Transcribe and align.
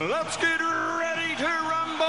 Let's 0.00 0.38
get 0.38 0.58
ready 0.58 1.36
to 1.36 1.44
rumble! 1.44 2.06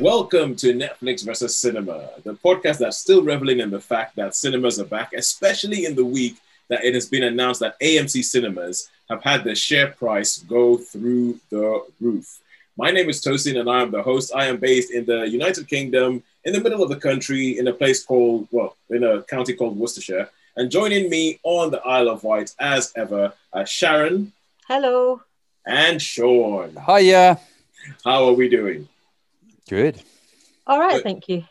Welcome 0.00 0.56
to 0.56 0.72
Netflix 0.72 1.22
versus 1.22 1.54
Cinema, 1.54 2.08
the 2.24 2.32
podcast 2.32 2.78
that's 2.78 2.96
still 2.96 3.22
reveling 3.22 3.60
in 3.60 3.68
the 3.68 3.78
fact 3.78 4.16
that 4.16 4.34
cinemas 4.34 4.80
are 4.80 4.86
back, 4.86 5.12
especially 5.12 5.84
in 5.84 5.94
the 5.94 6.04
week 6.06 6.38
that 6.68 6.82
it 6.82 6.94
has 6.94 7.06
been 7.06 7.24
announced 7.24 7.60
that 7.60 7.78
AMC 7.80 8.24
cinemas 8.24 8.88
have 9.10 9.22
had 9.22 9.44
their 9.44 9.54
share 9.54 9.88
price 9.88 10.38
go 10.38 10.78
through 10.78 11.38
the 11.50 11.84
roof. 12.00 12.40
My 12.78 12.90
name 12.90 13.10
is 13.10 13.22
Tosin 13.22 13.60
and 13.60 13.68
I 13.68 13.82
am 13.82 13.90
the 13.90 14.02
host. 14.02 14.32
I 14.34 14.46
am 14.46 14.56
based 14.56 14.90
in 14.90 15.04
the 15.04 15.28
United 15.28 15.68
Kingdom, 15.68 16.22
in 16.44 16.52
the 16.52 16.60
middle 16.60 16.82
of 16.82 16.88
the 16.88 16.96
country, 16.96 17.58
in 17.58 17.68
a 17.68 17.72
place 17.72 18.02
called, 18.04 18.48
well, 18.50 18.76
in 18.90 19.02
a 19.04 19.22
county 19.22 19.54
called 19.54 19.76
Worcestershire. 19.78 20.28
And 20.56 20.70
joining 20.70 21.10
me 21.10 21.40
on 21.42 21.70
the 21.70 21.80
Isle 21.80 22.08
of 22.08 22.22
Wight, 22.22 22.54
as 22.60 22.92
ever, 22.96 23.32
are 23.52 23.66
Sharon 23.66 24.32
Hello. 24.68 25.20
and 25.66 26.00
Sean. 26.00 26.76
Hiya. 26.86 27.40
How 28.04 28.24
are 28.26 28.32
we 28.34 28.48
doing? 28.48 28.88
Good. 29.68 30.00
All 30.66 30.78
right, 30.78 30.94
Good. 30.94 31.02
thank 31.02 31.28
you. 31.28 31.44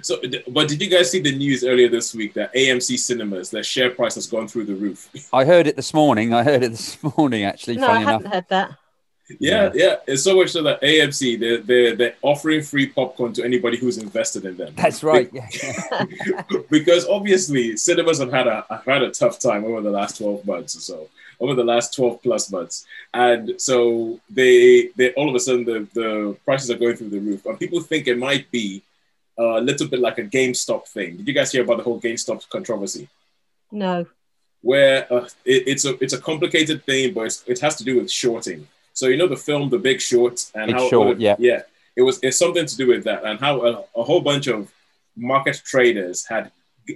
So, 0.00 0.18
but 0.48 0.68
did 0.68 0.80
you 0.80 0.88
guys 0.88 1.10
see 1.10 1.20
the 1.20 1.36
news 1.36 1.64
earlier 1.64 1.88
this 1.88 2.14
week 2.14 2.32
that 2.34 2.54
AMC 2.54 2.98
cinemas, 2.98 3.50
their 3.50 3.62
share 3.62 3.90
price 3.90 4.14
has 4.14 4.26
gone 4.26 4.48
through 4.48 4.64
the 4.64 4.74
roof? 4.74 5.10
I 5.34 5.44
heard 5.44 5.66
it 5.66 5.76
this 5.76 5.92
morning. 5.92 6.32
I 6.32 6.42
heard 6.42 6.62
it 6.62 6.70
this 6.70 6.96
morning, 7.18 7.44
actually. 7.44 7.76
No, 7.76 7.88
I 7.88 7.94
funny 7.94 8.04
haven't 8.06 8.20
enough. 8.22 8.32
heard 8.32 8.46
that. 8.48 8.70
Yeah, 9.38 9.70
yeah. 9.74 9.96
It's 10.06 10.24
so 10.24 10.36
much 10.36 10.50
so 10.50 10.62
that 10.62 10.82
AMC, 10.82 11.38
they're, 11.40 11.58
they're, 11.58 11.96
they're 11.96 12.14
offering 12.22 12.62
free 12.62 12.86
popcorn 12.86 13.32
to 13.34 13.44
anybody 13.44 13.78
who's 13.78 13.98
invested 13.98 14.44
in 14.44 14.56
them. 14.56 14.74
That's 14.76 15.02
right. 15.02 15.30
Yeah. 15.32 16.04
because 16.70 17.06
obviously 17.08 17.76
cinemas 17.76 18.18
have 18.18 18.32
had 18.32 18.46
a 18.46 18.66
have 18.68 18.84
had 18.84 19.02
a 19.02 19.10
tough 19.10 19.38
time 19.38 19.64
over 19.64 19.80
the 19.80 19.90
last 19.90 20.18
12 20.18 20.46
months 20.46 20.76
or 20.76 20.80
so 20.80 21.08
over 21.40 21.54
the 21.54 21.64
last 21.64 21.94
12 21.94 22.22
plus 22.22 22.52
months 22.52 22.86
and 23.14 23.60
so 23.60 24.20
they 24.30 24.90
they 24.96 25.12
all 25.14 25.28
of 25.28 25.34
a 25.34 25.40
sudden 25.40 25.64
the, 25.64 25.86
the 25.92 26.36
prices 26.44 26.70
are 26.70 26.78
going 26.78 26.94
through 26.94 27.08
the 27.08 27.18
roof 27.18 27.44
and 27.46 27.58
people 27.58 27.80
think 27.80 28.06
it 28.06 28.18
might 28.18 28.50
be 28.50 28.82
a 29.38 29.60
little 29.60 29.88
bit 29.88 30.00
like 30.00 30.18
a 30.18 30.24
GameStop 30.24 30.86
thing. 30.88 31.16
Did 31.16 31.28
you 31.28 31.34
guys 31.34 31.52
hear 31.52 31.62
about 31.62 31.78
the 31.78 31.82
whole 31.82 32.00
GameStop 32.00 32.48
controversy? 32.48 33.08
No. 33.70 34.06
Where 34.60 35.12
uh, 35.12 35.28
it, 35.44 35.64
it's 35.66 35.84
a 35.84 36.02
it's 36.02 36.12
a 36.12 36.20
complicated 36.20 36.84
thing, 36.84 37.14
but 37.14 37.22
it's, 37.22 37.42
it 37.46 37.58
has 37.60 37.76
to 37.76 37.84
do 37.84 37.96
with 37.96 38.10
shorting. 38.10 38.68
So 38.94 39.06
you 39.08 39.16
know 39.16 39.28
the 39.28 39.36
film 39.36 39.70
The 39.70 39.78
Big 39.78 40.00
Short 40.00 40.50
and 40.54 40.66
Big 40.66 40.76
how 40.76 40.88
Short, 40.88 41.18
yeah. 41.18 41.36
yeah 41.38 41.62
it 41.96 42.02
was 42.02 42.18
it's 42.22 42.38
something 42.38 42.66
to 42.66 42.76
do 42.76 42.86
with 42.86 43.04
that 43.04 43.24
and 43.24 43.38
how 43.38 43.64
a, 43.66 43.84
a 43.96 44.02
whole 44.02 44.20
bunch 44.20 44.46
of 44.46 44.72
market 45.16 45.60
traders 45.64 46.24
had 46.26 46.50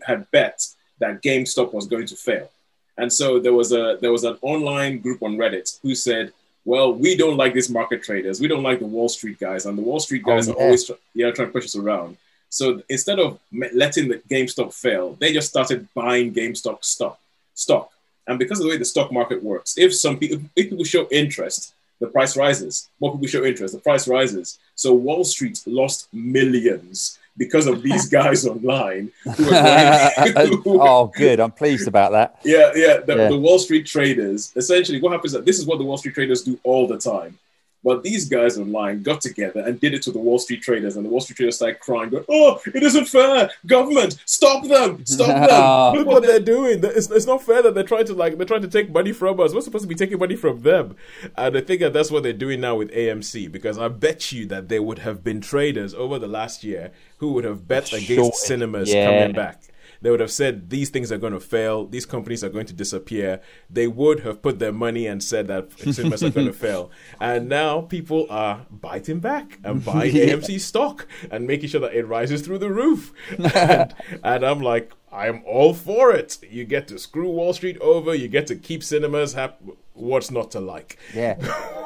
had 0.04 0.30
bet 0.30 0.66
that 0.98 1.22
GameStop 1.22 1.72
was 1.72 1.86
going 1.86 2.06
to 2.06 2.16
fail. 2.16 2.50
And 2.98 3.12
so 3.12 3.38
there 3.38 3.52
was 3.52 3.72
a 3.72 3.98
there 4.00 4.12
was 4.12 4.24
an 4.24 4.38
online 4.40 4.98
group 5.00 5.22
on 5.22 5.36
Reddit 5.36 5.78
who 5.82 5.94
said, 5.94 6.32
"Well, 6.64 6.94
we 6.94 7.16
don't 7.16 7.36
like 7.36 7.52
these 7.52 7.68
market 7.68 8.02
traders. 8.02 8.40
We 8.40 8.48
don't 8.48 8.62
like 8.62 8.78
the 8.78 8.86
Wall 8.86 9.08
Street 9.08 9.38
guys, 9.38 9.66
and 9.66 9.76
the 9.76 9.82
Wall 9.82 10.00
Street 10.00 10.22
oh, 10.24 10.30
guys 10.30 10.48
Oh, 10.48 10.52
are 10.52 10.56
always 10.56 10.90
yeah 11.14 11.30
trying 11.30 11.48
to 11.48 11.52
push 11.52 11.66
us 11.66 11.76
around." 11.76 12.16
So 12.48 12.82
instead 12.88 13.18
of 13.18 13.38
letting 13.52 14.08
the 14.08 14.18
GameStop 14.30 14.72
fail, 14.72 15.14
they 15.20 15.32
just 15.32 15.50
started 15.50 15.88
buying 15.94 16.32
GameStop 16.32 16.84
stock 16.84 17.18
stock. 17.54 17.90
And 18.26 18.38
because 18.38 18.58
of 18.58 18.64
the 18.64 18.70
way 18.70 18.78
the 18.78 18.84
stock 18.84 19.12
market 19.12 19.42
works, 19.42 19.76
if 19.76 19.94
some 19.94 20.18
people 20.18 20.40
if 20.56 20.70
people 20.70 20.84
show 20.84 21.06
interest, 21.10 21.74
the 22.00 22.06
price 22.08 22.36
rises. 22.36 22.88
More 23.00 23.12
people 23.12 23.26
show 23.28 23.44
interest, 23.44 23.74
the 23.74 23.80
price 23.80 24.06
rises. 24.08 24.58
So 24.74 24.92
Wall 24.94 25.24
Street 25.24 25.62
lost 25.66 26.08
millions 26.12 27.18
because 27.38 27.66
of 27.66 27.82
these 27.82 28.08
guys 28.20 28.46
online 28.46 29.10
who 29.36 29.44
were 29.44 29.50
going, 30.34 30.62
who- 30.62 30.80
oh, 30.82 31.06
good. 31.14 31.40
I'm 31.40 31.52
pleased 31.52 31.88
about 31.88 32.12
that. 32.12 32.38
yeah, 32.44 32.72
yeah 32.74 32.98
the, 33.00 33.14
Yeah. 33.16 33.28
the 33.28 33.38
Wall 33.38 33.58
Street 33.58 33.86
traders. 33.86 34.52
Essentially, 34.56 35.00
what 35.00 35.12
happens 35.12 35.32
is 35.32 35.38
that 35.38 35.44
this 35.44 35.58
is 35.58 35.66
what 35.66 35.78
the 35.78 35.84
Wall 35.84 35.96
Street 35.98 36.14
traders 36.14 36.42
do 36.42 36.58
all 36.64 36.86
the 36.86 36.98
time. 36.98 37.38
But 37.86 38.02
these 38.02 38.28
guys 38.28 38.58
online 38.58 39.04
got 39.04 39.20
together 39.20 39.60
and 39.60 39.80
did 39.80 39.94
it 39.94 40.02
to 40.02 40.10
the 40.10 40.18
Wall 40.18 40.40
Street 40.40 40.60
traders, 40.60 40.96
and 40.96 41.06
the 41.06 41.08
Wall 41.08 41.20
Street 41.20 41.36
traders 41.36 41.54
started 41.54 41.78
crying, 41.78 42.10
going, 42.10 42.24
"Oh, 42.28 42.60
it 42.74 42.82
isn't 42.82 43.04
fair! 43.04 43.48
Government, 43.64 44.18
stop 44.26 44.64
them! 44.66 45.06
Stop 45.06 45.28
them! 45.48 45.96
Look 46.00 46.08
what 46.08 46.24
they're 46.24 46.40
doing. 46.40 46.80
It's, 46.82 47.08
it's 47.12 47.26
not 47.26 47.44
fair 47.44 47.62
that 47.62 47.76
they're 47.76 47.84
trying 47.84 48.06
to 48.06 48.14
like 48.14 48.38
they're 48.38 48.44
trying 48.44 48.62
to 48.62 48.68
take 48.68 48.90
money 48.90 49.12
from 49.12 49.38
us. 49.38 49.54
We're 49.54 49.60
supposed 49.60 49.84
to 49.84 49.88
be 49.88 49.94
taking 49.94 50.18
money 50.18 50.34
from 50.34 50.62
them, 50.62 50.96
and 51.36 51.56
I 51.56 51.60
think 51.60 51.80
that 51.80 51.92
that's 51.92 52.10
what 52.10 52.24
they're 52.24 52.32
doing 52.32 52.60
now 52.60 52.74
with 52.74 52.90
AMC. 52.90 53.52
Because 53.52 53.78
I 53.78 53.86
bet 53.86 54.32
you 54.32 54.46
that 54.46 54.68
there 54.68 54.82
would 54.82 54.98
have 54.98 55.22
been 55.22 55.40
traders 55.40 55.94
over 55.94 56.18
the 56.18 56.26
last 56.26 56.64
year 56.64 56.90
who 57.18 57.34
would 57.34 57.44
have 57.44 57.68
bet 57.68 57.92
against 57.92 58.08
Sure. 58.08 58.32
cinemas 58.34 58.92
Yeah. 58.92 59.06
coming 59.20 59.32
back. 59.36 59.62
They 60.02 60.10
would 60.10 60.20
have 60.20 60.30
said 60.30 60.70
these 60.70 60.90
things 60.90 61.10
are 61.10 61.18
going 61.18 61.32
to 61.32 61.40
fail. 61.40 61.86
These 61.86 62.06
companies 62.06 62.44
are 62.44 62.48
going 62.48 62.66
to 62.66 62.72
disappear. 62.72 63.40
They 63.70 63.86
would 63.86 64.20
have 64.20 64.42
put 64.42 64.58
their 64.58 64.72
money 64.72 65.06
and 65.06 65.22
said 65.22 65.48
that 65.48 65.72
cinemas 65.78 66.22
are 66.22 66.30
going 66.30 66.46
to 66.52 66.52
fail. 66.52 66.90
And 67.20 67.48
now 67.48 67.82
people 67.82 68.26
are 68.30 68.66
biting 68.70 69.20
back 69.20 69.58
and 69.64 69.84
buying 69.84 70.14
AMC 70.14 70.60
stock 70.60 71.06
and 71.30 71.46
making 71.46 71.68
sure 71.68 71.80
that 71.80 71.94
it 71.94 72.06
rises 72.06 72.42
through 72.42 72.58
the 72.58 72.70
roof. 72.70 73.12
and, 73.54 73.94
and 74.22 74.44
I'm 74.44 74.60
like, 74.60 74.92
I'm 75.12 75.42
all 75.46 75.72
for 75.72 76.12
it. 76.12 76.38
You 76.50 76.64
get 76.64 76.88
to 76.88 76.98
screw 76.98 77.28
Wall 77.30 77.52
Street 77.54 77.78
over. 77.80 78.14
You 78.14 78.28
get 78.28 78.46
to 78.48 78.56
keep 78.56 78.82
cinemas. 78.82 79.32
Hap- 79.32 79.60
What's 79.94 80.30
not 80.30 80.50
to 80.50 80.60
like? 80.60 80.98
Yeah. 81.14 81.36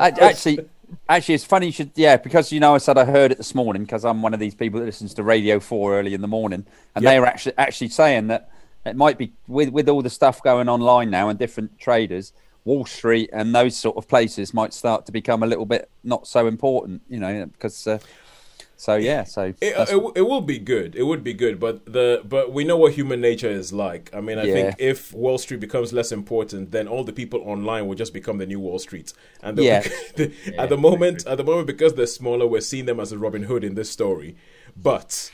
Actually, 0.00 0.69
actually, 1.09 1.34
it's 1.34 1.45
funny 1.45 1.67
you 1.67 1.73
should. 1.73 1.91
Yeah, 1.95 2.17
because 2.17 2.53
you 2.53 2.61
know, 2.61 2.75
I 2.75 2.78
said 2.78 2.99
I 2.99 3.05
heard 3.05 3.33
it 3.33 3.39
this 3.39 3.55
morning 3.55 3.83
because 3.84 4.05
I'm 4.05 4.23
one 4.23 4.34
of 4.34 4.41
these 4.41 4.55
people 4.55 4.81
that 4.81 4.87
listens 4.87 5.15
to 5.15 5.23
Radio 5.23 5.61
Four 5.61 5.99
early 5.99 6.15
in 6.15 6.21
the 6.21 6.28
morning, 6.28 6.67
and 6.95 7.03
Yeah. 7.03 7.11
they 7.12 7.21
were 7.21 7.27
actually 7.27 7.55
actually 7.59 7.89
saying 7.89 8.28
that 8.28 8.51
it 8.87 8.97
might 8.97 9.19
be 9.19 9.33
with 9.47 9.71
with 9.71 9.89
all 9.89 10.03
the 10.03 10.11
stuff 10.11 10.43
going 10.43 10.69
online 10.69 11.11
now 11.11 11.28
and 11.28 11.39
different 11.39 11.78
traders. 11.78 12.33
Wall 12.65 12.84
Street 12.84 13.31
and 13.33 13.55
those 13.55 13.75
sort 13.75 13.97
of 13.97 14.06
places 14.06 14.53
might 14.53 14.75
start 14.75 15.06
to 15.06 15.12
become 15.12 15.43
a 15.43 15.47
little 15.47 15.65
bit 15.65 15.89
not 16.05 16.27
so 16.27 16.47
important, 16.47 17.03
you 17.09 17.19
know, 17.19 17.47
because. 17.47 17.87
Uh, 17.87 17.99
so 18.81 18.95
yeah, 18.97 19.25
so 19.25 19.43
It, 19.43 19.57
it, 19.61 20.13
it 20.17 20.23
will 20.23 20.41
be 20.41 20.59
good. 20.59 20.97
It 20.97 21.03
would 21.03 21.23
be 21.23 21.35
good, 21.35 21.61
but 21.61 21.85
the 21.85 22.23
but 22.25 22.51
we 22.57 22.65
know 22.65 22.79
what 22.79 22.95
human 22.95 23.21
nature 23.21 23.51
is 23.51 23.75
like. 23.75 24.09
I 24.15 24.23
mean, 24.23 24.39
I 24.39 24.45
Yeah. 24.45 24.55
think 24.55 24.77
if 24.79 25.13
Wall 25.13 25.37
Street 25.37 25.61
becomes 25.61 25.93
less 25.93 26.11
important, 26.13 26.71
then 26.71 26.89
all 26.89 27.05
the 27.05 27.13
people 27.13 27.41
online 27.45 27.87
will 27.87 27.95
just 27.95 28.15
become 28.15 28.39
the 28.39 28.47
new 28.47 28.59
Wall 28.59 28.79
Street. 28.79 29.13
And 29.43 29.59
the, 29.59 29.65
Yeah. 29.65 29.81
the- 30.17 30.33
at 30.57 30.71
the 30.71 30.79
moment, 30.79 31.27
at 31.27 31.37
the 31.37 31.45
moment, 31.45 31.67
because 31.67 31.93
they're 31.93 32.07
smaller, 32.07 32.47
we're 32.47 32.63
seeing 32.63 32.87
them 32.87 32.99
as 33.01 33.13
a 33.13 33.19
Robin 33.19 33.43
Hood 33.43 33.65
in 33.65 33.75
this 33.75 33.91
story. 33.91 34.35
But 34.75 35.31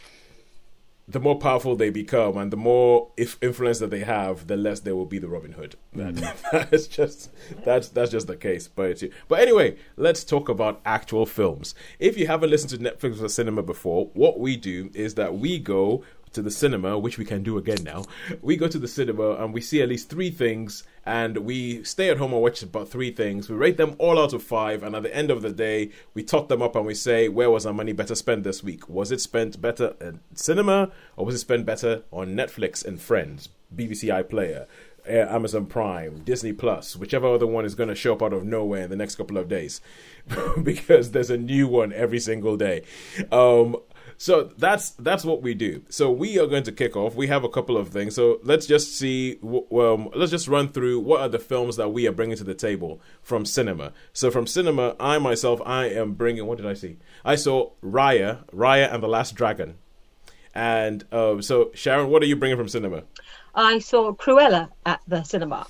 the 1.09 1.21
more 1.21 1.39
powerful 1.39 1.77
they 1.77 1.91
become, 1.91 2.37
and 2.37 2.53
the 2.53 2.57
more 2.57 3.11
if 3.17 3.39
influence 3.41 3.79
that 3.79 3.91
they 3.91 4.01
have, 4.01 4.49
the 4.49 4.57
less 4.57 4.81
they 4.81 4.93
will 4.93 5.07
be 5.07 5.19
the 5.19 5.29
Robin 5.29 5.53
Hood. 5.53 5.77
Mm. 5.95 6.17
That, 6.21 6.71
that's 6.71 6.87
just 6.89 7.31
that's 7.65 7.89
that's 7.89 8.11
just 8.11 8.27
the 8.27 8.37
case. 8.37 8.67
But 8.69 9.03
but 9.29 9.41
anyway, 9.41 9.77
let's 9.97 10.25
talk 10.25 10.49
about 10.49 10.81
actual 10.85 11.25
films. 11.25 11.75
If 11.99 12.19
you 12.19 12.27
haven't 12.27 12.51
listened 12.51 12.71
to 12.71 12.79
Netflix 12.79 13.23
or 13.23 13.29
cinema 13.29 13.63
before, 13.63 14.11
what 14.15 14.41
we 14.41 14.57
do 14.57 14.91
is 14.95 15.15
that 15.15 15.39
we 15.39 15.59
go 15.59 16.03
to 16.33 16.43
the 16.43 16.51
cinema, 16.51 16.99
which 16.99 17.19
we 17.19 17.25
can 17.25 17.43
do 17.43 17.57
again 17.57 17.83
now. 17.83 18.05
We 18.43 18.57
go 18.57 18.69
to 18.69 18.79
the 18.79 18.89
cinema 18.89 19.37
and 19.37 19.55
we 19.55 19.61
see 19.61 19.81
at 19.81 19.89
least 19.89 20.11
three 20.11 20.31
things, 20.31 20.83
and 21.07 21.39
we 21.39 21.85
stay 21.85 22.11
at 22.11 22.19
home 22.19 22.33
and 22.33 22.43
watch 22.43 22.63
about 22.63 22.89
three 22.89 23.13
things. 23.13 23.49
We 23.49 23.57
rate 23.57 23.77
them 23.77 23.95
all 23.99 24.19
out 24.19 24.33
of 24.33 24.43
five, 24.43 24.83
and 24.83 24.97
at 24.97 25.05
the 25.05 25.17
end 25.17 25.31
of 25.31 25.41
the 25.41 25.53
day, 25.53 25.91
we 26.15 26.25
tot 26.25 26.49
them 26.49 26.61
up 26.61 26.75
and 26.75 26.85
we 26.85 26.95
say, 26.95 27.29
where 27.29 27.51
was 27.51 27.65
our 27.65 27.73
money 27.73 27.93
better 27.93 28.17
spent 28.17 28.43
this 28.43 28.63
week? 28.63 28.89
Was 28.89 29.13
it 29.13 29.21
spent 29.21 29.61
better 29.61 29.95
in 30.01 30.21
cinema, 30.35 30.91
or 31.17 31.25
was 31.25 31.37
it 31.37 31.39
spent 31.39 31.65
better 31.65 32.03
on 32.11 32.35
Netflix 32.35 32.85
and 32.85 33.01
Friends, 33.01 33.49
BBC 33.75 34.13
iPlayer? 34.13 34.67
Amazon 35.09 35.67
Prime, 35.67 36.23
Disney 36.25 36.53
Plus, 36.53 36.97
whichever 36.97 37.29
other 37.29 37.47
one 37.47 37.65
is 37.65 37.77
going 37.77 37.89
to 37.89 37.95
show 37.95 38.15
up 38.15 38.23
out 38.23 38.33
of 38.33 38.45
nowhere 38.45 38.83
in 38.83 38.91
the 38.91 38.97
next 38.97 39.15
couple 39.15 39.39
of 39.39 39.49
days, 39.49 39.81
because 40.63 41.13
there's 41.13 41.31
a 41.31 41.37
new 41.37 41.69
one 41.69 41.93
every 41.93 42.19
single 42.19 42.57
day. 42.57 42.83
Um, 43.31 43.77
so 44.19 44.51
that's 44.57 44.91
that's 44.91 45.25
what 45.25 45.43
we 45.43 45.55
do. 45.55 45.83
So 45.89 46.11
we 46.11 46.39
are 46.39 46.47
going 46.47 46.63
to 46.65 46.73
kick 46.73 46.97
off. 46.97 47.15
We 47.15 47.27
have 47.27 47.45
a 47.45 47.49
couple 47.49 47.77
of 47.77 47.89
things. 47.89 48.15
So 48.15 48.39
let's 48.43 48.67
just 48.67 48.97
see. 48.97 49.35
w- 49.37 49.67
Um, 49.71 50.09
let's 50.15 50.31
just 50.31 50.49
run 50.49 50.69
through 50.69 51.01
what 51.01 51.21
are 51.21 51.29
the 51.29 51.39
films 51.39 51.77
that 51.77 51.91
we 51.91 52.07
are 52.07 52.13
bringing 52.13 52.37
to 52.37 52.45
the 52.45 52.55
table 52.55 53.01
from 53.23 53.45
cinema. 53.45 53.93
So 54.13 54.31
from 54.31 54.47
cinema, 54.47 54.97
I 54.99 55.19
myself, 55.19 55.61
I 55.67 55.87
am 55.87 56.15
bringing. 56.15 56.47
What 56.47 56.57
did 56.59 56.67
I 56.67 56.75
see? 56.75 56.97
I 57.25 57.35
saw 57.37 57.73
Raya, 57.83 58.45
Raya 58.53 58.93
and 58.93 59.03
the 59.03 59.09
Last 59.09 59.35
Dragon. 59.35 59.77
And 60.55 61.05
uh, 61.13 61.43
so 61.43 61.71
Sharon, 61.75 62.09
what 62.09 62.23
are 62.23 62.27
you 62.27 62.37
bringing 62.37 62.57
from 62.57 62.69
cinema? 62.69 63.03
I 63.55 63.79
saw 63.79 64.13
Cruella 64.13 64.71
at 64.87 65.01
the 65.07 65.23
cinema. 65.25 65.67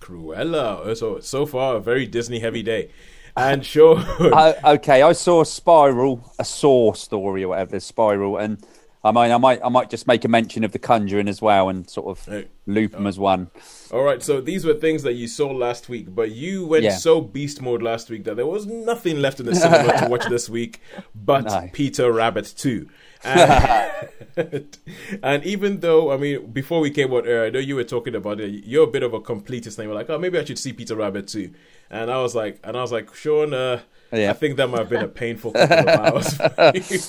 Cruella. 0.00 0.96
So 0.96 1.20
so 1.20 1.44
far, 1.46 1.76
a 1.76 1.80
very 1.80 2.06
Disney 2.06 2.40
heavy 2.40 2.62
day. 2.62 2.90
And 3.36 3.64
sure, 3.64 3.96
Uh, 4.20 4.52
okay, 4.64 5.02
I 5.02 5.12
saw 5.12 5.40
a 5.40 5.46
spiral, 5.46 6.32
a 6.38 6.44
saw 6.44 6.92
story 6.92 7.44
or 7.44 7.48
whatever, 7.48 7.72
the 7.72 7.80
spiral, 7.80 8.36
and 8.38 8.58
I 9.02 9.12
mean, 9.12 9.30
I 9.30 9.38
might, 9.38 9.60
I 9.64 9.70
might 9.70 9.88
just 9.88 10.06
make 10.06 10.24
a 10.26 10.28
mention 10.28 10.62
of 10.62 10.72
the 10.72 10.78
Conjuring 10.78 11.26
as 11.28 11.40
well, 11.40 11.68
and 11.70 11.88
sort 11.88 12.08
of 12.18 12.24
Hey. 12.26 12.48
loop 12.66 12.92
them 12.92 13.06
as 13.06 13.18
one. 13.18 13.50
all 13.92 14.02
right. 14.02 14.22
So 14.22 14.40
these 14.42 14.64
were 14.66 14.74
things 14.74 15.02
that 15.04 15.14
you 15.14 15.26
saw 15.26 15.50
last 15.50 15.88
week, 15.88 16.14
but 16.14 16.32
you 16.32 16.66
went 16.66 16.84
Yeah. 16.84 16.96
so 16.96 17.20
beast 17.22 17.62
mode 17.62 17.82
last 17.82 18.10
week 18.10 18.24
that 18.24 18.36
there 18.36 18.46
was 18.46 18.66
nothing 18.66 19.20
left 19.22 19.40
in 19.40 19.46
the 19.46 19.54
cinema 19.54 19.98
to 20.00 20.08
watch 20.10 20.26
this 20.28 20.50
week, 20.50 20.80
but 21.14 21.44
No. 21.44 21.70
Peter 21.72 22.12
Rabbit 22.12 22.52
two. 22.56 22.88
And, 23.22 24.78
and 25.22 25.44
even 25.44 25.80
though, 25.80 26.10
I 26.12 26.16
mean, 26.16 26.50
before 26.52 26.80
we 26.80 26.90
came 26.90 27.12
on 27.12 27.26
air, 27.26 27.44
I 27.44 27.50
know 27.50 27.58
you 27.58 27.76
were 27.76 27.84
talking 27.84 28.14
about 28.14 28.40
it. 28.40 28.64
You're 28.64 28.84
a 28.84 28.90
bit 28.90 29.02
of 29.02 29.12
a 29.14 29.20
completist, 29.20 29.78
and 29.78 29.84
you 29.84 29.88
were 29.88 29.94
like, 29.94 30.08
"Oh, 30.10 30.18
maybe 30.18 30.38
I 30.38 30.44
should 30.44 30.58
see 30.58 30.72
Peter 30.72 30.96
Rabbit 30.96 31.28
too." 31.28 31.52
And 31.90 32.10
I 32.10 32.18
was 32.22 32.34
like, 32.34 32.60
and 32.64 32.76
I 32.76 32.80
was 32.82 32.92
like, 32.92 33.12
Sean, 33.14 33.52
uh, 33.52 33.80
Yeah. 34.12 34.30
I 34.30 34.32
think 34.34 34.56
that 34.56 34.68
might 34.68 34.78
have 34.80 34.88
been 34.88 35.02
a 35.02 35.08
painful 35.08 35.52
couple 35.52 35.78
of 35.78 35.88
hours. 35.88 36.34
For 36.34 36.72
you. 36.74 37.00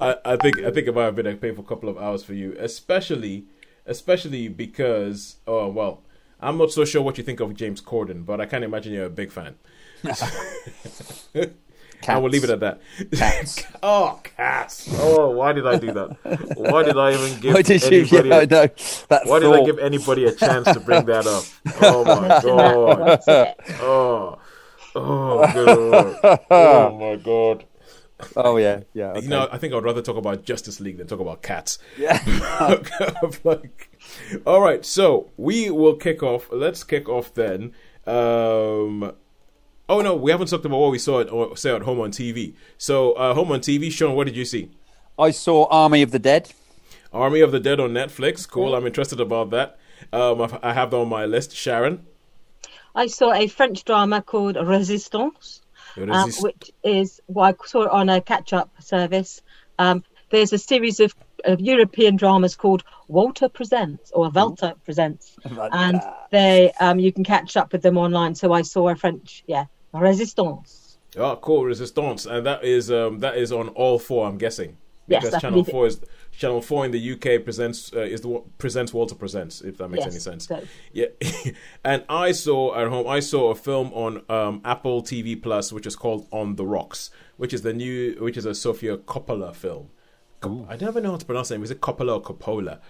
I, 0.00 0.16
I 0.24 0.36
think 0.36 0.58
I 0.58 0.70
think 0.70 0.86
it 0.88 0.94
might 0.94 1.04
have 1.04 1.14
been 1.16 1.26
a 1.26 1.34
painful 1.36 1.64
couple 1.64 1.88
of 1.88 1.98
hours 1.98 2.22
for 2.22 2.34
you, 2.34 2.54
especially 2.58 3.46
especially 3.86 4.48
because, 4.48 5.36
oh 5.46 5.68
well, 5.68 6.02
I'm 6.40 6.58
not 6.58 6.70
so 6.72 6.84
sure 6.84 7.02
what 7.02 7.18
you 7.18 7.24
think 7.24 7.40
of 7.40 7.54
James 7.54 7.80
Corden, 7.80 8.24
but 8.26 8.40
I 8.40 8.46
can't 8.46 8.64
imagine 8.64 8.92
you're 8.92 9.06
a 9.06 9.10
big 9.10 9.32
fan. 9.32 9.54
I 12.08 12.18
will 12.18 12.30
leave 12.30 12.44
it 12.44 12.50
at 12.50 12.60
that. 12.60 12.80
Cats. 13.12 13.64
oh, 13.82 14.20
cats! 14.22 14.88
Oh, 15.00 15.30
why 15.30 15.52
did 15.52 15.66
I 15.66 15.78
do 15.78 15.92
that? 15.92 16.56
Why 16.56 16.82
did 16.82 16.96
I 16.96 17.12
even 17.14 17.40
give 17.40 17.54
Why 17.54 17.62
did 17.62 17.82
you? 17.82 18.00
anybody? 18.00 18.28
Yeah, 18.28 18.36
I 18.36 18.42
a, 18.42 18.46
know. 18.46 18.66
That 19.08 19.26
why 19.26 19.38
did 19.40 19.52
I 19.52 19.64
give 19.64 19.78
anybody 19.78 20.24
a 20.24 20.32
chance 20.32 20.72
to 20.72 20.80
bring 20.80 21.06
that 21.06 21.26
up? 21.26 21.44
Oh 21.82 22.04
my 22.04 22.28
god! 22.42 23.54
Oh, 23.80 24.38
oh, 24.94 25.52
good 25.52 25.66
lord. 25.66 26.40
oh 26.50 26.98
my 26.98 27.16
god! 27.16 27.64
Oh 28.36 28.56
yeah, 28.56 28.80
yeah. 28.94 29.10
Okay. 29.10 29.22
You 29.22 29.28
know, 29.28 29.48
I 29.50 29.58
think 29.58 29.74
I'd 29.74 29.84
rather 29.84 30.02
talk 30.02 30.16
about 30.16 30.44
Justice 30.44 30.80
League 30.80 30.98
than 30.98 31.06
talk 31.06 31.20
about 31.20 31.42
cats. 31.42 31.78
yeah. 31.98 32.22
like, 33.44 33.90
all 34.46 34.60
right, 34.60 34.84
so 34.84 35.30
we 35.36 35.70
will 35.70 35.96
kick 35.96 36.22
off. 36.22 36.48
Let's 36.50 36.82
kick 36.84 37.08
off 37.08 37.34
then. 37.34 37.72
Um, 38.06 39.12
oh 39.88 40.00
no, 40.00 40.14
we 40.14 40.30
haven't 40.30 40.48
talked 40.48 40.64
about 40.64 40.78
what 40.78 40.90
we 40.90 40.98
saw 40.98 41.20
at 41.20 41.30
or 41.30 41.56
say 41.56 41.74
at 41.74 41.82
home 41.82 42.00
on 42.00 42.10
TV. 42.10 42.54
So, 42.78 43.12
uh, 43.12 43.34
home 43.34 43.52
on 43.52 43.60
TV, 43.60 43.90
Sean, 43.90 44.14
what 44.14 44.26
did 44.26 44.36
you 44.36 44.44
see? 44.44 44.70
I 45.18 45.30
saw 45.30 45.66
Army 45.70 46.02
of 46.02 46.10
the 46.10 46.18
Dead. 46.18 46.52
Army 47.12 47.40
of 47.40 47.52
the 47.52 47.60
Dead 47.60 47.80
on 47.80 47.90
Netflix. 47.90 48.48
Cool. 48.48 48.74
I'm 48.74 48.86
interested 48.86 49.20
about 49.20 49.50
that. 49.50 49.78
Um, 50.12 50.42
I 50.42 50.58
I 50.62 50.72
have 50.72 50.90
that 50.90 50.96
on 50.96 51.08
my 51.08 51.24
list. 51.24 51.54
Sharon. 51.54 52.06
I 52.94 53.06
saw 53.06 53.32
a 53.32 53.46
French 53.46 53.84
drama 53.84 54.22
called 54.22 54.56
Resistance, 54.56 55.60
um, 55.96 56.08
Resist- 56.08 56.42
which 56.42 56.70
is 56.82 57.20
what 57.26 57.56
I 57.60 57.66
saw 57.66 57.82
it 57.82 57.90
on 57.90 58.08
a 58.08 58.20
catch-up 58.20 58.70
service. 58.80 59.42
Um, 59.78 60.02
there's 60.30 60.52
a 60.52 60.58
series 60.58 60.98
of, 61.00 61.14
of 61.44 61.60
European 61.60 62.16
dramas 62.16 62.56
called 62.56 62.82
Walter 63.08 63.48
Presents 63.48 64.10
or 64.12 64.30
Walter 64.30 64.72
Presents, 64.84 65.36
and 65.44 66.00
they 66.30 66.72
um, 66.80 66.98
you 66.98 67.12
can 67.12 67.22
catch 67.22 67.56
up 67.56 67.72
with 67.72 67.82
them 67.82 67.98
online. 67.98 68.34
So 68.34 68.52
I 68.52 68.62
saw 68.62 68.88
a 68.88 68.96
French, 68.96 69.44
yeah, 69.46 69.66
Resistance. 70.00 70.98
Oh, 71.16 71.36
cool. 71.36 71.64
Resistance, 71.64 72.26
and 72.26 72.44
that 72.46 72.64
is 72.64 72.90
um, 72.90 73.20
that 73.20 73.36
is 73.36 73.52
on 73.52 73.68
all 73.70 73.98
four. 73.98 74.26
I'm 74.28 74.38
guessing 74.38 74.76
because 75.08 75.32
I 75.34 75.38
Channel 75.40 75.62
believe 75.62 75.72
Four 75.72 75.86
is 75.86 76.00
Channel 76.32 76.60
Four 76.60 76.84
in 76.84 76.90
the 76.90 77.12
UK 77.12 77.42
presents 77.44 77.92
uh, 77.94 78.00
is 78.00 78.20
the 78.22 78.28
one- 78.28 78.42
presents 78.58 78.92
Walter 78.92 79.14
presents. 79.14 79.60
If 79.62 79.78
that 79.78 79.88
makes 79.88 80.04
Yes, 80.04 80.12
any 80.12 80.20
sense. 80.20 80.46
so- 80.48 80.62
Yeah, 80.92 81.06
and 81.84 82.04
I 82.08 82.32
saw 82.32 82.74
at 82.78 82.88
home. 82.88 83.06
I 83.08 83.20
saw 83.20 83.50
a 83.50 83.54
film 83.54 83.92
on 83.94 84.22
um, 84.28 84.60
Apple 84.64 85.02
TV 85.02 85.40
Plus, 85.40 85.72
which 85.72 85.86
is 85.86 85.96
called 85.96 86.26
On 86.32 86.56
the 86.56 86.66
Rocks, 86.66 87.10
which 87.38 87.54
is 87.54 87.62
the 87.62 87.72
new, 87.72 88.16
which 88.20 88.36
is 88.36 88.44
a 88.44 88.54
Sofia 88.54 88.98
Coppola 88.98 89.54
film. 89.54 89.88
Cop- 90.40 90.68
I 90.68 90.76
never 90.76 91.00
know 91.00 91.12
how 91.12 91.16
to 91.16 91.24
pronounce 91.24 91.50
it. 91.50 91.62
Is 91.62 91.70
it 91.70 91.80
Coppola 91.80 92.16
or 92.16 92.22
Coppola? 92.22 92.80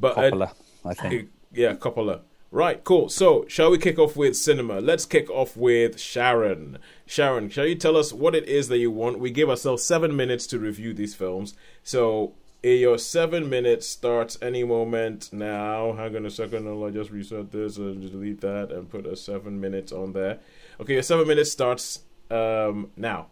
But 0.00 0.18
uh, 0.18 0.22
Coppola, 0.30 0.54
I 0.84 0.94
think. 0.94 1.28
yeah, 1.52 1.74
Coppola. 1.74 2.22
Right, 2.52 2.82
cool. 2.84 3.08
So, 3.08 3.44
shall 3.48 3.70
we 3.70 3.78
kick 3.78 3.98
off 3.98 4.16
with 4.16 4.36
cinema? 4.36 4.80
Let's 4.80 5.04
kick 5.04 5.28
off 5.28 5.56
with 5.56 5.98
Sharon. 5.98 6.78
Sharon, 7.04 7.50
shall 7.50 7.66
you 7.66 7.74
tell 7.74 7.96
us 7.96 8.12
what 8.12 8.36
it 8.36 8.48
is 8.48 8.68
that 8.68 8.78
you 8.78 8.90
want? 8.90 9.18
We 9.18 9.30
give 9.30 9.50
ourselves 9.50 9.82
seven 9.82 10.14
minutes 10.14 10.46
to 10.48 10.58
review 10.58 10.94
these 10.94 11.14
films. 11.14 11.54
So, 11.82 12.34
your 12.62 12.98
seven 12.98 13.48
minutes 13.50 13.88
starts 13.88 14.38
any 14.40 14.62
moment 14.64 15.32
now. 15.32 15.92
Hang 15.92 16.16
on 16.16 16.26
a 16.26 16.30
second, 16.30 16.68
I'll 16.68 16.90
just 16.90 17.10
reset 17.10 17.50
this 17.50 17.78
and 17.78 18.00
delete 18.00 18.40
that 18.42 18.70
and 18.70 18.88
put 18.88 19.06
a 19.06 19.16
seven 19.16 19.60
minutes 19.60 19.92
on 19.92 20.12
there. 20.12 20.38
Okay, 20.80 20.94
your 20.94 21.02
seven 21.02 21.26
minutes 21.26 21.50
starts 21.50 22.00
um, 22.30 22.90
now. 22.96 23.26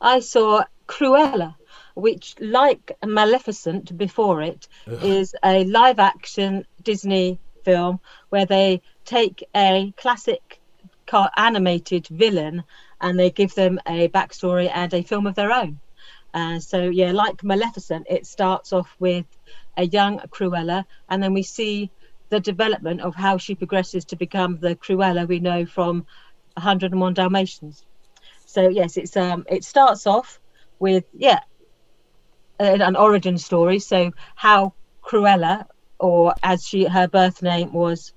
I 0.00 0.20
saw 0.20 0.64
Cruella, 0.86 1.56
which, 1.94 2.34
like 2.40 2.96
Maleficent 3.04 3.96
before 3.98 4.42
it, 4.42 4.68
is 4.86 5.34
a 5.44 5.64
live 5.64 5.98
action 5.98 6.64
Disney 6.82 7.38
film 7.68 8.00
where 8.30 8.46
they 8.46 8.80
take 9.04 9.44
a 9.54 9.92
classic 9.96 10.40
animated 11.36 12.06
villain 12.10 12.64
and 13.00 13.18
they 13.18 13.30
give 13.30 13.54
them 13.54 13.78
a 13.86 14.08
backstory 14.08 14.70
and 14.72 14.92
a 14.94 15.02
film 15.02 15.26
of 15.26 15.34
their 15.34 15.52
own. 15.52 15.80
Uh, 16.34 16.58
so, 16.58 16.78
yeah, 17.00 17.12
like 17.12 17.42
Maleficent, 17.42 18.06
it 18.08 18.26
starts 18.26 18.72
off 18.72 18.90
with 18.98 19.26
a 19.76 19.84
young 19.84 20.18
Cruella, 20.34 20.84
and 21.08 21.22
then 21.22 21.32
we 21.34 21.42
see 21.42 21.90
the 22.30 22.40
development 22.40 23.00
of 23.00 23.14
how 23.14 23.38
she 23.38 23.54
progresses 23.54 24.04
to 24.06 24.16
become 24.16 24.58
the 24.60 24.76
Cruella 24.76 25.26
we 25.26 25.40
know 25.40 25.64
from 25.66 26.04
101 26.54 27.14
Dalmatians. 27.14 27.84
So 28.46 28.68
yes, 28.68 28.96
it's 28.96 29.16
um 29.16 29.44
it 29.48 29.64
starts 29.64 30.06
off 30.06 30.38
with 30.78 31.04
yeah 31.12 31.40
an, 32.58 32.82
an 32.82 32.96
origin 32.96 33.38
story. 33.38 33.78
So 33.78 34.12
how 34.34 34.74
Cruella, 35.02 35.64
or 35.98 36.34
as 36.42 36.64
she 36.66 36.84
her 36.84 37.08
birth 37.08 37.42
name 37.42 37.72
was, 37.72 38.12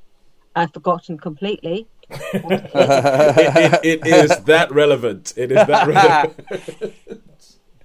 I've 0.55 0.73
forgotten 0.73 1.17
completely. 1.17 1.87
it, 2.09 3.81
it, 3.83 4.01
it 4.03 4.07
is 4.07 4.37
that 4.45 4.71
relevant. 4.71 5.33
It 5.37 5.51
is 5.51 5.65
that 5.67 5.87
relevant. 5.87 6.95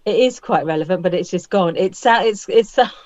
It 0.04 0.20
is 0.20 0.38
quite 0.38 0.64
relevant, 0.64 1.02
but 1.02 1.14
it's 1.14 1.30
just 1.30 1.50
gone. 1.50 1.76
It's 1.76 2.06
uh, 2.06 2.20
it's 2.24 2.48
it's. 2.48 2.78
Uh, 2.78 2.88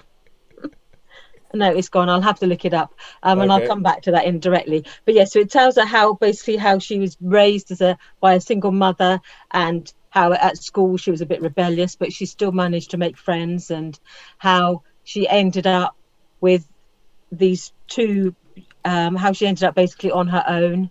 No, 1.52 1.68
it's 1.68 1.88
gone. 1.88 2.08
I'll 2.08 2.20
have 2.20 2.38
to 2.40 2.46
look 2.46 2.64
it 2.64 2.72
up, 2.74 2.94
um, 3.24 3.40
and 3.40 3.50
Okay. 3.50 3.62
I'll 3.62 3.68
come 3.68 3.82
back 3.82 4.02
to 4.02 4.12
that 4.12 4.24
indirectly. 4.24 4.84
But 5.04 5.14
yeah, 5.14 5.24
so 5.24 5.40
it 5.40 5.50
tells 5.50 5.74
her 5.76 5.84
how 5.84 6.14
basically 6.14 6.56
how 6.58 6.78
she 6.78 7.00
was 7.00 7.16
raised 7.20 7.72
as 7.72 7.80
a 7.80 7.98
by 8.20 8.34
a 8.34 8.40
single 8.40 8.70
mother, 8.70 9.20
and 9.50 9.92
how 10.10 10.32
at 10.32 10.58
school 10.58 10.96
she 10.96 11.10
was 11.10 11.22
a 11.22 11.26
bit 11.26 11.42
rebellious, 11.42 11.96
but 11.96 12.12
she 12.12 12.24
still 12.26 12.52
managed 12.52 12.92
to 12.92 12.98
make 12.98 13.16
friends, 13.16 13.72
and 13.72 13.98
how 14.38 14.82
she 15.02 15.28
ended 15.28 15.66
up 15.66 15.96
with 16.40 16.69
these 17.30 17.72
two, 17.88 18.34
um, 18.84 19.16
how 19.16 19.32
she 19.32 19.46
ended 19.46 19.64
up 19.64 19.74
basically 19.74 20.10
on 20.10 20.28
her 20.28 20.44
own, 20.46 20.90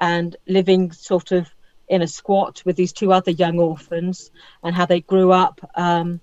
and 0.00 0.36
living 0.46 0.92
sort 0.92 1.32
of 1.32 1.48
in 1.88 2.02
a 2.02 2.06
squat 2.06 2.62
with 2.64 2.76
these 2.76 2.92
two 2.92 3.12
other 3.12 3.30
young 3.30 3.58
orphans, 3.58 4.30
and 4.62 4.74
how 4.74 4.86
they 4.86 5.00
grew 5.00 5.32
up. 5.32 5.60
Um, 5.74 6.20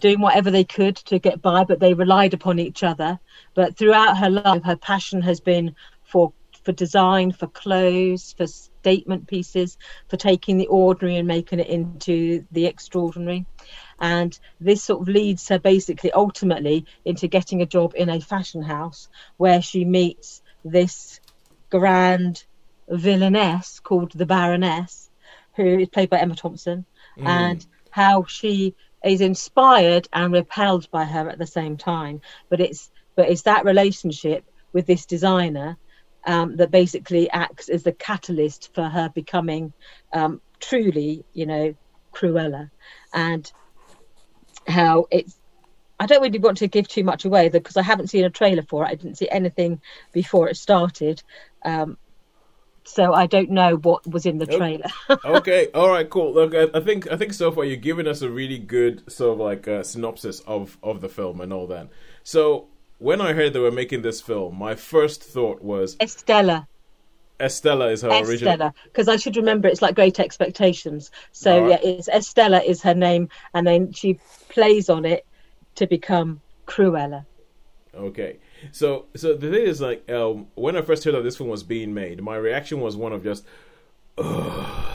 doing 0.00 0.20
whatever 0.20 0.50
they 0.50 0.62
could 0.62 0.94
to 0.94 1.18
get 1.18 1.42
by, 1.42 1.64
but 1.64 1.80
they 1.80 1.92
relied 1.92 2.32
upon 2.32 2.60
each 2.60 2.84
other. 2.84 3.18
But 3.54 3.76
throughout 3.76 4.16
her 4.18 4.30
life, 4.30 4.62
her 4.62 4.76
passion 4.76 5.22
has 5.22 5.40
been 5.40 5.74
for 6.04 6.32
for 6.64 6.72
design, 6.72 7.32
for 7.32 7.46
clothes, 7.46 8.34
for 8.36 8.46
statement 8.46 9.26
pieces, 9.26 9.78
for 10.08 10.18
taking 10.18 10.58
the 10.58 10.66
ordinary 10.66 11.16
and 11.16 11.26
making 11.26 11.60
it 11.60 11.66
into 11.66 12.44
the 12.52 12.66
extraordinary. 12.66 13.46
And 14.00 14.38
this 14.60 14.82
sort 14.82 15.02
of 15.02 15.08
leads 15.08 15.48
her 15.48 15.58
basically 15.58 16.12
ultimately 16.12 16.86
into 17.04 17.26
getting 17.26 17.62
a 17.62 17.66
job 17.66 17.94
in 17.96 18.08
a 18.08 18.20
fashion 18.20 18.62
house 18.62 19.08
where 19.36 19.60
she 19.60 19.84
meets 19.84 20.42
this 20.64 21.20
grand 21.70 22.44
villainess 22.88 23.80
called 23.80 24.12
the 24.12 24.26
Baroness, 24.26 25.10
who 25.56 25.78
is 25.78 25.88
played 25.88 26.10
by 26.10 26.18
Emma 26.18 26.36
Thompson, 26.36 26.84
and 27.18 27.66
how 27.90 28.24
she 28.24 28.74
is 29.04 29.20
inspired 29.20 30.08
and 30.12 30.32
repelled 30.32 30.90
by 30.90 31.04
her 31.04 31.28
at 31.28 31.38
the 31.38 31.46
same 31.46 31.76
time. 31.76 32.20
But 32.48 32.60
it's 32.60 32.90
but 33.14 33.28
it's 33.28 33.42
that 33.42 33.64
relationship 33.64 34.44
with 34.72 34.86
this 34.86 35.06
designer 35.06 35.76
um, 36.24 36.56
that 36.56 36.70
basically 36.70 37.28
acts 37.30 37.68
as 37.68 37.82
the 37.82 37.92
catalyst 37.92 38.72
for 38.74 38.84
her 38.84 39.08
becoming 39.08 39.72
um, 40.12 40.40
truly, 40.60 41.24
you 41.32 41.46
know, 41.46 41.74
Cruella, 42.12 42.70
and 43.12 43.50
how 44.68 45.06
it's. 45.10 45.36
I 46.00 46.06
don't 46.06 46.22
really 46.22 46.38
want 46.38 46.58
to 46.58 46.68
give 46.68 46.86
too 46.86 47.02
much 47.02 47.24
away 47.24 47.48
because 47.48 47.76
I 47.76 47.82
haven't 47.82 48.06
seen 48.06 48.24
a 48.24 48.30
trailer 48.30 48.62
for 48.62 48.84
it. 48.84 48.88
I 48.88 48.94
didn't 48.94 49.16
see 49.16 49.28
anything 49.28 49.80
before 50.12 50.48
it 50.48 50.56
started. 50.56 51.20
Um, 51.64 51.96
so 52.88 53.12
I 53.12 53.26
don't 53.26 53.50
know 53.50 53.76
what 53.76 54.06
was 54.06 54.24
in 54.24 54.38
the 54.38 54.46
trailer. 54.46 54.86
okay, 55.24 55.68
all 55.74 55.90
right, 55.90 56.08
cool. 56.08 56.32
Look, 56.32 56.54
I, 56.54 56.68
I 56.72 56.80
think 56.80 57.10
I 57.10 57.16
think 57.16 57.34
so 57.34 57.52
far 57.52 57.64
you're 57.64 57.76
giving 57.76 58.06
us 58.06 58.22
a 58.22 58.30
really 58.30 58.58
good 58.58 59.10
sort 59.12 59.34
of 59.34 59.38
like 59.40 59.68
uh, 59.68 59.82
synopsis 59.82 60.40
of 60.40 60.78
of 60.82 61.00
the 61.00 61.08
film 61.08 61.40
and 61.40 61.52
all 61.52 61.66
that. 61.66 61.88
So 62.22 62.68
when 62.98 63.20
I 63.20 63.32
heard 63.32 63.52
they 63.52 63.58
were 63.58 63.70
making 63.70 64.02
this 64.02 64.20
film, 64.20 64.56
my 64.56 64.74
first 64.74 65.22
thought 65.22 65.62
was 65.62 65.96
Estella. 66.00 66.66
Estella 67.40 67.88
is 67.88 68.02
her 68.02 68.08
original. 68.08 68.52
Estella, 68.52 68.74
because 68.84 69.08
I 69.08 69.16
should 69.16 69.36
remember 69.36 69.68
it's 69.68 69.82
like 69.82 69.94
Great 69.94 70.18
Expectations. 70.18 71.10
So 71.32 71.64
Alright. 71.64 71.84
yeah, 71.84 71.90
it's 71.90 72.08
Estella 72.08 72.60
is 72.60 72.82
her 72.82 72.94
name, 72.94 73.28
and 73.54 73.66
then 73.66 73.92
she 73.92 74.18
plays 74.48 74.88
on 74.88 75.04
it 75.04 75.26
to 75.76 75.86
become 75.86 76.40
Cruella. 76.66 77.24
Okay. 77.94 78.38
So 78.72 79.06
so 79.14 79.34
the 79.34 79.50
thing 79.50 79.62
is 79.62 79.80
like 79.80 80.08
um 80.10 80.48
when 80.54 80.76
I 80.76 80.82
first 80.82 81.04
heard 81.04 81.14
that 81.14 81.22
this 81.22 81.36
film 81.36 81.48
was 81.48 81.62
being 81.62 81.94
made, 81.94 82.22
my 82.22 82.36
reaction 82.36 82.80
was 82.80 82.96
one 82.96 83.12
of 83.12 83.22
just 83.22 83.44
Ugh. 84.18 84.87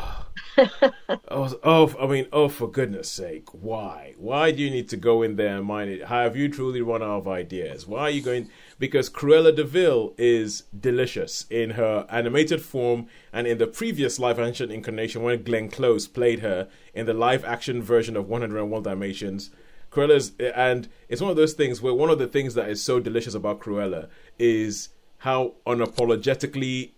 Was, 1.32 1.56
oh, 1.64 1.94
I 2.00 2.08
mean, 2.08 2.28
oh, 2.32 2.48
for 2.48 2.70
goodness 2.70 3.10
sake, 3.10 3.48
why? 3.54 4.14
Why 4.18 4.52
do 4.52 4.62
you 4.62 4.70
need 4.70 4.90
to 4.90 4.98
go 4.98 5.22
in 5.22 5.36
there 5.36 5.58
and 5.58 5.66
mind 5.66 5.90
it? 5.90 6.06
Have 6.08 6.36
you 6.36 6.50
truly 6.50 6.82
run 6.82 7.02
out 7.02 7.20
of 7.20 7.28
ideas? 7.28 7.88
Why 7.88 8.02
are 8.02 8.10
you 8.10 8.22
going? 8.22 8.50
Because 8.80 9.10
Cruella 9.10 9.56
de 9.56 10.14
is 10.18 10.64
delicious 10.78 11.46
in 11.50 11.72
her 11.72 12.06
animated 12.10 12.62
form 12.62 13.08
and 13.32 13.48
in 13.48 13.58
the 13.58 13.68
previous 13.68 14.20
live 14.20 14.40
action 14.40 14.72
incarnation 14.72 15.24
when 15.24 15.44
Glenn 15.44 15.70
Close 15.70 16.08
played 16.08 16.40
her 16.40 16.68
in 16.94 17.06
the 17.06 17.14
live 17.14 17.44
action 17.46 17.82
version 17.82 18.16
of 18.16 18.30
101 18.30 18.84
Dalmatians. 18.84 19.50
Cruella's, 19.92 20.34
and 20.40 20.90
it's 21.08 21.22
one 21.22 21.32
of 21.32 21.38
those 21.38 21.54
things 21.54 21.82
where 21.82 21.94
one 21.94 22.10
of 22.10 22.20
the 22.20 22.28
things 22.28 22.56
that 22.56 22.70
is 22.70 22.84
so 22.84 23.00
delicious 23.00 23.36
about 23.36 23.60
Cruella 23.60 24.10
is 24.40 24.90
how 25.20 25.54
unapologetically 25.66 26.92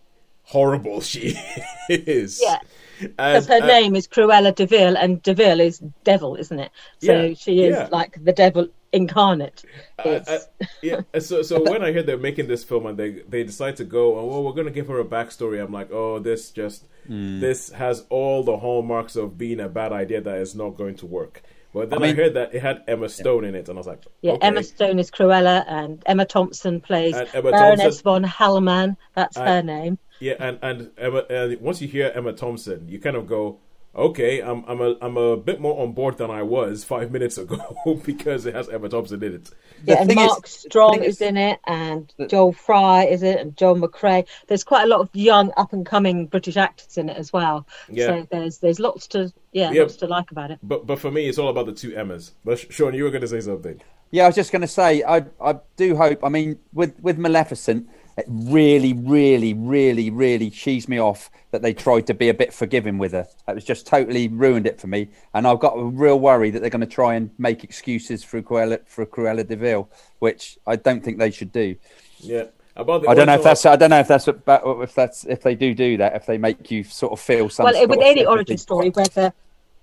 horrible 0.44 1.02
she 1.02 1.38
is. 1.90 2.40
Yeah. 2.42 2.60
And- 3.02 3.14
Because 3.18 3.48
her 3.48 3.56
and- 3.58 3.68
name 3.68 3.96
is 3.96 4.08
Cruella 4.08 4.54
de 4.54 4.66
Vil, 4.66 4.96
and 4.98 5.22
de 5.22 5.34
Vil 5.34 5.60
is 5.60 5.80
devil, 6.04 6.36
isn't 6.36 6.60
it? 6.60 6.72
So 7.02 7.22
Yeah, 7.24 7.34
she 7.36 7.64
is 7.64 7.76
yeah. 7.76 7.88
like 7.92 8.24
the 8.24 8.34
devil 8.34 8.68
incarnate. 8.94 9.64
Uh, 10.04 10.20
uh, 10.28 10.40
yeah. 10.82 11.02
So, 11.20 11.42
so 11.42 11.62
when 11.62 11.84
I 11.84 11.92
heard 11.92 12.06
they're 12.06 12.18
making 12.18 12.48
this 12.48 12.64
film 12.64 12.86
and 12.86 12.98
they 12.98 13.22
they 13.28 13.44
decide 13.44 13.76
to 13.78 13.84
go, 13.84 14.18
oh, 14.18 14.26
well, 14.26 14.44
we're 14.44 14.54
going 14.54 14.68
to 14.68 14.72
give 14.72 14.88
her 14.88 15.00
a 15.00 15.06
backstory. 15.06 15.62
I'm 15.64 15.74
like, 15.74 15.92
oh, 15.92 16.20
this 16.20 16.52
just 16.52 16.86
this 17.08 17.70
has 17.72 18.04
all 18.10 18.44
the 18.44 18.58
hallmarks 18.58 19.16
of 19.16 19.38
being 19.38 19.60
a 19.60 19.70
bad 19.70 19.92
idea 19.92 20.22
that 20.22 20.38
is 20.38 20.56
not 20.56 20.72
going 20.78 20.96
to 20.96 21.06
work. 21.06 21.44
But 21.74 21.90
then 21.90 22.00
I, 22.02 22.08
mean- 22.08 22.16
heard 22.16 22.36
that 22.36 22.56
it 22.56 22.62
had 22.62 22.84
Emma 22.88 23.10
Stone 23.10 23.44
in 23.44 23.54
it, 23.54 23.68
and 23.68 23.78
I 23.78 23.80
was 23.80 23.86
like, 23.88 24.04
yeah, 24.22 24.32
okay. 24.34 24.48
Emma 24.48 24.64
Stone 24.64 24.98
is 24.98 25.12
Cruella, 25.12 25.66
and 25.68 26.02
Emma 26.06 26.24
Thompson 26.26 26.80
plays 26.80 27.14
Emma 27.34 27.52
Baroness 27.52 28.02
Thompson- 28.02 28.04
von 28.04 28.24
Hellman. 28.24 28.98
That's 29.14 29.36
I- 29.36 29.46
her 29.46 29.62
name. 29.62 30.00
Yeah, 30.20 30.34
and 30.40 30.60
and 30.62 30.92
Emma, 30.98 31.20
and 31.30 31.60
once 31.62 31.82
you 31.82 31.88
hear 31.88 32.12
Emma 32.16 32.34
Thompson, 32.34 32.88
you 32.88 33.00
kind 33.00 33.16
of 33.18 33.28
go, 33.28 33.60
okay, 33.96 34.40
I'm 34.42 34.64
I'm 34.66 34.80
a 34.82 34.96
I'm 35.02 35.18
a 35.18 35.36
bit 35.36 35.60
more 35.60 35.82
on 35.84 35.92
board 35.94 36.18
than 36.18 36.32
I 36.32 36.42
was 36.42 36.84
five 36.86 37.12
minutes 37.12 37.38
ago 37.38 37.58
because 38.06 38.46
it 38.46 38.56
has 38.56 38.70
Emma 38.70 38.88
Thompson 38.90 39.22
in 39.24 39.36
it. 39.36 39.50
Yeah, 39.86 40.00
and 40.00 40.10
thing 40.10 40.20
is- 40.20 40.26
Mark 40.28 40.48
Strong 40.48 41.04
is, 41.04 41.16
is- 41.16 41.22
in 41.22 41.36
it, 41.38 41.60
and 41.68 42.14
The- 42.18 42.28
Joel 42.28 42.54
Fry 42.54 43.06
is 43.06 43.24
in 43.24 43.38
it, 43.38 43.42
and 43.42 43.58
Joel 43.58 43.76
McRae. 43.76 44.26
There's 44.48 44.64
quite 44.64 44.84
a 44.84 44.88
lot 44.88 45.02
of 45.02 45.10
young, 45.14 45.52
up 45.58 45.74
and 45.74 45.86
coming 45.86 46.28
British 46.28 46.56
actors 46.58 46.98
in 46.98 47.10
it 47.10 47.18
as 47.18 47.34
well. 47.34 47.68
Yeah. 47.90 48.08
So 48.08 48.28
there's 48.32 48.60
there's 48.60 48.80
lots 48.80 49.08
to 49.08 49.34
yeah, 49.52 49.72
Yeah. 49.72 49.82
lots 49.82 49.98
to 49.98 50.08
like 50.08 50.32
about 50.32 50.52
it. 50.52 50.60
But 50.64 50.88
but 50.88 51.00
for 51.00 51.12
me, 51.12 51.28
it's 51.28 51.38
all 51.38 51.50
about 51.50 51.66
the 51.66 51.74
two 51.74 51.94
Emmas. 51.96 52.32
But 52.46 52.60
Sean, 52.72 52.94
you 52.94 53.04
were 53.04 53.12
going 53.12 53.22
to 53.22 53.28
say 53.28 53.42
something. 53.42 53.82
Yeah, 54.12 54.24
I 54.24 54.28
was 54.28 54.36
just 54.36 54.52
going 54.54 54.62
to 54.62 54.68
say, 54.68 55.04
I 55.04 55.26
I 55.42 55.56
do 55.76 55.98
hope. 55.98 56.24
I 56.24 56.30
mean, 56.30 56.58
with 56.74 56.98
with 57.02 57.18
Maleficent, 57.18 57.90
it 58.18 58.26
really, 58.28 58.94
really, 58.94 59.54
really, 59.54 60.10
really 60.10 60.50
cheesed 60.50 60.88
me 60.88 61.00
off 61.00 61.30
that 61.52 61.62
they 61.62 61.74
tried 61.74 62.08
to 62.08 62.14
be 62.14 62.30
a 62.30 62.34
bit 62.34 62.54
forgiving 62.54 62.98
with 62.98 63.12
her. 63.12 63.28
That 63.46 63.56
was 63.56 63.66
just 63.66 63.86
totally 63.86 64.28
ruined 64.30 64.68
it 64.68 64.80
for 64.80 64.88
me, 64.88 65.10
and 65.34 65.46
I've 65.46 65.60
got 65.60 65.74
a 65.78 65.84
real 65.84 66.20
worry 66.20 66.50
that 66.52 66.62
they're 66.62 66.70
going 66.70 66.82
to 66.82 66.88
try 66.88 67.16
and 67.16 67.30
make 67.38 67.64
excuses 67.64 68.24
for 68.24 68.42
Cruella 68.42 68.80
for 68.88 69.06
Cruella 69.06 69.46
de 69.46 69.56
Vil, 69.56 69.90
which 70.20 70.58
I 70.66 70.78
don't 70.78 71.04
think 71.04 71.18
they 71.18 71.32
should 71.32 71.52
do. 71.52 71.76
Yeah, 72.20 72.46
about 72.78 73.02
the 73.02 73.10
I 73.10 73.16
don't 73.16 73.28
know 73.28 73.36
if 73.36 73.44
that's 73.44 73.66
I 73.66 73.76
don't 73.76 73.90
know 73.90 74.00
if 74.00 74.08
that's 74.08 74.28
what, 74.28 74.46
but 74.46 74.64
if 74.82 74.96
that's 74.96 75.26
if 75.26 75.42
they 75.42 75.56
do 75.56 75.74
do 75.74 75.98
that 75.98 76.16
if 76.16 76.26
they 76.26 76.38
make 76.38 76.72
you 76.72 76.84
sort 76.84 77.12
of 77.12 77.20
feel 77.20 77.50
some. 77.50 77.66
well, 77.66 77.88
with 77.88 78.00
any 78.02 78.26
origin 78.26 78.58
story 78.58 78.90
where 78.90 79.06
the, 79.06 79.34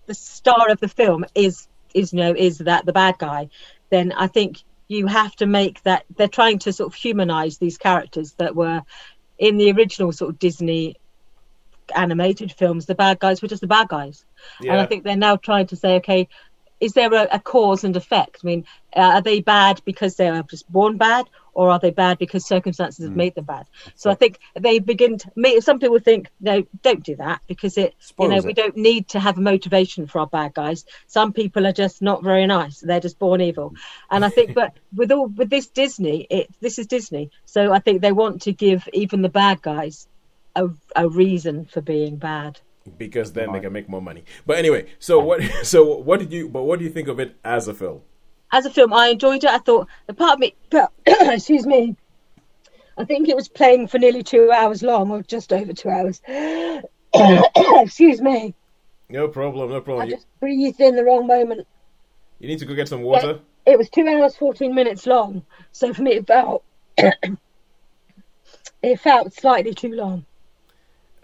the 0.07 0.15
star 0.15 0.71
of 0.71 0.81
the 0.81 0.89
film 0.89 1.25
is 1.35 1.69
is 1.95 2.13
you 2.13 2.19
know 2.19 2.35
is 2.37 2.59
that 2.59 2.87
the 2.87 2.93
bad 2.93 3.19
guy, 3.19 3.51
then 3.91 4.13
I 4.13 4.27
think 4.27 4.63
you 4.93 5.07
have 5.07 5.35
to 5.37 5.47
make 5.47 5.83
that 5.83 6.05
they're 6.17 6.29
trying 6.29 6.59
to 6.61 6.73
sort 6.73 6.93
of 6.93 6.95
humanize 6.95 7.59
these 7.59 7.79
characters 7.79 8.33
that 8.35 8.55
were 8.55 8.83
in 9.39 9.57
the 9.57 9.73
original 9.73 10.13
sort 10.13 10.31
of 10.31 10.39
Disney 10.39 10.97
animated 11.95 12.53
films. 12.53 12.87
The 12.87 12.95
bad 12.95 13.19
guys 13.19 13.43
were 13.43 13.49
just 13.49 13.63
the 13.63 13.67
bad 13.67 13.89
guys, 13.89 14.25
and 14.61 14.73
I 14.73 14.87
think 14.87 15.05
they're 15.05 15.17
now 15.17 15.37
trying 15.37 15.67
to 15.69 15.77
say, 15.77 15.97
okay. 15.97 16.29
Is 16.83 16.93
there 16.95 17.13
a, 17.15 17.29
a 17.33 17.41
cause 17.41 17.85
and 17.85 17.97
effect? 17.97 18.39
I 18.43 18.47
mean, 18.47 18.65
uh, 18.97 19.01
are 19.17 19.23
they 19.23 19.41
bad 19.41 19.81
because 19.85 20.17
they 20.17 20.29
are 20.29 20.43
just 20.43 20.71
born 20.71 20.97
bad, 20.99 21.27
or 21.55 21.71
are 21.71 21.79
they 21.79 21.91
bad 21.93 22.19
because 22.19 22.47
circumstances 22.47 23.05
have 23.07 23.15
made 23.17 23.35
them 23.37 23.45
bad? 23.45 23.67
So 23.95 24.11
I 24.11 24.15
think 24.15 24.39
they 24.59 24.81
begin 24.81 25.19
to. 25.19 25.31
me- 25.37 25.61
Some 25.61 25.79
people 25.79 26.01
think, 26.01 26.29
no, 26.41 26.65
don't 26.83 27.05
do 27.05 27.17
that 27.17 27.41
because 27.47 27.79
it 27.79 27.95
you 28.19 28.29
know 28.29 28.41
Spoils 28.41 28.47
we 28.47 28.53
don't 28.53 28.77
need 28.77 29.09
to 29.11 29.21
have 29.21 29.39
a 29.39 29.41
motivation 29.53 30.07
for 30.09 30.19
our 30.21 30.27
bad 30.27 30.55
guys. 30.55 30.85
Some 31.07 31.33
people 31.33 31.67
are 31.67 31.73
just 31.85 32.03
not 32.03 32.25
very 32.25 32.47
nice. 32.47 32.81
They're 32.81 33.01
just 33.09 33.19
born 33.19 33.41
evil. 33.41 33.75
And 34.11 34.25
i 34.25 34.29
think 34.29 34.55
but 34.61 34.73
with 34.95 35.13
all 35.13 35.29
with 35.29 35.51
this 35.51 35.69
disney 35.69 36.27
it 36.31 36.49
this 36.61 36.79
is 36.81 36.87
disney. 36.87 37.31
So 37.45 37.73
i 37.73 37.79
think 37.79 38.03
they 38.03 38.13
want 38.13 38.43
to 38.43 38.53
give 38.53 38.89
even 38.93 39.23
the 39.23 39.29
bad 39.43 39.63
guys 39.63 40.09
a, 40.57 40.69
a 40.97 41.09
reason 41.09 41.67
for 41.67 41.81
being 41.81 42.17
bad 42.17 42.61
because 42.99 43.33
then 43.33 43.53
they 43.53 43.61
can 43.61 43.73
make 43.73 43.89
more 43.89 44.03
money. 44.03 44.25
But 44.47 44.59
anyway, 44.59 44.87
so 44.99 45.19
what? 45.21 45.41
So 45.65 45.97
what 45.97 46.21
did 46.21 46.33
you? 46.33 46.49
But 46.49 46.63
what 46.65 46.79
do 46.79 46.85
you 46.85 46.91
think 46.91 47.09
of 47.09 47.21
it 47.21 47.37
as 47.45 47.69
a 47.69 47.75
film? 47.75 48.03
as 48.53 48.67
a 48.67 48.71
film 48.71 48.93
i 48.93 49.09
enjoyed 49.09 49.43
it 49.43 49.51
i 49.51 49.57
thought 49.59 49.89
the 50.07 50.15
part 50.15 50.35
of 50.35 50.39
me 50.39 50.55
but 50.71 50.93
excuse 51.07 51.67
me 51.67 51.97
i 52.99 53.05
think 53.05 53.29
it 53.29 53.35
was 53.35 53.49
playing 53.49 53.89
for 53.89 53.99
nearly 53.99 54.23
two 54.23 54.51
hours 54.53 54.83
long 54.83 55.11
or 55.11 55.23
just 55.23 55.53
over 55.53 55.73
two 55.73 55.89
hours 55.89 56.21
excuse 57.81 58.21
me 58.21 58.55
No 59.09 59.29
problem, 59.29 59.71
no 59.71 59.81
problem. 59.81 60.09
You, 60.09 60.17
just 60.17 60.27
breathed 60.41 60.81
in 60.81 60.97
the 60.97 61.05
wrong 61.05 61.27
moment 61.27 61.67
you 62.39 62.49
need 62.49 62.59
to 62.59 62.67
go 62.67 62.75
get 62.75 62.89
some 62.89 63.03
water. 63.03 63.41
it 63.65 63.79
was 63.79 63.89
two 63.89 64.07
hours 64.07 64.37
14 64.37 64.75
minutes 64.75 65.07
long 65.07 65.45
so 65.73 65.95
for 65.95 66.03
me 66.03 66.13
it 66.13 66.27
felt 66.27 66.63
it 68.83 69.01
felt 69.01 69.33
slightly 69.33 69.75
too 69.75 69.93
long 69.95 70.27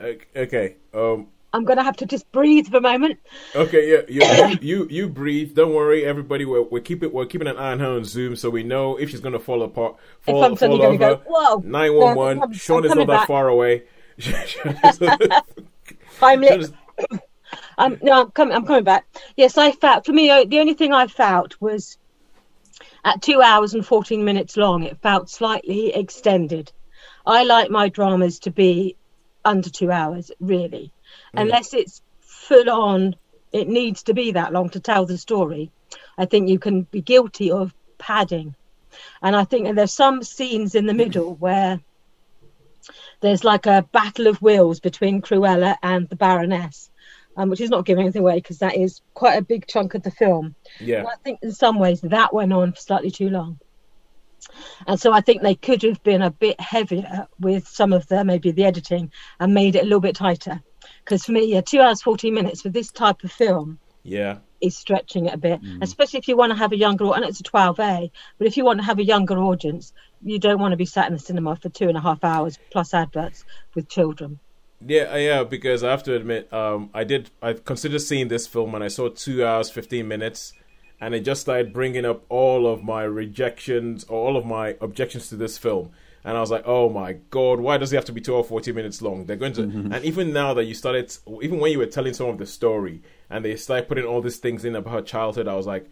Okay, 0.00 0.26
okay. 0.36 0.76
Um. 0.94 1.26
I'm 1.52 1.64
gonna 1.64 1.82
have 1.82 1.96
to 1.96 2.06
just 2.06 2.30
breathe 2.32 2.68
for 2.68 2.76
a 2.78 2.80
moment 2.80 3.18
Okay. 3.54 4.04
Yeah. 4.08 4.48
You, 4.48 4.58
you 4.60 4.86
you 4.90 5.08
breathe. 5.08 5.54
Don't 5.54 5.74
worry, 5.74 6.04
everybody. 6.04 6.44
We're 6.44 6.62
we're 6.62 6.80
keeping 6.82 7.10
we're 7.12 7.26
keeping 7.26 7.48
an 7.48 7.56
eye 7.56 7.72
on 7.72 7.80
her 7.80 7.90
on 7.96 8.04
Zoom, 8.04 8.36
so 8.36 8.50
we 8.50 8.62
know 8.62 8.96
if 8.96 9.10
she's 9.10 9.20
gonna 9.20 9.38
fall 9.38 9.62
apart, 9.62 9.96
fall, 10.20 10.44
i'm 10.44 10.56
suddenly 10.56 10.82
fall 10.82 10.96
gonna 10.98 11.12
over. 11.12 11.22
go, 11.24 11.30
"Whoa, 11.30 11.62
Nine 11.64 11.94
one 11.94 12.16
one. 12.16 12.38
I'm- 12.40 12.52
Sean 12.52 12.84
is 12.84 12.90
not 12.90 12.94
coming 12.94 13.06
that 13.08 13.20
back." 13.20 13.26
far 13.26 13.48
away. 13.48 13.84
i'm 16.22 16.40
lit 16.40 16.70
I'm 17.78 17.98
no, 18.02 18.12
I'm 18.22 18.30
coming. 18.32 18.54
I'm 18.54 18.66
coming 18.66 18.84
back. 18.84 19.06
Yes, 19.36 19.56
I 19.56 19.72
felt 19.72 20.04
for 20.04 20.12
me. 20.12 20.28
uh, 20.30 20.44
The 20.44 20.58
only 20.60 20.74
thing 20.74 20.92
I 20.92 21.06
felt 21.06 21.58
was 21.60 21.96
at 23.04 23.22
two 23.22 23.40
hours 23.40 23.72
and 23.74 23.86
fourteen 23.86 24.24
minutes 24.24 24.56
long. 24.56 24.82
It 24.82 24.98
felt 25.02 25.30
slightly 25.30 25.94
extended. 25.94 26.70
I 27.24 27.44
like 27.44 27.70
my 27.70 27.88
dramas 27.88 28.40
to 28.40 28.50
be 28.50 28.96
under 29.44 29.70
two 29.70 29.90
hours, 29.90 30.30
really, 30.40 30.92
unless 31.34 31.74
it's 31.74 32.02
full 32.20 32.70
on. 32.70 33.16
It 33.50 33.68
needs 33.68 34.02
to 34.04 34.14
be 34.14 34.32
that 34.32 34.52
long 34.52 34.68
to 34.70 34.80
tell 34.80 35.06
the 35.06 35.16
story. 35.16 35.70
I 36.18 36.26
think 36.26 36.48
you 36.48 36.58
can 36.58 36.82
be 36.82 37.00
guilty 37.00 37.50
of 37.50 37.72
padding, 37.96 38.54
and 39.22 39.34
I 39.34 39.44
think 39.44 39.74
there's 39.74 39.92
some 39.92 40.22
scenes 40.22 40.74
in 40.74 40.86
the 40.86 40.94
middle 40.94 41.34
where 41.34 41.80
there's 43.20 43.44
like 43.44 43.66
a 43.66 43.86
battle 43.92 44.26
of 44.26 44.42
wills 44.42 44.80
between 44.80 45.22
Cruella 45.22 45.76
and 45.82 46.08
the 46.08 46.16
Baroness, 46.16 46.90
um, 47.36 47.50
which 47.50 47.60
is 47.60 47.70
not 47.70 47.84
giving 47.84 48.04
anything 48.04 48.22
away 48.22 48.36
because 48.36 48.58
that 48.58 48.76
is 48.76 49.00
quite 49.14 49.36
a 49.36 49.42
big 49.42 49.66
chunk 49.66 49.94
of 49.94 50.02
the 50.02 50.10
film. 50.10 50.54
yeah. 50.80 50.98
And 50.98 51.08
I 51.08 51.14
think 51.24 51.40
in 51.42 51.52
some 51.52 51.78
ways 51.78 52.00
that 52.02 52.34
went 52.34 52.52
on 52.52 52.72
for 52.72 52.80
slightly 52.80 53.10
too 53.10 53.30
long. 53.30 53.58
And 54.86 55.00
so 55.00 55.12
I 55.12 55.20
think 55.20 55.42
they 55.42 55.54
could 55.54 55.82
have 55.82 56.02
been 56.02 56.22
a 56.22 56.30
bit 56.30 56.60
heavier 56.60 57.26
with 57.38 57.66
some 57.66 57.92
of 57.92 58.06
the 58.06 58.24
maybe 58.24 58.50
the 58.50 58.64
editing 58.64 59.12
and 59.38 59.54
made 59.54 59.76
it 59.76 59.82
a 59.82 59.84
little 59.84 60.00
bit 60.00 60.16
tighter. 60.16 60.62
Because 61.08 61.24
for 61.24 61.32
me, 61.32 61.46
yeah, 61.46 61.62
two 61.62 61.80
hours, 61.80 62.02
14 62.02 62.34
minutes 62.34 62.60
for 62.60 62.68
this 62.68 62.90
type 62.90 63.24
of 63.24 63.32
film 63.32 63.78
Yeah. 64.02 64.38
is 64.60 64.76
stretching 64.76 65.24
it 65.24 65.32
a 65.32 65.38
bit, 65.38 65.58
especially 65.80 66.18
if 66.18 66.28
you 66.28 66.36
want 66.36 66.52
to 66.52 66.58
have 66.58 66.72
a 66.72 66.76
younger, 66.76 67.06
and 67.14 67.24
it's 67.24 67.40
a 67.40 67.44
12A, 67.44 68.10
but 68.36 68.46
if 68.46 68.58
you 68.58 68.64
want 68.64 68.80
to 68.80 68.84
have 68.84 68.98
a 68.98 69.04
younger 69.04 69.38
audience, 69.38 69.94
you 70.22 70.38
don't 70.38 70.60
want 70.60 70.72
to 70.72 70.76
be 70.76 70.84
sat 70.84 71.06
in 71.06 71.14
the 71.14 71.18
cinema 71.18 71.56
for 71.56 71.70
two 71.70 71.88
and 71.88 71.96
a 71.96 72.00
half 72.00 72.22
hours 72.22 72.58
plus 72.70 72.92
adverts 72.92 73.46
with 73.74 73.88
children. 73.88 74.38
Yeah, 74.86 75.04
uh, 75.04 75.16
yeah, 75.16 75.44
because 75.44 75.82
I 75.82 75.90
have 75.90 76.02
to 76.02 76.14
admit, 76.14 76.52
um, 76.52 76.90
I 76.92 77.04
did. 77.04 77.30
I 77.42 77.54
considered 77.54 78.00
seeing 78.00 78.28
this 78.28 78.46
film, 78.46 78.74
and 78.74 78.84
I 78.84 78.88
saw 78.88 79.08
two 79.08 79.44
hours 79.44 79.70
fifteen 79.70 80.06
minutes, 80.06 80.52
and 81.00 81.14
it 81.14 81.20
just 81.20 81.40
started 81.40 81.72
bringing 81.72 82.04
up 82.04 82.24
all 82.28 82.64
of 82.66 82.84
my 82.84 83.02
rejections 83.02 84.04
or 84.04 84.24
all 84.24 84.36
of 84.36 84.44
my 84.46 84.76
objections 84.80 85.30
to 85.30 85.36
this 85.36 85.58
film. 85.58 85.90
And 86.24 86.36
I 86.36 86.40
was 86.40 86.50
like, 86.50 86.64
"Oh 86.66 86.88
my 86.88 87.14
god, 87.30 87.60
why 87.60 87.78
does 87.78 87.92
it 87.92 87.96
have 87.96 88.04
to 88.06 88.12
be 88.12 88.20
two 88.20 88.34
or 88.34 88.44
forty 88.44 88.72
minutes 88.72 89.00
long?" 89.00 89.26
They're 89.26 89.36
going 89.36 89.52
to, 89.54 89.62
mm-hmm. 89.62 89.92
and 89.92 90.04
even 90.04 90.32
now 90.32 90.54
that 90.54 90.64
you 90.64 90.74
started, 90.74 91.16
even 91.42 91.58
when 91.58 91.72
you 91.72 91.78
were 91.78 91.86
telling 91.86 92.14
some 92.14 92.28
of 92.28 92.38
the 92.38 92.46
story, 92.46 93.02
and 93.30 93.44
they 93.44 93.56
started 93.56 93.88
putting 93.88 94.04
all 94.04 94.20
these 94.20 94.38
things 94.38 94.64
in 94.64 94.76
about 94.76 94.92
her 94.92 95.02
childhood, 95.02 95.48
I 95.48 95.54
was 95.54 95.66
like, 95.66 95.88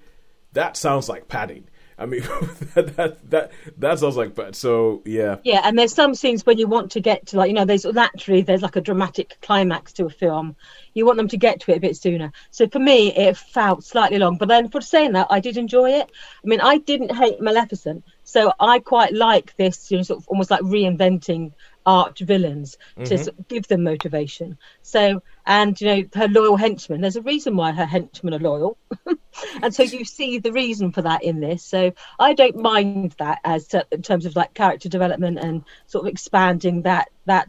"That 0.52 0.76
sounds 0.76 1.08
like 1.08 1.28
padding." 1.28 1.68
I 1.98 2.06
mean, 2.06 2.20
that, 2.74 2.96
that 2.96 3.30
that 3.30 3.52
that 3.78 3.98
sounds 3.98 4.16
like 4.16 4.34
bad. 4.34 4.54
So 4.54 5.02
yeah, 5.06 5.36
Yeah, 5.44 5.62
and 5.64 5.78
there's 5.78 5.94
some 5.94 6.14
scenes 6.14 6.44
when 6.44 6.58
you 6.58 6.66
want 6.66 6.90
to 6.92 7.00
get 7.00 7.26
to 7.28 7.38
like 7.38 7.48
you 7.48 7.54
know 7.54 7.64
there's 7.64 7.86
naturally 7.86 8.42
there's 8.42 8.62
like 8.62 8.76
a 8.76 8.80
dramatic 8.80 9.38
climax 9.40 9.94
to 9.94 10.06
a 10.06 10.10
film. 10.10 10.56
You 10.92 11.06
want 11.06 11.16
them 11.16 11.28
to 11.28 11.36
get 11.36 11.60
to 11.60 11.72
it 11.72 11.78
a 11.78 11.80
bit 11.80 11.96
sooner. 11.96 12.32
So 12.50 12.68
for 12.68 12.78
me, 12.78 13.14
it 13.14 13.36
felt 13.36 13.84
slightly 13.84 14.18
long. 14.18 14.36
But 14.36 14.48
then 14.48 14.68
for 14.68 14.80
saying 14.80 15.12
that, 15.12 15.28
I 15.30 15.40
did 15.40 15.56
enjoy 15.56 15.92
it. 15.92 16.10
I 16.44 16.46
mean, 16.46 16.60
I 16.60 16.78
didn't 16.78 17.16
hate 17.16 17.40
Maleficent, 17.40 18.04
so 18.26 18.52
I 18.58 18.80
quite 18.80 19.14
like 19.14 19.56
this, 19.56 19.88
you 19.88 19.98
know, 19.98 20.02
sort 20.02 20.18
of 20.18 20.28
almost 20.28 20.50
like 20.50 20.60
reinventing 20.62 21.52
arch 21.86 22.18
villains 22.18 22.76
to 22.96 23.02
mm-hmm. 23.02 23.16
sort 23.22 23.38
of 23.38 23.46
give 23.46 23.68
them 23.68 23.84
motivation. 23.84 24.58
So, 24.82 25.22
and 25.46 25.80
you 25.80 25.86
know, 25.86 26.02
her 26.14 26.26
loyal 26.26 26.56
henchmen. 26.56 27.00
There's 27.00 27.14
a 27.14 27.22
reason 27.22 27.56
why 27.56 27.70
her 27.70 27.86
henchmen 27.86 28.34
are 28.34 28.40
loyal, 28.40 28.78
and 29.62 29.72
so 29.72 29.84
you 29.84 30.04
see 30.04 30.40
the 30.40 30.50
reason 30.50 30.90
for 30.90 31.02
that 31.02 31.22
in 31.22 31.38
this. 31.38 31.62
So 31.62 31.92
I 32.18 32.34
don't 32.34 32.56
mind 32.56 33.14
that 33.18 33.38
as 33.44 33.68
to, 33.68 33.86
in 33.92 34.02
terms 34.02 34.26
of 34.26 34.34
like 34.34 34.54
character 34.54 34.88
development 34.88 35.38
and 35.38 35.64
sort 35.86 36.04
of 36.04 36.10
expanding 36.10 36.82
that 36.82 37.08
that 37.26 37.48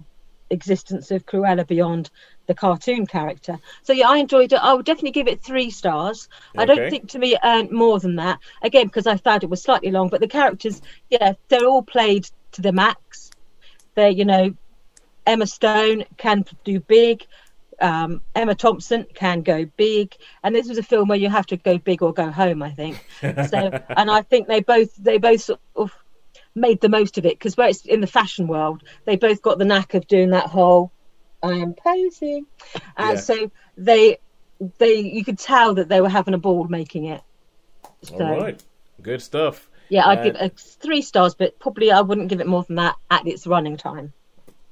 existence 0.49 1.11
of 1.11 1.25
Cruella 1.25 1.65
beyond 1.65 2.09
the 2.47 2.53
cartoon 2.53 3.05
character. 3.05 3.59
So 3.83 3.93
yeah, 3.93 4.09
I 4.09 4.17
enjoyed 4.17 4.53
it. 4.53 4.59
I 4.61 4.73
would 4.73 4.85
definitely 4.85 5.11
give 5.11 5.27
it 5.27 5.43
three 5.43 5.69
stars. 5.69 6.29
I 6.57 6.65
don't 6.65 6.89
think 6.89 7.09
to 7.09 7.19
me 7.19 7.33
it 7.33 7.39
earned 7.43 7.71
more 7.71 7.99
than 7.99 8.15
that. 8.15 8.39
Again, 8.61 8.87
because 8.87 9.07
I 9.07 9.17
found 9.17 9.43
it 9.43 9.49
was 9.49 9.61
slightly 9.61 9.91
long, 9.91 10.09
but 10.09 10.21
the 10.21 10.27
characters, 10.27 10.81
yeah, 11.09 11.33
they're 11.49 11.65
all 11.65 11.83
played 11.83 12.29
to 12.53 12.61
the 12.61 12.71
max. 12.71 13.31
They're, 13.95 14.09
you 14.09 14.25
know, 14.25 14.55
Emma 15.25 15.45
Stone 15.45 16.05
can 16.17 16.45
do 16.63 16.79
big. 16.79 17.25
Um, 17.79 18.21
Emma 18.33 18.55
Thompson 18.55 19.05
can 19.13 19.41
go 19.41 19.65
big, 19.77 20.15
and 20.43 20.55
this 20.55 20.67
was 20.67 20.79
a 20.79 20.83
film 20.83 21.09
where 21.09 21.17
you 21.17 21.29
have 21.29 21.45
to 21.47 21.57
go 21.57 21.77
big 21.77 22.01
or 22.01 22.11
go 22.11 22.31
home. 22.31 22.63
I 22.63 22.71
think 22.71 23.05
so, 23.21 23.79
and 23.89 24.09
I 24.09 24.23
think 24.23 24.47
they 24.47 24.61
both 24.61 24.95
they 24.95 25.19
both 25.19 25.41
sort 25.41 25.59
of 25.75 25.91
made 26.57 26.81
the 26.81 26.89
most 26.89 27.17
of 27.17 27.25
it 27.25 27.37
because 27.37 27.55
where 27.57 27.69
it's 27.69 27.85
in 27.85 28.01
the 28.01 28.07
fashion 28.07 28.47
world, 28.47 28.83
they 29.05 29.15
both 29.15 29.41
got 29.41 29.57
the 29.59 29.65
knack 29.65 29.93
of 29.93 30.07
doing 30.07 30.31
that 30.31 30.47
whole 30.47 30.91
I 31.43 31.53
am 31.53 31.75
posing, 31.75 32.45
and 32.97 33.17
Yeah. 33.17 33.21
so 33.21 33.51
they 33.77 34.17
they 34.79 34.95
you 34.99 35.23
could 35.23 35.39
tell 35.39 35.75
that 35.75 35.89
they 35.89 36.01
were 36.01 36.09
having 36.09 36.33
a 36.33 36.39
ball 36.39 36.67
making 36.67 37.05
it. 37.05 37.21
So 38.03 38.15
All 38.15 38.41
right, 38.41 38.61
good 39.01 39.21
stuff. 39.21 39.69
yeah, 39.89 40.07
I'd 40.07 40.19
Uh, 40.19 40.23
give 40.23 40.35
it 40.35 40.41
a 40.41 40.49
three 40.81 41.01
stars, 41.01 41.35
but 41.35 41.59
probably 41.59 41.91
I 41.91 42.01
wouldn't 42.01 42.29
give 42.29 42.41
it 42.41 42.47
more 42.47 42.63
than 42.63 42.77
that 42.77 42.95
at 43.09 43.27
its 43.27 43.47
running 43.47 43.77
time. 43.77 44.13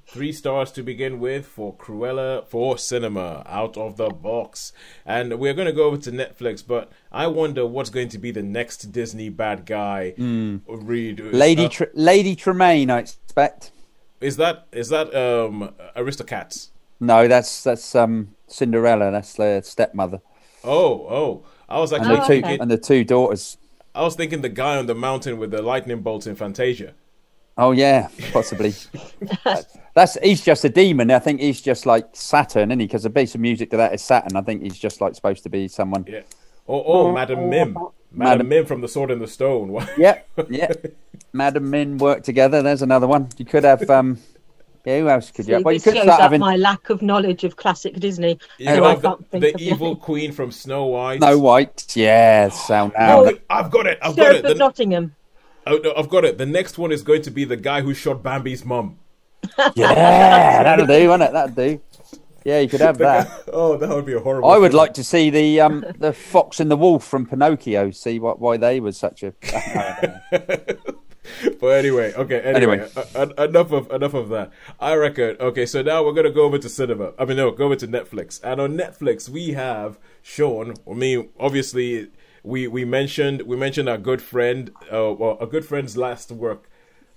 Three 0.07 0.31
stars 0.31 0.71
to 0.73 0.83
begin 0.83 1.19
with 1.19 1.45
for 1.47 1.73
Cruella 1.75 2.45
for 2.47 2.77
cinema 2.77 3.43
out 3.47 3.75
of 3.75 3.97
the 3.97 4.09
box. 4.09 4.71
And 5.05 5.39
we're 5.39 5.53
going 5.53 5.65
to 5.65 5.73
go 5.73 5.85
over 5.85 5.97
to 5.97 6.11
Netflix, 6.11 6.65
but 6.65 6.91
I 7.11 7.27
wonder 7.27 7.65
what's 7.65 7.89
going 7.89 8.09
to 8.09 8.17
be 8.17 8.31
the 8.31 8.43
next 8.43 8.91
Disney 8.91 9.29
bad 9.29 9.65
guy. 9.65 10.13
Read 10.17 11.19
Lady 11.19 11.65
uh, 11.65 11.69
Tr- 11.69 11.83
Lady 11.93 12.35
Tremaine, 12.35 12.89
I 12.91 12.99
expect. 12.99 13.71
is 14.21 14.37
that 14.37 14.67
is 14.71 14.89
that 14.89 15.13
um 15.15 15.73
Aristocats? 15.97 16.69
No, 16.99 17.27
that's 17.27 17.63
that's 17.63 17.95
um 17.95 18.35
Cinderella. 18.47 19.11
That's 19.11 19.33
the 19.33 19.61
stepmother 19.63 20.21
Oh, 20.63 21.07
oh. 21.09 21.43
I 21.67 21.79
was 21.79 21.91
and 21.91 22.05
actually 22.05 22.41
the 22.41 22.47
Oh, 22.47 22.55
two 22.55 22.61
and 22.61 22.71
the 22.71 22.77
two 22.77 23.03
daughters. 23.03 23.57
I 23.93 24.03
was 24.03 24.15
thinking 24.15 24.41
the 24.41 24.49
guy 24.49 24.77
on 24.77 24.85
the 24.85 24.95
mountain 24.95 25.39
with 25.39 25.51
the 25.51 25.61
lightning 25.61 26.01
bolts 26.01 26.27
in 26.27 26.35
Fantasia. 26.35 26.93
Oh 27.57 27.71
yeah, 27.71 28.09
possibly. 28.31 28.73
that's 29.95 30.15
he's 30.21 30.43
just 30.43 30.63
a 30.65 30.69
demon. 30.69 31.09
I 31.09 31.19
think 31.19 31.39
he's 31.39 31.61
just 31.61 31.85
like 31.85 32.05
Saturn, 32.13 32.69
isn't 32.71 32.79
he? 32.81 32.85
Because 32.85 33.03
the 33.03 33.09
piece 33.09 33.33
of 33.33 33.41
music 33.41 33.71
to 33.71 33.77
that 33.77 33.93
is 33.93 34.01
Saturn. 34.01 34.35
I 34.35 34.41
think 34.41 34.61
he's 34.61 34.77
just 34.77 35.01
like 35.01 35.15
supposed 35.15 35.43
to 35.43 35.49
be 35.49 35.67
someone. 35.67 36.05
Yeah. 36.07 36.21
Oh, 36.67 36.83
oh, 36.85 37.11
Madam 37.13 37.49
Mim. 37.49 37.73
Madam 37.73 37.91
Madam- 38.11 38.49
Mim 38.49 38.65
from 38.65 38.81
The 38.81 38.87
Sword 38.87 39.11
in 39.11 39.19
the 39.19 39.27
Stone. 39.27 39.69
What? 39.71 39.89
Yeah, 39.97 40.19
yeah. 40.49 40.71
Madam 41.33 41.69
Mim 41.69 41.97
work 41.97 42.23
together. 42.23 42.61
There's 42.61 42.81
another 42.81 43.07
one. 43.07 43.29
You 43.37 43.45
could 43.45 43.63
have 43.63 43.89
um. 43.89 44.19
Yeah, 44.85 44.99
who 44.99 45.09
else 45.09 45.31
could 45.31 45.45
you? 45.45 45.49
See, 45.49 45.51
Have? 45.53 45.65
Well, 45.65 45.73
you 45.73 45.81
could 45.81 45.95
shows 45.95 46.07
up 46.07 46.19
having 46.19 46.39
my 46.41 46.57
lack 46.57 46.91
of 46.91 47.01
knowledge 47.01 47.43
of 47.43 47.55
classic 47.55 47.95
Disney. 47.95 48.37
You 48.59 48.67
could 48.67 48.83
I 48.83 48.89
have 48.91 49.01
the, 49.01 49.09
can't 49.09 49.27
think 49.31 49.41
the 49.43 49.53
of 49.55 49.61
evil 49.61 49.87
names. 49.93 50.03
queen 50.03 50.31
from 50.31 50.51
Snow 50.51 50.85
White. 50.85 51.17
Snow 51.21 51.39
White. 51.39 51.95
Yeah, 51.95 52.49
sound 52.49 52.91
Oh, 52.99 53.23
now. 53.23 53.31
I've 53.49 53.71
got 53.71 53.87
it. 53.87 53.97
I've 54.01 54.15
got 54.15 54.35
it. 54.35 54.43
The, 54.43 54.53
Nottingham. 54.53 55.15
oh, 55.65 55.77
no, 55.83 55.93
I've 55.97 56.09
got 56.09 56.23
it. 56.23 56.37
The 56.37 56.45
next 56.45 56.77
one 56.77 56.91
is 56.91 57.01
going 57.01 57.23
to 57.23 57.31
be 57.31 57.45
the 57.45 57.55
guy 57.57 57.81
who 57.81 57.95
shot 57.95 58.21
Bambi's 58.21 58.63
mum. 58.63 58.99
Yeah, 59.75 60.63
that'll 60.63 60.85
do, 60.87 61.09
won't 61.09 61.23
it? 61.23 61.31
That'll 61.33 61.55
do. 61.55 61.81
Yeah, 62.43 62.59
you 62.59 62.69
could 62.69 62.81
have 62.81 62.97
that. 62.99 63.43
Oh, 63.53 63.75
that 63.77 63.89
would 63.89 64.05
be 64.05 64.13
a 64.13 64.19
horrible. 64.19 64.49
I 64.49 64.57
would 64.57 64.71
film. 64.71 64.79
like 64.79 64.93
to 64.95 65.03
see 65.03 65.29
the 65.31 65.61
um 65.61 65.83
the 65.97 66.13
fox 66.13 66.59
and 66.59 66.69
the 66.69 66.75
wolf 66.77 67.03
from 67.05 67.25
Pinocchio. 67.25 67.89
See 67.91 68.19
what 68.19 68.39
why 68.39 68.57
they 68.57 68.79
was 68.79 68.97
such 68.97 69.23
a. 69.23 69.33
But 71.59 71.67
anyway, 71.79 72.13
okay. 72.13 72.39
Anyway, 72.39 72.79
Anyway. 72.79 72.89
uh, 73.15 73.25
uh, 73.37 73.43
enough 73.45 73.71
of 73.71 73.89
enough 73.91 74.13
of 74.13 74.29
that. 74.29 74.51
I 74.79 74.93
reckon. 74.93 75.35
Okay, 75.39 75.65
so 75.65 75.81
now 75.81 76.03
we're 76.05 76.13
gonna 76.13 76.29
go 76.29 76.43
over 76.43 76.59
to 76.59 76.69
cinema. 76.69 77.13
I 77.17 77.25
mean, 77.25 77.37
no, 77.37 77.49
go 77.51 77.65
over 77.65 77.75
to 77.77 77.87
Netflix. 77.87 78.39
And 78.43 78.61
on 78.61 78.77
Netflix, 78.77 79.27
we 79.27 79.53
have 79.53 79.97
Sean. 80.21 80.75
I 80.89 80.93
mean, 80.93 81.29
obviously, 81.39 82.09
we 82.43 82.67
we 82.67 82.85
mentioned 82.85 83.41
we 83.41 83.57
mentioned 83.57 83.89
our 83.89 83.97
good 83.97 84.21
friend, 84.21 84.69
uh, 84.93 85.13
well, 85.13 85.37
a 85.41 85.47
good 85.47 85.65
friend's 85.65 85.97
last 85.97 86.31
work, 86.31 86.69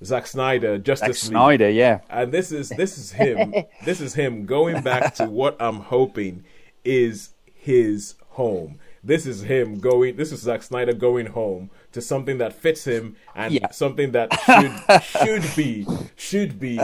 Zack 0.04 0.26
Snyder, 0.26 0.76
Zack 0.76 0.84
Justice 0.84 1.24
League. 1.24 1.30
Snyder, 1.32 1.70
yeah. 1.70 2.00
And 2.08 2.32
this 2.32 2.52
is 2.52 2.68
this 2.70 2.98
is 2.98 3.12
him. 3.12 3.54
this 3.84 4.00
is 4.00 4.14
him 4.14 4.46
going 4.46 4.82
back 4.82 5.14
to 5.16 5.26
what 5.26 5.56
I'm 5.60 5.80
hoping 5.80 6.44
is 6.84 7.30
his 7.54 8.14
home. 8.30 8.78
This 9.02 9.26
is 9.26 9.42
him 9.42 9.78
going. 9.78 10.16
This 10.16 10.32
is 10.32 10.40
Zack 10.40 10.62
Snyder 10.62 10.92
going 10.92 11.26
home 11.26 11.70
to 11.92 12.00
something 12.00 12.38
that 12.38 12.52
fits 12.52 12.84
him 12.84 13.16
and 13.34 13.54
Yeah. 13.54 13.70
something 13.70 14.12
that 14.12 14.32
should 14.44 15.42
should 15.42 15.56
be 15.56 15.86
should 16.16 16.60
be 16.60 16.78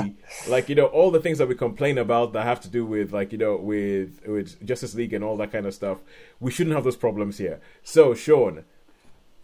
like 0.49 0.69
you 0.69 0.75
know 0.75 0.87
all 0.87 1.11
the 1.11 1.21
things 1.21 1.39
that 1.39 1.49
we 1.49 1.55
complain 1.55 1.99
about 1.99 2.33
that 2.33 2.45
have 2.45 2.61
to 2.63 2.69
do 2.69 2.85
with 2.87 3.13
like 3.13 3.33
you 3.33 3.39
know 3.39 3.57
with 3.57 4.21
with 4.27 4.65
Justice 4.65 4.95
League 4.95 5.13
and 5.13 5.23
all 5.25 5.37
that 5.37 5.53
kind 5.53 5.67
of 5.67 5.75
stuff. 5.75 5.99
We 6.41 6.51
shouldn't 6.51 6.75
have 6.75 6.85
those 6.85 6.97
problems 6.97 7.39
here. 7.39 7.61
So 7.83 8.15
Sean, 8.15 8.65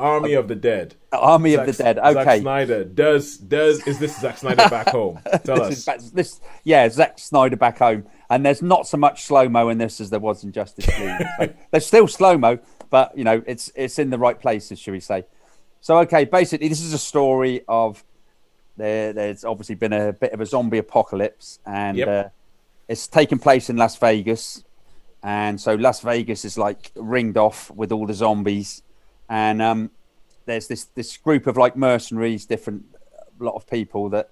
Army 0.00 0.34
of 0.34 0.48
the 0.48 0.54
Dead. 0.54 0.94
Army 1.12 1.54
of 1.54 1.66
the 1.66 1.72
Dead. 1.72 1.96
Zack 1.96 2.40
Snyder 2.40 2.84
does 2.84 3.36
does 3.38 3.86
is 3.86 3.98
this 3.98 4.18
Zack 4.20 4.38
Snyder 4.38 4.68
back 4.68 4.88
home? 4.98 5.20
Tell 5.44 5.56
This 5.56 5.66
us. 5.68 5.78
is 5.78 5.84
back- 5.84 6.00
this, 6.14 6.40
yeah, 6.64 6.88
Zack 6.88 7.18
Snyder 7.18 7.56
back 7.56 7.78
home, 7.78 8.06
and 8.28 8.44
there's 8.44 8.62
not 8.62 8.86
so 8.86 8.96
much 8.96 9.24
slow 9.24 9.48
mo 9.48 9.68
in 9.68 9.78
this 9.78 10.00
as 10.00 10.10
there 10.10 10.20
was 10.20 10.42
in 10.44 10.52
Justice 10.52 10.86
League. 10.98 11.26
So 11.40 11.52
there's 11.70 11.86
still 11.86 12.06
slow 12.08 12.36
mo, 12.38 12.58
but 12.90 13.16
you 13.16 13.24
know 13.24 13.42
it's 13.46 13.70
it's 13.74 13.98
in 13.98 14.10
the 14.10 14.18
right 14.18 14.38
places, 14.40 14.78
should 14.78 14.92
we 14.92 15.00
say? 15.00 15.24
So 15.80 15.98
okay, 16.00 16.24
basically 16.24 16.68
this 16.68 16.80
is 16.82 16.92
a 16.92 16.98
story 16.98 17.62
of 17.68 18.02
there. 18.76 19.12
There's 19.12 19.44
obviously 19.44 19.74
been 19.76 19.92
a 19.92 20.12
bit 20.12 20.32
of 20.32 20.40
a 20.40 20.46
zombie 20.46 20.78
apocalypse, 20.78 21.58
and 21.66 21.96
Yep. 21.98 22.08
uh, 22.08 22.28
it's 22.88 23.06
taken 23.06 23.38
place 23.38 23.70
in 23.70 23.76
Las 23.76 23.96
Vegas, 23.96 24.64
and 25.22 25.60
so 25.60 25.74
Las 25.74 26.00
Vegas 26.00 26.44
is 26.44 26.58
like 26.58 26.90
ringed 26.96 27.36
off 27.36 27.70
with 27.70 27.92
all 27.92 28.06
the 28.06 28.14
zombies, 28.14 28.82
and 29.30 29.62
um, 29.62 29.90
there's 30.44 30.66
this 30.66 30.86
this 30.96 31.16
group 31.16 31.46
of 31.46 31.56
like 31.56 31.76
mercenaries, 31.76 32.44
different 32.44 32.84
a 33.40 33.44
lot 33.44 33.54
of 33.54 33.66
people 33.66 34.10
that 34.10 34.30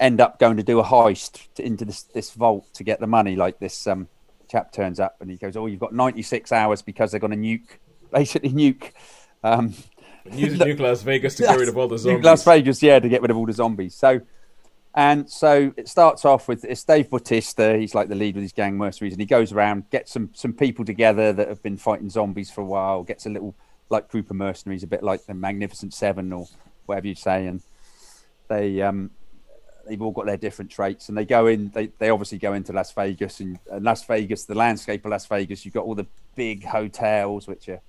end 0.00 0.20
up 0.20 0.38
going 0.38 0.56
to 0.56 0.62
do 0.62 0.78
a 0.78 0.84
heist 0.84 1.48
to, 1.56 1.66
into 1.66 1.84
this 1.84 2.04
this 2.04 2.30
vault 2.30 2.72
to 2.74 2.84
get 2.84 3.00
the 3.00 3.06
money. 3.06 3.36
Like 3.36 3.58
this 3.58 3.86
um, 3.86 4.08
chap 4.48 4.72
turns 4.72 5.00
up 5.00 5.16
and 5.20 5.30
he 5.30 5.36
goes, 5.36 5.56
"Oh, 5.56 5.66
you've 5.66 5.80
got 5.80 5.92
96 5.92 6.52
hours 6.52 6.80
because 6.80 7.10
they're 7.10 7.20
going 7.20 7.32
to 7.32 7.36
nuke, 7.36 7.78
basically 8.12 8.50
nuke." 8.50 8.92
Um, 9.42 9.74
Use 10.32 10.58
Nuke 10.58 10.80
Las 10.80 11.02
Vegas 11.02 11.36
to 11.36 11.44
get 11.44 11.58
rid 11.58 11.68
of 11.68 11.76
all 11.76 11.88
the 11.88 11.94
Nuke 11.96 12.00
zombies. 12.00 12.24
Las 12.24 12.44
Vegas, 12.44 12.82
yeah, 12.82 12.98
to 12.98 13.08
get 13.08 13.22
rid 13.22 13.30
of 13.30 13.36
all 13.36 13.46
the 13.46 13.52
zombies. 13.52 13.94
So, 13.94 14.20
and 14.94 15.28
so 15.30 15.72
it 15.76 15.88
starts 15.88 16.24
off 16.24 16.48
with 16.48 16.64
it's 16.64 16.84
Dave 16.84 17.10
Bautista. 17.10 17.76
He's 17.76 17.94
like 17.94 18.08
the 18.08 18.14
lead 18.14 18.34
with 18.34 18.42
his 18.42 18.52
gang 18.52 18.76
mercenaries, 18.76 19.14
and 19.14 19.20
he 19.20 19.26
goes 19.26 19.52
around, 19.52 19.90
gets 19.90 20.12
some 20.12 20.30
some 20.34 20.52
people 20.52 20.84
together 20.84 21.32
that 21.32 21.48
have 21.48 21.62
been 21.62 21.76
fighting 21.76 22.10
zombies 22.10 22.50
for 22.50 22.60
a 22.60 22.66
while, 22.66 23.02
gets 23.02 23.26
a 23.26 23.30
little 23.30 23.56
like 23.90 24.08
group 24.08 24.30
of 24.30 24.36
mercenaries, 24.36 24.82
a 24.82 24.86
bit 24.86 25.02
like 25.02 25.24
the 25.26 25.34
Magnificent 25.34 25.94
Seven 25.94 26.32
or 26.32 26.46
whatever 26.86 27.06
you 27.06 27.14
say, 27.14 27.46
and 27.46 27.62
they 28.48 28.82
um 28.82 29.10
they've 29.86 30.00
all 30.02 30.12
got 30.12 30.26
their 30.26 30.36
different 30.36 30.70
traits, 30.70 31.08
and 31.08 31.16
they 31.16 31.24
go 31.24 31.46
in. 31.46 31.70
They 31.70 31.86
they 31.98 32.10
obviously 32.10 32.38
go 32.38 32.52
into 32.52 32.72
Las 32.72 32.92
Vegas, 32.92 33.40
and, 33.40 33.58
and 33.70 33.84
Las 33.84 34.04
Vegas, 34.04 34.44
the 34.44 34.54
landscape 34.54 35.04
of 35.04 35.10
Las 35.10 35.26
Vegas, 35.26 35.64
you've 35.64 35.74
got 35.74 35.84
all 35.84 35.94
the 35.94 36.06
big 36.34 36.64
hotels, 36.64 37.46
which 37.48 37.68
are 37.68 37.80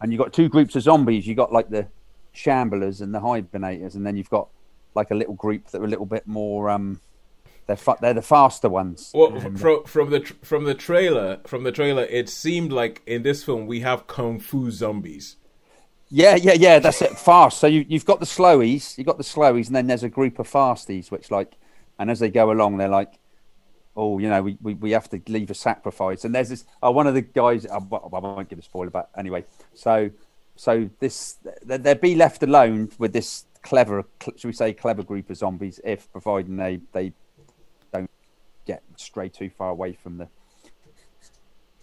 and 0.00 0.12
you've 0.12 0.20
got 0.20 0.32
two 0.32 0.48
groups 0.48 0.76
of 0.76 0.82
zombies. 0.82 1.26
You've 1.26 1.36
got 1.36 1.52
like 1.52 1.68
the 1.68 1.86
shamblers 2.34 3.00
and 3.00 3.14
the 3.14 3.20
hibernators, 3.20 3.94
and 3.94 4.06
then 4.06 4.16
you've 4.16 4.30
got 4.30 4.48
like 4.94 5.10
a 5.10 5.14
little 5.14 5.34
group 5.34 5.68
that 5.68 5.80
are 5.80 5.84
a 5.84 5.88
little 5.88 6.06
bit 6.06 6.26
more. 6.26 6.70
Um, 6.70 7.00
they're 7.70 7.76
fa- 7.86 7.96
they're 8.00 8.14
the 8.14 8.22
faster 8.36 8.68
ones. 8.68 9.10
Well, 9.14 9.30
from 9.62 9.84
from 9.84 10.10
the 10.10 10.20
tr- 10.20 10.34
from 10.42 10.64
the 10.64 10.74
trailer, 10.74 11.38
from 11.46 11.62
the 11.62 11.72
trailer, 11.72 12.04
it 12.04 12.28
seemed 12.28 12.72
like 12.72 13.00
in 13.06 13.22
this 13.22 13.44
film 13.44 13.66
we 13.66 13.80
have 13.80 14.06
kung 14.06 14.40
fu 14.40 14.70
zombies. 14.70 15.36
yeah, 16.08 16.34
yeah, 16.36 16.54
yeah. 16.54 16.78
That's 16.80 17.00
it. 17.02 17.16
Fast. 17.18 17.58
So 17.60 17.66
you 17.68 17.84
you've 17.88 18.04
got 18.04 18.18
the 18.20 18.26
slowies. 18.26 18.98
You've 18.98 19.06
got 19.06 19.18
the 19.18 19.24
slowies, 19.34 19.68
and 19.68 19.76
then 19.76 19.86
there's 19.86 20.02
a 20.02 20.08
group 20.08 20.38
of 20.40 20.50
fasties, 20.50 21.10
which 21.10 21.30
like, 21.30 21.52
and 21.98 22.10
as 22.10 22.18
they 22.18 22.30
go 22.30 22.50
along, 22.50 22.76
they're 22.78 22.88
like. 23.00 23.14
Oh, 23.96 24.18
you 24.20 24.28
know, 24.28 24.40
we, 24.40 24.56
we, 24.62 24.74
we 24.74 24.90
have 24.92 25.10
to 25.10 25.20
leave 25.26 25.50
a 25.50 25.54
sacrifice, 25.54 26.24
and 26.24 26.32
there's 26.32 26.48
this. 26.48 26.64
Oh, 26.80 26.92
one 26.92 27.08
of 27.08 27.14
the 27.14 27.22
guys. 27.22 27.66
Oh, 27.66 27.86
I, 27.92 28.16
I 28.16 28.20
won't 28.20 28.48
give 28.48 28.58
a 28.60 28.62
spoiler, 28.62 28.88
but 28.88 29.10
anyway. 29.18 29.44
So, 29.74 30.10
so 30.54 30.88
this 31.00 31.36
they- 31.64 31.76
they'd 31.76 32.00
be 32.00 32.14
left 32.14 32.42
alone 32.44 32.90
with 32.98 33.12
this 33.12 33.46
clever, 33.62 34.04
should 34.36 34.44
we 34.44 34.52
say, 34.52 34.72
clever 34.72 35.02
group 35.02 35.28
of 35.28 35.36
zombies, 35.36 35.80
if 35.84 36.10
providing 36.12 36.56
they 36.56 36.80
they 36.92 37.12
get 38.66 38.82
stray 38.96 39.28
too 39.28 39.50
far 39.50 39.70
away 39.70 39.92
from 40.02 40.18
the 40.18 40.28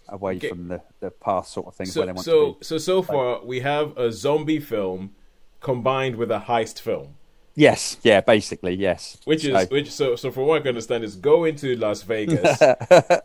away 0.10 0.36
Okay. 0.38 0.50
from 0.50 0.68
the 0.70 0.82
the 1.00 1.12
past 1.12 1.52
sort 1.54 1.68
of 1.68 1.76
things 1.76 1.94
So 1.94 2.02
where 2.02 2.08
they 2.08 2.12
want 2.14 2.26
so 2.26 2.54
to 2.54 2.60
be. 2.60 2.66
so 2.66 2.78
so 2.78 3.02
far 3.02 3.44
we 3.44 3.60
have 3.62 3.98
a 3.98 4.12
zombie 4.12 4.60
film 4.60 5.16
combined 5.60 6.16
with 6.16 6.32
a 6.32 6.40
heist 6.40 6.80
film. 6.80 7.16
Yes, 7.60 7.98
yeah, 8.04 8.22
basically, 8.22 8.76
yes. 8.76 9.18
Which 9.26 9.44
is 9.44 9.52
So- 9.60 9.68
which 9.72 9.92
so 9.92 10.16
so 10.16 10.32
from 10.32 10.46
what 10.46 10.58
I 10.58 10.60
can 10.60 10.70
understand 10.70 11.04
is 11.04 11.16
go 11.16 11.44
into 11.46 11.76
Las 11.76 12.04
Vegas, 12.04 12.62
a 12.62 13.24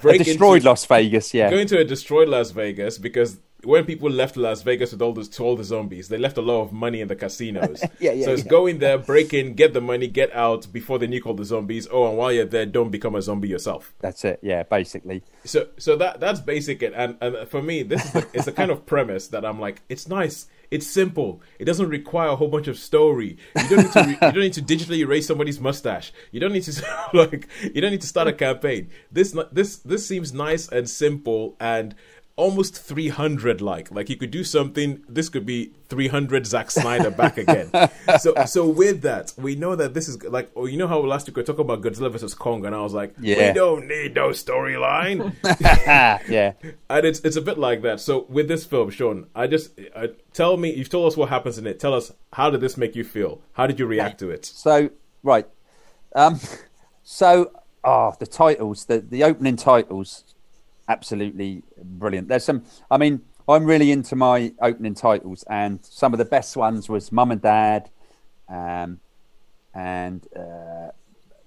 break 0.00 0.22
destroyed 0.24 0.58
into, 0.58 0.68
Las 0.68 0.84
Vegas, 0.86 1.34
yeah. 1.34 1.50
go 1.50 1.58
into 1.58 1.78
a 1.78 1.84
destroyed 1.84 2.28
Las 2.28 2.52
Vegas 2.52 2.96
because 2.98 3.40
when 3.64 3.84
people 3.84 4.10
left 4.10 4.36
Las 4.36 4.62
Vegas 4.62 4.92
with 4.92 5.00
all 5.02 5.12
those 5.12 5.28
to 5.30 5.42
all 5.44 5.56
the 5.56 5.64
zombies, 5.64 6.08
they 6.08 6.18
left 6.18 6.36
a 6.36 6.42
lot 6.42 6.62
of 6.62 6.72
money 6.72 7.00
in 7.00 7.08
the 7.08 7.16
casinos. 7.16 7.82
Yeah, 8.00 8.12
yeah, 8.12 8.24
So 8.24 8.32
it's 8.32 8.44
yeah. 8.44 8.50
go 8.50 8.66
in 8.66 8.78
there, 8.78 8.98
break 8.98 9.32
in, 9.32 9.54
get 9.54 9.72
the 9.74 9.80
money, 9.80 10.08
get 10.08 10.34
out 10.34 10.72
before 10.72 10.98
they 10.98 11.06
nuke 11.06 11.26
all 11.26 11.34
the 11.34 11.44
zombies. 11.44 11.86
Oh, 11.90 12.08
and 12.08 12.16
while 12.18 12.32
you're 12.32 12.44
there, 12.46 12.66
don't 12.66 12.90
become 12.90 13.14
a 13.14 13.22
zombie 13.22 13.48
yourself. 13.48 13.94
That's 14.00 14.24
it, 14.24 14.40
yeah, 14.42 14.64
basically. 14.64 15.22
So 15.44 15.68
so 15.78 15.94
that 15.96 16.18
that's 16.20 16.40
basic 16.40 16.82
it. 16.82 16.92
And 16.96 17.16
and 17.20 17.48
for 17.48 17.62
me, 17.62 17.82
this 17.84 18.04
is 18.04 18.12
the, 18.12 18.26
it's 18.32 18.44
the 18.46 18.52
kind 18.52 18.70
of 18.72 18.84
premise 18.86 19.28
that 19.28 19.44
I'm 19.44 19.60
like, 19.60 19.82
it's 19.88 20.08
nice. 20.08 20.46
It's 20.70 20.86
simple. 20.86 21.42
It 21.58 21.66
doesn't 21.66 21.88
require 21.90 22.28
a 22.30 22.36
whole 22.36 22.48
bunch 22.48 22.66
of 22.66 22.78
story. 22.78 23.36
You 23.56 23.68
don't 23.68 23.82
need 23.84 23.92
to. 23.92 24.00
Re- 24.04 24.10
you 24.12 24.32
don't 24.32 24.38
need 24.40 24.52
to 24.54 24.62
digitally 24.62 24.98
erase 24.98 25.26
somebody's 25.26 25.60
mustache. 25.60 26.12
You 26.30 26.40
don't 26.40 26.52
need 26.52 26.62
to 26.64 27.08
like. 27.12 27.46
You 27.62 27.80
don't 27.82 27.90
need 27.90 28.00
to 28.00 28.06
start 28.06 28.26
a 28.26 28.32
campaign. 28.32 28.88
This 29.12 29.36
this 29.52 29.76
this 29.76 30.06
seems 30.08 30.32
nice 30.32 30.68
and 30.68 30.88
simple 30.88 31.56
and 31.60 31.94
almost 32.36 32.74
300 32.76 33.60
like 33.60 33.90
like 33.90 34.08
you 34.08 34.16
could 34.16 34.30
do 34.30 34.42
something 34.42 35.02
this 35.08 35.28
could 35.28 35.44
be 35.44 35.70
300 35.90 36.46
Zack 36.46 36.70
Snyder 36.70 37.10
back 37.10 37.36
again 37.36 37.70
so 38.18 38.32
so 38.46 38.66
with 38.66 39.02
that 39.02 39.34
we 39.36 39.54
know 39.54 39.76
that 39.76 39.92
this 39.92 40.08
is 40.08 40.22
like 40.24 40.50
oh 40.56 40.64
you 40.64 40.78
know 40.78 40.88
how 40.88 40.98
last 41.00 41.26
week 41.26 41.36
we 41.36 41.42
talked 41.42 41.60
about 41.60 41.82
Godzilla 41.82 42.10
versus 42.10 42.32
Kong 42.34 42.64
and 42.64 42.74
I 42.74 42.80
was 42.80 42.94
like 42.94 43.14
we 43.18 43.34
don't 43.34 43.86
need 43.86 44.14
no 44.14 44.30
storyline 44.30 45.34
Ah, 45.86 46.20
yeah. 46.28 46.52
and 46.88 47.04
it's 47.06 47.20
it's 47.20 47.36
a 47.36 47.42
bit 47.42 47.58
like 47.58 47.82
that. 47.82 48.00
So 48.00 48.24
with 48.28 48.48
this 48.48 48.64
film, 48.64 48.90
Sean, 48.90 49.26
I 49.34 49.46
just 49.46 49.78
uh, 49.94 50.08
tell 50.32 50.56
me 50.56 50.72
you've 50.72 50.88
told 50.88 51.06
us 51.12 51.16
what 51.16 51.28
happens 51.28 51.58
in 51.58 51.66
it. 51.66 51.78
Tell 51.80 51.92
us 51.94 52.12
how 52.32 52.50
did 52.50 52.60
this 52.60 52.76
make 52.76 52.96
you 52.96 53.04
feel? 53.04 53.40
How 53.52 53.66
did 53.66 53.78
you 53.78 53.86
react 53.86 54.18
to 54.20 54.30
it? 54.30 54.44
So 54.44 54.90
right, 55.22 55.46
um, 56.14 56.40
so 57.02 57.52
oh, 57.84 58.14
the 58.18 58.26
titles, 58.26 58.86
the 58.86 59.00
the 59.00 59.22
opening 59.24 59.56
titles, 59.56 60.24
absolutely 60.88 61.62
brilliant. 61.82 62.28
There's 62.28 62.44
some. 62.44 62.64
I 62.90 62.98
mean, 62.98 63.20
I'm 63.48 63.64
really 63.64 63.90
into 63.92 64.16
my 64.16 64.52
opening 64.60 64.94
titles, 64.94 65.44
and 65.48 65.78
some 65.84 66.12
of 66.12 66.18
the 66.18 66.24
best 66.24 66.56
ones 66.56 66.88
was 66.88 67.12
Mum 67.12 67.30
and 67.30 67.42
Dad, 67.42 67.90
um, 68.48 69.00
and 69.74 70.26
uh, 70.36 70.90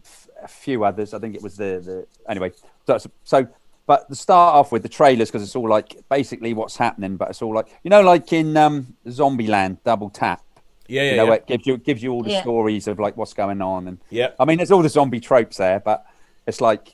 f- 0.04 0.28
a 0.44 0.48
few 0.48 0.84
others. 0.84 1.14
I 1.14 1.20
think 1.20 1.36
it 1.36 1.42
was 1.42 1.58
the 1.58 1.82
the 1.84 2.08
anyway. 2.30 2.52
So, 2.88 2.98
so 3.24 3.48
but 3.88 4.10
to 4.10 4.16
start 4.16 4.56
off 4.56 4.72
with 4.72 4.82
the 4.82 4.90
trailers 4.90 5.30
because 5.30 5.44
it's 5.44 5.56
all 5.56 5.70
like 5.70 5.96
basically 6.10 6.54
what's 6.54 6.76
happening, 6.78 7.18
but 7.18 7.30
it's 7.30 7.42
all 7.42 7.54
like 7.54 7.68
you 7.84 7.90
know, 7.90 8.02
like 8.02 8.34
in 8.34 8.58
um, 8.58 8.96
Zombieland, 9.08 9.78
Double 9.84 10.10
Tap. 10.10 10.42
Yeah, 10.88 11.02
yeah, 11.02 11.12
you 11.12 11.18
know, 11.18 11.26
yeah. 11.28 11.34
it 11.34 11.48
gives 11.48 11.66
you 11.68 11.78
gives 11.78 12.04
you 12.04 12.12
all 12.12 12.24
the 12.24 12.32
Yeah. 12.32 12.42
stories 12.42 12.88
of 12.88 13.00
like 13.00 13.18
what's 13.18 13.34
going 13.34 13.62
on, 13.62 13.88
and 13.88 13.98
Yeah. 14.10 14.30
I 14.40 14.46
mean, 14.46 14.58
there's 14.58 14.72
all 14.72 14.84
the 14.84 14.90
zombie 14.90 15.20
tropes 15.20 15.58
there, 15.58 15.80
but 15.80 16.06
it's 16.46 16.62
like 16.62 16.94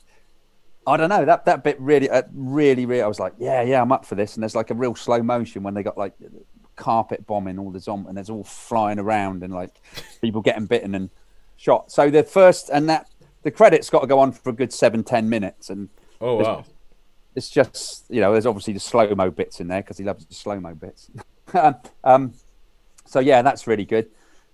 I 0.86 0.96
don't 0.96 1.08
know 1.08 1.24
that 1.24 1.44
that 1.44 1.62
bit 1.62 1.80
really, 1.80 2.10
uh, 2.10 2.22
really, 2.32 2.86
really. 2.86 3.02
I 3.02 3.06
was 3.06 3.20
like, 3.20 3.34
yeah, 3.38 3.62
yeah, 3.62 3.80
I'm 3.80 3.92
up 3.92 4.04
for 4.04 4.14
this. 4.14 4.34
And 4.34 4.42
there's 4.42 4.56
like 4.56 4.70
a 4.70 4.74
real 4.74 4.94
slow 4.94 5.22
motion 5.22 5.62
when 5.62 5.74
they 5.74 5.82
got 5.82 5.96
like 5.96 6.14
carpet 6.76 7.26
bombing 7.26 7.58
all 7.58 7.70
the 7.70 7.80
zombie, 7.80 8.08
and 8.08 8.16
there's 8.16 8.30
all 8.30 8.44
flying 8.44 8.98
around 8.98 9.42
and 9.42 9.52
like 9.52 9.80
people 10.20 10.40
getting 10.40 10.66
bitten 10.66 10.94
and 10.94 11.10
shot. 11.56 11.92
So 11.92 12.10
the 12.10 12.22
first 12.24 12.68
and 12.72 12.88
that 12.88 13.08
the 13.42 13.50
credits 13.50 13.90
got 13.90 14.00
to 14.00 14.06
go 14.06 14.18
on 14.18 14.32
for 14.32 14.50
a 14.50 14.52
good 14.52 14.72
seven, 14.72 15.04
ten 15.04 15.28
minutes, 15.28 15.70
and 15.70 15.88
Oh 16.20 16.36
wow. 16.36 16.64
it's 17.34 17.50
just 17.50 18.06
you 18.08 18.20
know 18.20 18.32
there's 18.32 18.46
obviously 18.46 18.72
the 18.72 18.80
slow 18.80 19.14
mo 19.14 19.30
bits 19.30 19.60
in 19.60 19.68
there 19.68 19.82
because 19.82 19.98
he 19.98 20.04
loves 20.04 20.26
the 20.26 20.34
slow 20.34 20.58
mo 20.58 20.74
bits. 20.74 21.10
um, 21.54 21.76
um, 22.04 22.34
so 23.04 23.20
yeah, 23.20 23.42
that's 23.42 23.66
really 23.66 23.84
good. 23.84 24.10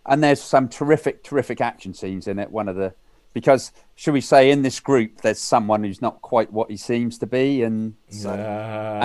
And 0.07 0.23
there's 0.23 0.43
some 0.43 0.69
terrific, 0.69 1.23
terrific 1.23 1.61
action 1.61 1.93
scenes 1.93 2.27
in 2.29 2.39
it. 2.39 2.51
One 2.51 2.69
of 2.69 2.77
the 2.77 2.95
because 3.35 3.73
should 3.95 4.15
we 4.15 4.21
say 4.21 4.51
in 4.51 4.63
this 4.63 4.79
group 4.81 5.21
there's 5.23 5.39
someone 5.41 5.83
who's 5.85 6.01
not 6.01 6.23
quite 6.23 6.53
what 6.53 6.71
he 6.71 6.77
seems 6.77 7.19
to 7.19 7.27
be, 7.27 7.63
and 7.63 7.95
so, 8.09 8.31
Ah. 8.31 9.01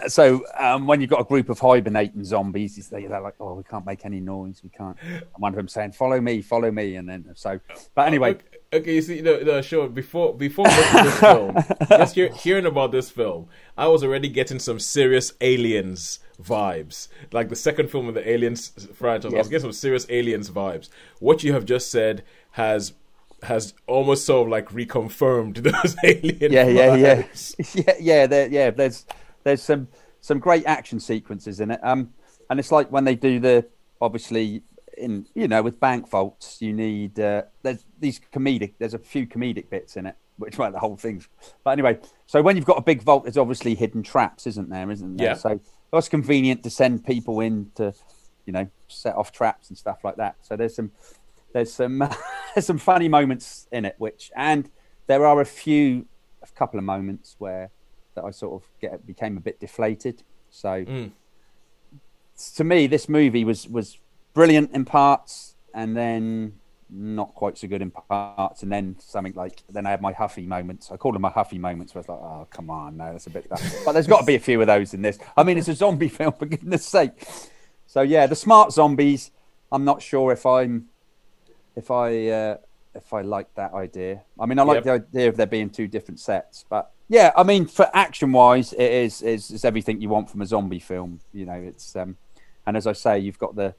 and 0.00 0.10
so 0.12 0.44
um, 0.58 0.86
when 0.86 1.00
you've 1.00 1.10
got 1.10 1.20
a 1.20 1.24
group 1.24 1.48
of 1.48 1.58
hibernating 1.58 2.24
zombies, 2.24 2.88
they- 2.88 3.06
they're 3.06 3.20
like, 3.20 3.34
oh, 3.40 3.54
we 3.54 3.62
can't 3.64 3.84
make 3.86 4.04
any 4.04 4.20
noise, 4.20 4.60
we 4.62 4.70
can't. 4.70 4.96
And 5.02 5.22
one 5.38 5.52
of 5.52 5.56
them 5.56 5.68
saying, 5.68 5.92
"Follow 5.92 6.20
me, 6.20 6.40
follow 6.42 6.70
me," 6.70 6.96
and 6.96 7.08
then 7.08 7.24
so. 7.34 7.58
But 7.94 8.06
anyway, 8.06 8.30
Okay, 8.30 8.42
okay, 8.74 8.94
you 8.94 9.02
see, 9.02 9.20
no, 9.22 9.38
no, 9.40 9.60
sure. 9.62 9.88
Before 9.88 10.34
before 10.34 10.66
this 10.66 11.18
film, 11.20 11.56
just 11.88 12.14
hear, 12.14 12.28
hearing 12.32 12.66
about 12.66 12.92
this 12.92 13.10
film, 13.10 13.48
I 13.76 13.88
was 13.88 14.04
already 14.04 14.28
getting 14.28 14.58
some 14.60 14.78
serious 14.78 15.32
aliens 15.40 16.20
vibes. 16.40 17.08
Like 17.32 17.48
the 17.48 17.56
second 17.56 17.90
film 17.90 18.06
of 18.08 18.14
the 18.14 18.28
Aliens 18.28 18.68
franchise, 18.94 19.34
I 19.34 19.38
was 19.38 19.48
getting 19.48 19.62
some 19.62 19.72
serious 19.72 20.06
aliens 20.08 20.50
vibes. 20.50 20.88
What 21.18 21.42
you 21.42 21.52
have 21.54 21.64
just 21.64 21.90
said 21.90 22.22
has 22.52 22.92
has 23.42 23.74
almost 23.86 24.24
sort 24.26 24.46
of 24.46 24.50
like 24.50 24.70
reconfirmed 24.70 25.62
those 25.62 25.96
alien 26.04 26.52
yeah, 26.52 26.66
yeah, 26.66 26.94
yeah, 26.94 27.22
yeah, 27.74 27.94
yeah. 28.00 28.26
There, 28.26 28.48
yeah. 28.48 28.70
There's 28.70 29.06
there's 29.44 29.62
some 29.62 29.88
some 30.20 30.38
great 30.38 30.66
action 30.66 31.00
sequences 31.00 31.60
in 31.60 31.70
it. 31.70 31.80
Um, 31.82 32.10
and 32.50 32.58
it's 32.58 32.72
like 32.72 32.90
when 32.90 33.04
they 33.04 33.14
do 33.14 33.40
the 33.40 33.66
obviously 34.00 34.62
in 34.96 35.26
you 35.34 35.48
know 35.48 35.62
with 35.62 35.78
bank 35.80 36.08
vaults, 36.08 36.60
you 36.60 36.72
need 36.72 37.18
uh, 37.20 37.42
there's 37.62 37.84
these 37.98 38.20
comedic. 38.32 38.74
There's 38.78 38.94
a 38.94 38.98
few 38.98 39.26
comedic 39.26 39.70
bits 39.70 39.96
in 39.96 40.06
it, 40.06 40.16
which 40.36 40.58
make 40.58 40.72
the 40.72 40.78
whole 40.78 40.96
thing. 40.96 41.24
But 41.64 41.70
anyway, 41.70 41.98
so 42.26 42.42
when 42.42 42.56
you've 42.56 42.64
got 42.66 42.78
a 42.78 42.82
big 42.82 43.02
vault, 43.02 43.24
there's 43.24 43.38
obviously 43.38 43.74
hidden 43.74 44.02
traps, 44.02 44.46
isn't 44.46 44.68
there? 44.68 44.90
Isn't 44.90 45.16
there? 45.16 45.28
Yeah. 45.28 45.34
So 45.34 45.60
that's 45.92 46.08
convenient 46.08 46.62
to 46.64 46.70
send 46.70 47.04
people 47.04 47.40
in 47.40 47.70
to, 47.76 47.94
you 48.46 48.52
know, 48.52 48.68
set 48.88 49.14
off 49.14 49.32
traps 49.32 49.68
and 49.68 49.78
stuff 49.78 49.98
like 50.04 50.16
that. 50.16 50.36
So 50.42 50.56
there's 50.56 50.74
some 50.74 50.90
there's 51.52 51.72
some 51.72 51.98
there's 52.54 52.66
some 52.66 52.78
funny 52.78 53.08
moments 53.08 53.66
in 53.72 53.84
it, 53.84 53.94
which 53.98 54.30
and 54.36 54.70
there 55.06 55.24
are 55.26 55.40
a 55.40 55.46
few 55.46 56.06
a 56.42 56.46
couple 56.54 56.78
of 56.78 56.84
moments 56.84 57.36
where 57.38 57.70
that 58.14 58.24
I 58.24 58.30
sort 58.30 58.62
of 58.62 58.68
get 58.80 59.06
became 59.06 59.36
a 59.36 59.40
bit 59.40 59.60
deflated. 59.60 60.22
So 60.50 60.84
Mm. 60.84 61.10
to 62.56 62.64
me, 62.64 62.86
this 62.86 63.08
movie 63.08 63.44
was 63.44 63.68
was 63.68 63.98
brilliant 64.34 64.72
in 64.72 64.84
parts, 64.84 65.54
and 65.74 65.96
then 65.96 66.54
not 66.90 67.34
quite 67.34 67.58
so 67.58 67.68
good 67.68 67.82
in 67.82 67.90
parts, 67.90 68.62
and 68.62 68.72
then 68.72 68.96
something 68.98 69.34
like 69.34 69.62
then 69.68 69.86
I 69.86 69.90
had 69.90 70.00
my 70.00 70.12
Huffy 70.12 70.46
moments. 70.46 70.90
I 70.90 70.96
call 70.96 71.12
them 71.12 71.22
my 71.22 71.30
Huffy 71.30 71.58
moments. 71.58 71.94
Where 71.94 72.00
it's 72.00 72.08
like, 72.08 72.18
oh 72.18 72.46
come 72.50 72.70
on, 72.70 72.96
no, 72.96 73.12
that's 73.12 73.26
a 73.26 73.30
bit. 73.30 73.46
But 73.84 73.92
there's 73.92 74.06
got 74.06 74.20
to 74.20 74.26
be 74.26 74.36
a 74.36 74.40
few 74.40 74.60
of 74.60 74.66
those 74.66 74.94
in 74.94 75.02
this. 75.02 75.18
I 75.36 75.42
mean, 75.42 75.58
it's 75.58 75.68
a 75.68 75.74
zombie 75.74 76.08
film 76.18 76.32
for 76.32 76.46
goodness 76.46 76.84
sake. 76.86 77.12
So 77.86 78.02
yeah, 78.02 78.26
the 78.26 78.36
smart 78.36 78.72
zombies. 78.72 79.30
I'm 79.70 79.84
not 79.84 80.00
sure 80.00 80.32
if 80.32 80.46
I'm 80.46 80.88
if 81.78 81.90
I 81.90 82.28
uh, 82.28 82.56
if 82.94 83.12
I 83.12 83.20
like 83.22 83.48
that 83.54 83.72
idea. 83.74 84.22
I 84.40 84.46
mean, 84.46 84.58
I 84.58 84.62
like 84.62 84.84
Yep. 84.84 84.84
the 84.84 84.90
idea 85.18 85.28
of 85.28 85.36
there 85.36 85.46
being 85.46 85.70
two 85.70 85.86
different 85.88 86.20
sets, 86.20 86.64
but 86.68 86.90
yeah, 87.08 87.32
I 87.36 87.42
mean, 87.42 87.66
for 87.66 87.86
action 87.94 88.32
wise, 88.32 88.72
it 88.72 88.90
is 89.04 89.22
is 89.22 89.50
is 89.50 89.64
everything 89.64 90.00
you 90.02 90.08
want 90.08 90.28
from 90.30 90.42
a 90.42 90.46
zombie 90.46 90.80
film. 90.80 91.20
You 91.32 91.46
know, 91.46 91.60
it's 91.70 91.94
um, 91.96 92.16
and 92.66 92.76
as 92.76 92.86
I 92.86 92.92
say, 92.92 93.18
you've 93.18 93.38
got 93.38 93.54
the 93.56 93.74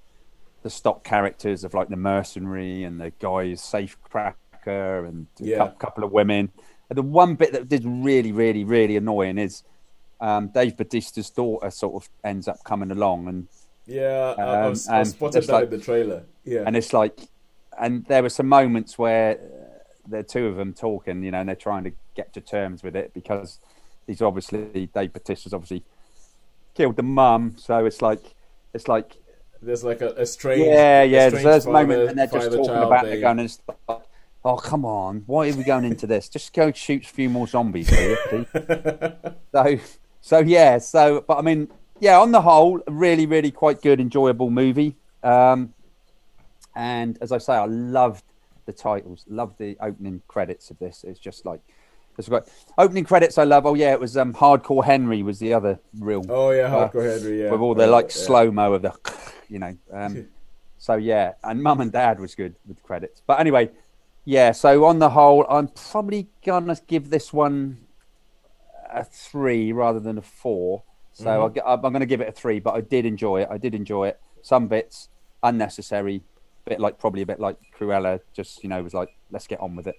the 0.63 0.69
stock 0.69 1.03
characters 1.03 1.63
of 1.63 1.73
like 1.73 1.89
the 1.89 1.95
mercenary 1.95 2.83
and 2.83 2.99
the 2.99 3.11
guy's 3.19 3.61
safe 3.61 3.97
cracker 4.03 5.05
and 5.05 5.27
a 5.39 5.43
Yeah. 5.43 5.57
cou- 5.67 5.75
couple 5.77 6.03
of 6.03 6.11
women. 6.11 6.51
And 6.89 6.97
the 6.97 7.03
one 7.03 7.35
bit 7.35 7.51
that 7.53 7.69
did 7.69 7.83
really, 7.85 8.31
really, 8.33 8.63
really 8.65 8.97
annoying 8.97 9.37
is 9.37 9.63
um, 10.19 10.49
Dave 10.49 10.75
Bautista's 10.75 11.29
daughter 11.29 11.69
sort 11.71 11.95
of 12.03 12.09
ends 12.25 12.47
up 12.49 12.61
coming 12.65 12.91
along 12.91 13.27
and 13.29 13.47
Yeah, 13.85 14.33
I, 14.37 14.41
I, 14.41 14.61
Um, 14.63 14.69
was, 14.71 14.87
I 14.89 15.03
spotted 15.03 15.43
that 15.43 15.53
like- 15.53 15.63
in 15.65 15.69
the 15.69 15.77
trailer. 15.89 16.23
Yeah, 16.43 16.63
and 16.65 16.75
it's 16.75 16.91
like 16.93 17.15
and 17.79 18.05
there 18.05 18.21
were 18.21 18.29
some 18.29 18.47
moments 18.47 18.97
where 18.97 19.31
uh, 19.33 19.79
the 20.07 20.23
two 20.23 20.47
of 20.47 20.57
them 20.57 20.73
talking 20.73 21.23
you 21.23 21.31
know 21.31 21.39
and 21.39 21.49
they're 21.49 21.55
trying 21.55 21.83
to 21.83 21.91
get 22.15 22.33
to 22.33 22.41
terms 22.41 22.83
with 22.83 22.95
it 22.95 23.13
because 23.13 23.59
he's 24.05 24.21
obviously 24.21 24.89
dave 24.93 25.13
bautista's 25.13 25.53
obviously 25.53 25.83
killed 26.75 26.95
the 26.95 27.03
mum 27.03 27.55
so 27.57 27.85
it's 27.85 28.01
like 28.01 28.35
it's 28.73 28.87
like 28.87 29.17
there's 29.61 29.83
like 29.83 30.01
a, 30.01 30.09
a 30.11 30.25
strange. 30.25 30.65
yeah 30.65 31.03
yeah 31.03 31.29
strange 31.29 31.43
there's 31.43 31.65
a 31.65 31.71
moment 31.71 32.09
and 32.09 32.17
they're 32.17 32.27
just 32.27 32.51
talking 32.51 32.69
about 32.69 33.05
thing. 33.05 33.17
it 33.17 33.21
going 33.21 33.39
and 33.39 33.41
it's 33.41 33.61
like, 33.87 34.01
oh 34.45 34.55
come 34.55 34.85
on 34.85 35.23
why 35.25 35.49
are 35.49 35.55
we 35.55 35.63
going 35.63 35.85
into 35.85 36.07
this 36.07 36.29
just 36.29 36.53
go 36.53 36.71
shoot 36.71 37.03
a 37.03 37.07
few 37.07 37.29
more 37.29 37.47
zombies 37.47 37.89
please? 37.89 38.45
so 39.51 39.79
so 40.21 40.39
yeah 40.39 40.77
so 40.77 41.23
but 41.27 41.37
i 41.37 41.41
mean 41.41 41.67
yeah 41.99 42.17
on 42.19 42.31
the 42.31 42.41
whole 42.41 42.79
really 42.87 43.25
really 43.25 43.51
quite 43.51 43.81
good 43.81 43.99
enjoyable 43.99 44.49
movie 44.49 44.95
um 45.23 45.73
and 46.75 47.17
as 47.21 47.31
i 47.31 47.37
say 47.37 47.53
i 47.53 47.65
loved 47.65 48.23
the 48.65 48.73
titles 48.73 49.25
loved 49.27 49.57
the 49.57 49.75
opening 49.81 50.21
credits 50.27 50.69
of 50.69 50.77
this. 50.77 51.03
It's 51.03 51.19
just 51.19 51.43
like 51.43 51.59
it's 52.19 52.29
great. 52.29 52.43
Opening 52.77 53.03
credits 53.03 53.37
i 53.39 53.43
love. 53.43 53.65
Oh 53.65 53.73
yeah 53.73 53.93
it 53.93 53.99
was 53.99 54.15
um 54.15 54.33
hardcore 54.33 54.83
henry 54.83 55.23
was 55.23 55.39
the 55.39 55.53
other 55.55 55.79
real 55.99 56.23
Oh 56.29 56.51
yeah, 56.51 56.65
uh, 56.65 56.89
hardcore 56.89 57.19
Henry. 57.19 57.41
Yeah, 57.41 57.51
with 57.51 57.61
all 57.61 57.73
the 57.73 57.87
like 57.87 58.05
Yeah. 58.07 58.09
slow 58.11 58.51
mo 58.51 58.73
of 58.73 58.81
the 58.83 58.93
you 59.49 59.57
know 59.59 59.75
um 59.91 60.27
so 60.77 60.95
yeah 60.95 61.33
and 61.43 61.63
mum 61.63 61.81
and 61.81 61.91
dad 61.91 62.19
was 62.19 62.35
good 62.35 62.55
with 62.67 62.77
the 62.77 62.83
credits. 62.83 63.21
But 63.25 63.39
anyway 63.39 63.71
yeah 64.25 64.51
so 64.51 64.85
on 64.85 64.99
the 64.99 65.09
whole 65.09 65.45
i'm 65.49 65.69
probably 65.69 66.27
gonna 66.45 66.75
give 66.87 67.09
this 67.09 67.33
one 67.33 67.87
a 68.91 69.03
three 69.03 69.71
rather 69.71 69.99
than 69.99 70.17
a 70.17 70.21
four. 70.21 70.83
So 71.13 71.25
Mm-hmm. 71.25 71.59
I'll 71.65 71.75
i'm 71.75 71.81
going 71.93 72.01
to 72.01 72.05
give 72.05 72.21
it 72.21 72.27
a 72.29 72.31
three 72.31 72.59
but 72.59 72.75
i 72.75 72.81
did 72.81 73.05
enjoy 73.05 73.41
it. 73.41 73.47
I 73.49 73.57
did 73.57 73.73
enjoy 73.73 74.09
it. 74.09 74.19
Some 74.43 74.67
bits 74.67 75.09
unnecessary 75.41 76.21
bit 76.69 76.79
like 76.79 76.97
probably 76.97 77.21
a 77.21 77.25
bit 77.25 77.39
like 77.39 77.57
Cruella. 77.77 78.21
Just 78.33 78.63
you 78.63 78.69
know, 78.69 78.81
was 78.81 78.93
like, 78.93 79.09
let's 79.31 79.47
get 79.47 79.59
on 79.59 79.75
with 79.75 79.87
it. 79.87 79.95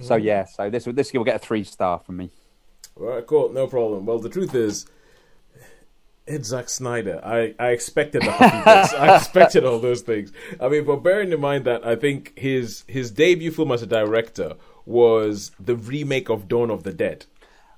So 0.00 0.18
mm. 0.18 0.22
yeah, 0.22 0.44
so 0.44 0.70
this 0.70 0.84
this 0.84 1.12
will 1.12 1.24
get 1.24 1.36
a 1.36 1.38
three 1.38 1.64
star 1.64 1.98
from 1.98 2.18
me. 2.18 2.30
All 2.98 3.06
right, 3.06 3.26
cool, 3.26 3.52
no 3.52 3.66
problem. 3.66 4.06
Well, 4.06 4.18
the 4.18 4.28
truth 4.28 4.54
is, 4.54 4.86
it's 6.26 6.48
Zack 6.48 6.68
Snyder. 6.68 7.20
I, 7.24 7.54
I 7.58 7.70
expected 7.70 8.22
the 8.22 8.32
huffiness. 8.32 8.92
I 8.92 9.16
expected 9.16 9.64
all 9.64 9.78
those 9.78 10.02
things. 10.02 10.32
I 10.60 10.68
mean, 10.68 10.84
but 10.84 10.96
bearing 10.96 11.32
in 11.32 11.40
mind 11.40 11.64
that 11.64 11.86
I 11.86 11.96
think 11.96 12.38
his 12.38 12.84
his 12.86 13.10
debut 13.10 13.50
film 13.50 13.72
as 13.72 13.82
a 13.82 13.86
director 13.86 14.56
was 14.84 15.52
the 15.58 15.76
remake 15.76 16.28
of 16.28 16.48
Dawn 16.48 16.70
of 16.70 16.82
the 16.82 16.92
Dead. 16.92 17.26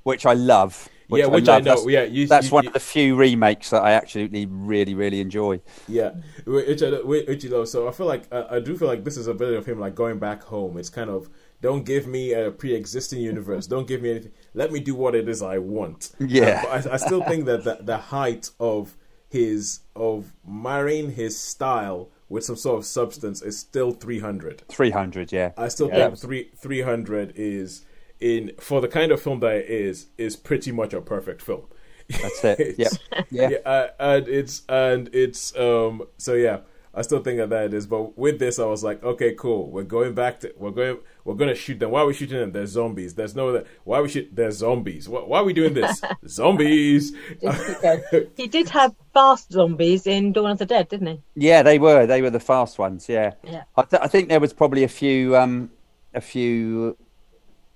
which 0.03 0.27
I 0.27 0.35
love. 0.35 0.89
Yeah, 1.19 1.27
which 1.27 1.49
I 1.49 1.59
know. 1.59 1.65
That's, 1.77 1.87
Yeah, 1.87 2.05
you- 2.05 2.27
that's 2.27 2.47
you- 2.49 2.53
one 2.55 2.65
you- 2.65 2.69
of 2.71 2.75
the 2.75 2.81
few 2.81 3.17
remakes 3.17 3.71
that 3.71 3.83
I 3.83 3.93
actually 3.93 4.47
really, 4.47 4.95
really 4.95 5.21
enjoy. 5.21 5.61
Yeah, 5.89 6.13
which, 6.47 6.83
I- 6.83 7.01
which 7.03 7.45
you 7.45 7.51
know, 7.51 7.65
so 7.65 7.89
I 7.89 7.93
feel 7.93 8.07
like 8.07 8.25
uh, 8.33 8.45
I 8.51 8.61
do 8.61 8.77
feel 8.77 8.89
like 8.89 9.05
this 9.05 9.17
is 9.17 9.27
a 9.27 9.35
bit 9.35 9.53
of 9.55 9.67
him 9.67 9.79
like 9.81 9.95
going 9.95 10.19
back 10.19 10.43
home. 10.43 10.77
It's 10.79 10.91
kind 10.91 11.11
of 11.11 11.29
don't 11.61 11.85
give 11.85 12.07
me 12.07 12.33
a 12.33 12.51
pre-existing 12.51 13.21
universe. 13.21 13.67
Don't 13.67 13.87
give 13.89 14.03
me 14.03 14.11
anything. 14.11 14.33
Let 14.53 14.71
me 14.73 14.81
do 14.81 14.95
what 14.95 15.15
it 15.15 15.29
is 15.29 15.41
I 15.43 15.59
want. 15.59 16.11
Yeah. 16.21 16.63
Uh, 16.69 16.81
but 16.83 16.91
I, 16.91 16.95
I 16.95 16.97
still 16.99 17.23
think 17.23 17.47
that 17.47 17.65
the, 17.65 17.79
the 17.81 17.97
height 17.97 18.51
of 18.61 18.97
his 19.31 19.81
of 19.97 20.33
marrying 20.47 21.13
his 21.13 21.39
style 21.39 22.11
with 22.29 22.45
some 22.45 22.57
sort 22.57 22.79
of 22.79 22.85
substance 22.85 23.43
is 23.43 23.59
still 23.59 23.93
three 23.93 24.19
hundred. 24.21 24.63
Three 24.69 24.91
hundred, 24.91 25.33
yeah. 25.33 25.53
I 25.57 25.69
still 25.69 25.89
Yeah, 25.89 25.95
think 25.97 26.11
was- 26.13 26.21
three 26.23 26.51
three 26.57 26.83
hundred 26.83 27.33
is 27.37 27.85
in 28.33 28.53
for 28.59 28.81
the 28.81 28.89
kind 28.89 29.13
of 29.13 29.21
film 29.23 29.41
that 29.41 29.57
it 29.57 29.69
is 29.71 30.07
is 30.19 30.35
pretty 30.37 30.73
much 30.73 30.93
a 30.95 31.01
perfect 31.01 31.43
film. 31.43 31.65
That's 32.09 32.45
it. 32.45 32.59
Yep. 32.79 32.93
It's- 32.93 32.99
Yeah. 33.31 33.49
yeah, 33.51 33.57
uh, 33.65 33.89
and 33.99 34.29
it's 34.29 34.63
and 34.69 35.11
it's 35.13 35.57
um. 35.57 36.03
So 36.19 36.35
yeah, 36.35 36.59
I 36.95 37.03
still 37.03 37.23
think 37.23 37.39
that 37.39 37.51
that 37.51 37.73
is. 37.75 37.87
But 37.87 38.17
with 38.19 38.39
this, 38.39 38.59
I 38.59 38.67
was 38.67 38.83
like, 38.85 39.03
okay, 39.03 39.35
cool. 39.35 39.71
We're 39.71 39.85
going 39.99 40.15
back 40.15 40.41
to 40.41 40.53
we're 40.57 40.71
going 40.71 40.99
we're 41.25 41.35
gonna 41.35 41.55
shoot 41.55 41.79
them. 41.81 41.91
Why 41.93 42.01
are 42.03 42.07
we 42.07 42.15
shooting 42.15 42.39
them? 42.39 42.53
They're 42.53 42.67
zombies. 42.67 43.15
There's 43.15 43.35
no 43.35 43.53
that. 43.53 43.67
Why 43.85 43.99
are 43.99 44.03
we 44.03 44.09
shoot? 44.11 44.29
There's 44.33 44.59
zombies. 44.59 45.09
Why, 45.09 45.21
why 45.21 45.39
are 45.41 45.45
we 45.45 45.53
doing 45.55 45.75
this? 45.75 46.01
zombies. 46.29 47.13
he 48.37 48.47
did 48.49 48.69
have 48.71 48.95
fast 49.13 49.53
zombies 49.53 50.07
in 50.07 50.33
Dawn 50.33 50.51
of 50.53 50.59
the 50.59 50.67
Dead, 50.67 50.89
didn't 50.89 51.07
he? 51.09 51.21
Yeah, 51.37 51.63
they 51.63 51.79
were. 51.79 52.07
They 52.07 52.21
were 52.23 52.31
the 52.31 52.41
fast 52.41 52.79
ones. 52.79 53.09
Yeah. 53.09 53.33
Yeah. 53.45 53.65
I, 53.77 53.83
th- 53.83 54.03
I 54.03 54.09
think 54.09 54.29
there 54.29 54.41
was 54.41 54.53
probably 54.53 54.85
a 54.85 54.89
few, 54.89 55.37
um, 55.37 55.71
a 56.13 56.21
few, 56.21 56.97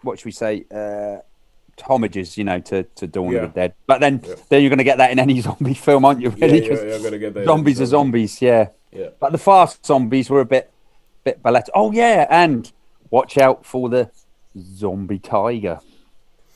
what 0.03 0.19
should 0.19 0.27
we 0.27 0.33
say, 0.33 0.65
uh, 0.75 1.19
homages, 1.83 2.37
you 2.37 2.45
know, 2.45 2.59
to, 2.61 2.83
to 2.83 3.07
Dawn 3.07 3.31
Yeah. 3.33 3.39
of 3.41 3.53
the 3.55 3.61
Dead. 3.61 3.75
But 3.87 4.01
then, 4.01 4.21
Yeah. 4.27 4.35
then 4.49 4.63
you're 4.63 4.71
going 4.71 4.79
to 4.79 4.85
get 4.85 4.99
that 4.99 5.11
in 5.11 5.19
any 5.19 5.41
zombie 5.47 5.75
film, 5.75 6.05
aren't 6.05 6.21
you? 6.21 6.33
yeah, 6.37 6.47
Really? 6.47 6.67
you're, 6.67 6.77
'Cause 6.77 6.85
you're 6.85 7.03
gonna 7.03 7.19
get 7.19 7.35
that. 7.35 7.45
zombies 7.47 7.81
are 7.81 7.87
zombies. 7.87 8.43
Yeah. 8.43 8.69
Yeah. 8.93 9.09
But 9.21 9.33
the 9.33 9.39
fast 9.39 9.85
zombies 9.87 10.29
were 10.31 10.41
a 10.41 10.45
bit, 10.45 10.71
bit 11.25 11.43
ballet. 11.43 11.63
Oh 11.75 11.93
yeah, 11.93 12.27
and 12.31 12.71
watch 13.11 13.37
out 13.39 13.65
for 13.65 13.89
the 13.89 14.11
zombie 14.59 15.19
tiger. 15.19 15.81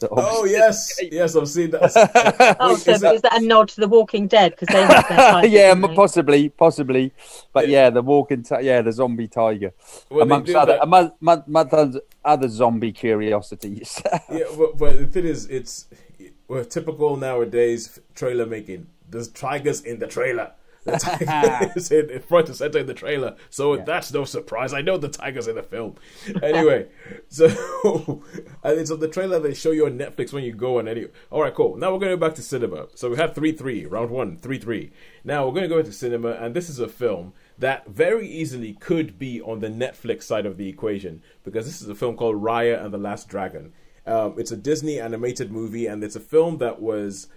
That 0.02 0.10
Oh 0.12 0.44
yes, 0.44 0.88
yes, 1.10 1.34
I've 1.34 1.48
seen 1.48 1.70
that. 1.70 2.56
Oh, 2.60 2.76
so 2.76 2.90
is 2.92 2.96
is 2.96 3.00
that- 3.02 3.22
that, 3.22 3.42
a 3.42 3.44
nod 3.44 3.68
to 3.70 3.80
The 3.80 3.88
Walking 3.88 4.28
Dead? 4.28 4.52
Because 4.52 4.68
they 4.68 4.82
have 4.82 5.08
their 5.08 5.16
tiger, 5.16 5.48
yeah, 5.48 5.68
didn't 5.74 5.84
m- 5.84 5.90
they? 5.90 5.96
possibly, 5.96 6.48
possibly, 6.50 7.12
but 7.52 7.68
yeah, 7.68 7.90
the 7.90 8.02
walking, 8.02 8.42
ti- 8.42 8.60
yeah, 8.62 8.82
the 8.82 8.92
zombie 8.92 9.28
tiger, 9.28 9.72
When 10.08 10.22
amongst 10.22 10.54
other, 10.54 10.72
that- 10.74 10.82
among, 10.82 11.12
among, 11.20 11.44
among 11.46 12.00
other 12.24 12.48
zombie 12.48 12.92
curiosities. 12.92 14.00
yeah, 14.30 14.44
but, 14.56 14.76
but 14.78 14.98
the 14.98 15.06
thing 15.06 15.24
is, 15.24 15.46
it's 15.46 15.86
well, 16.48 16.64
typical 16.64 17.16
nowadays 17.16 17.98
trailer 18.14 18.46
making. 18.46 18.86
There's 19.08 19.28
tigers 19.28 19.80
in 19.82 19.98
the 19.98 20.06
trailer. 20.06 20.52
The 20.84 20.92
tiger 20.98 21.72
is 21.76 21.90
in, 21.92 22.20
front 22.20 22.48
and 22.48 22.56
center 22.56 22.78
in 22.78 22.86
the 22.86 22.94
trailer, 22.94 23.36
so 23.50 23.76
that's 23.76 24.12
no 24.12 24.24
surprise. 24.24 24.72
I 24.72 24.82
know 24.82 24.98
the 24.98 25.08
tiger's 25.08 25.46
in 25.46 25.54
the 25.54 25.62
film. 25.62 25.94
Anyway, 26.42 26.88
so 27.28 27.46
and 28.64 28.78
it's 28.78 28.90
on 28.90 29.00
the 29.00 29.08
trailer 29.08 29.38
they 29.38 29.54
show 29.54 29.70
you 29.70 29.86
on 29.86 29.98
Netflix 29.98 30.32
when 30.32 30.42
you 30.42 30.52
go 30.52 30.78
on. 30.78 30.88
Any 30.88 31.06
all 31.30 31.42
right, 31.42 31.54
cool. 31.54 31.76
Now 31.76 31.92
we're 31.92 32.00
going 32.00 32.10
to 32.10 32.16
go 32.16 32.26
back 32.26 32.34
to 32.36 32.42
cinema. 32.42 32.88
So 32.94 33.10
we 33.10 33.16
had 33.16 33.34
three 33.34 33.52
three 33.52 33.86
round 33.86 34.10
one 34.10 34.36
three 34.38 34.58
three. 34.58 34.90
Now 35.22 35.46
we're 35.46 35.52
going 35.52 35.62
to 35.62 35.68
go 35.68 35.78
into 35.78 35.92
cinema, 35.92 36.30
and 36.32 36.54
this 36.54 36.68
is 36.68 36.80
a 36.80 36.88
film 36.88 37.32
that 37.58 37.86
very 37.86 38.28
easily 38.28 38.72
could 38.72 39.18
be 39.18 39.40
on 39.40 39.60
the 39.60 39.68
Netflix 39.68 40.24
side 40.24 40.46
of 40.46 40.56
the 40.56 40.68
equation 40.68 41.22
because 41.44 41.64
this 41.64 41.80
is 41.80 41.88
a 41.88 41.94
film 41.94 42.16
called 42.16 42.42
Raya 42.42 42.84
and 42.84 42.92
the 42.92 42.98
Last 42.98 43.28
Dragon. 43.28 43.72
Um, 44.04 44.34
it's 44.36 44.50
a 44.50 44.56
Disney 44.56 44.98
animated 44.98 45.52
movie, 45.52 45.86
and 45.86 46.02
it's 46.02 46.16
a 46.16 46.20
film 46.20 46.58
that 46.58 46.82
was 46.82 47.28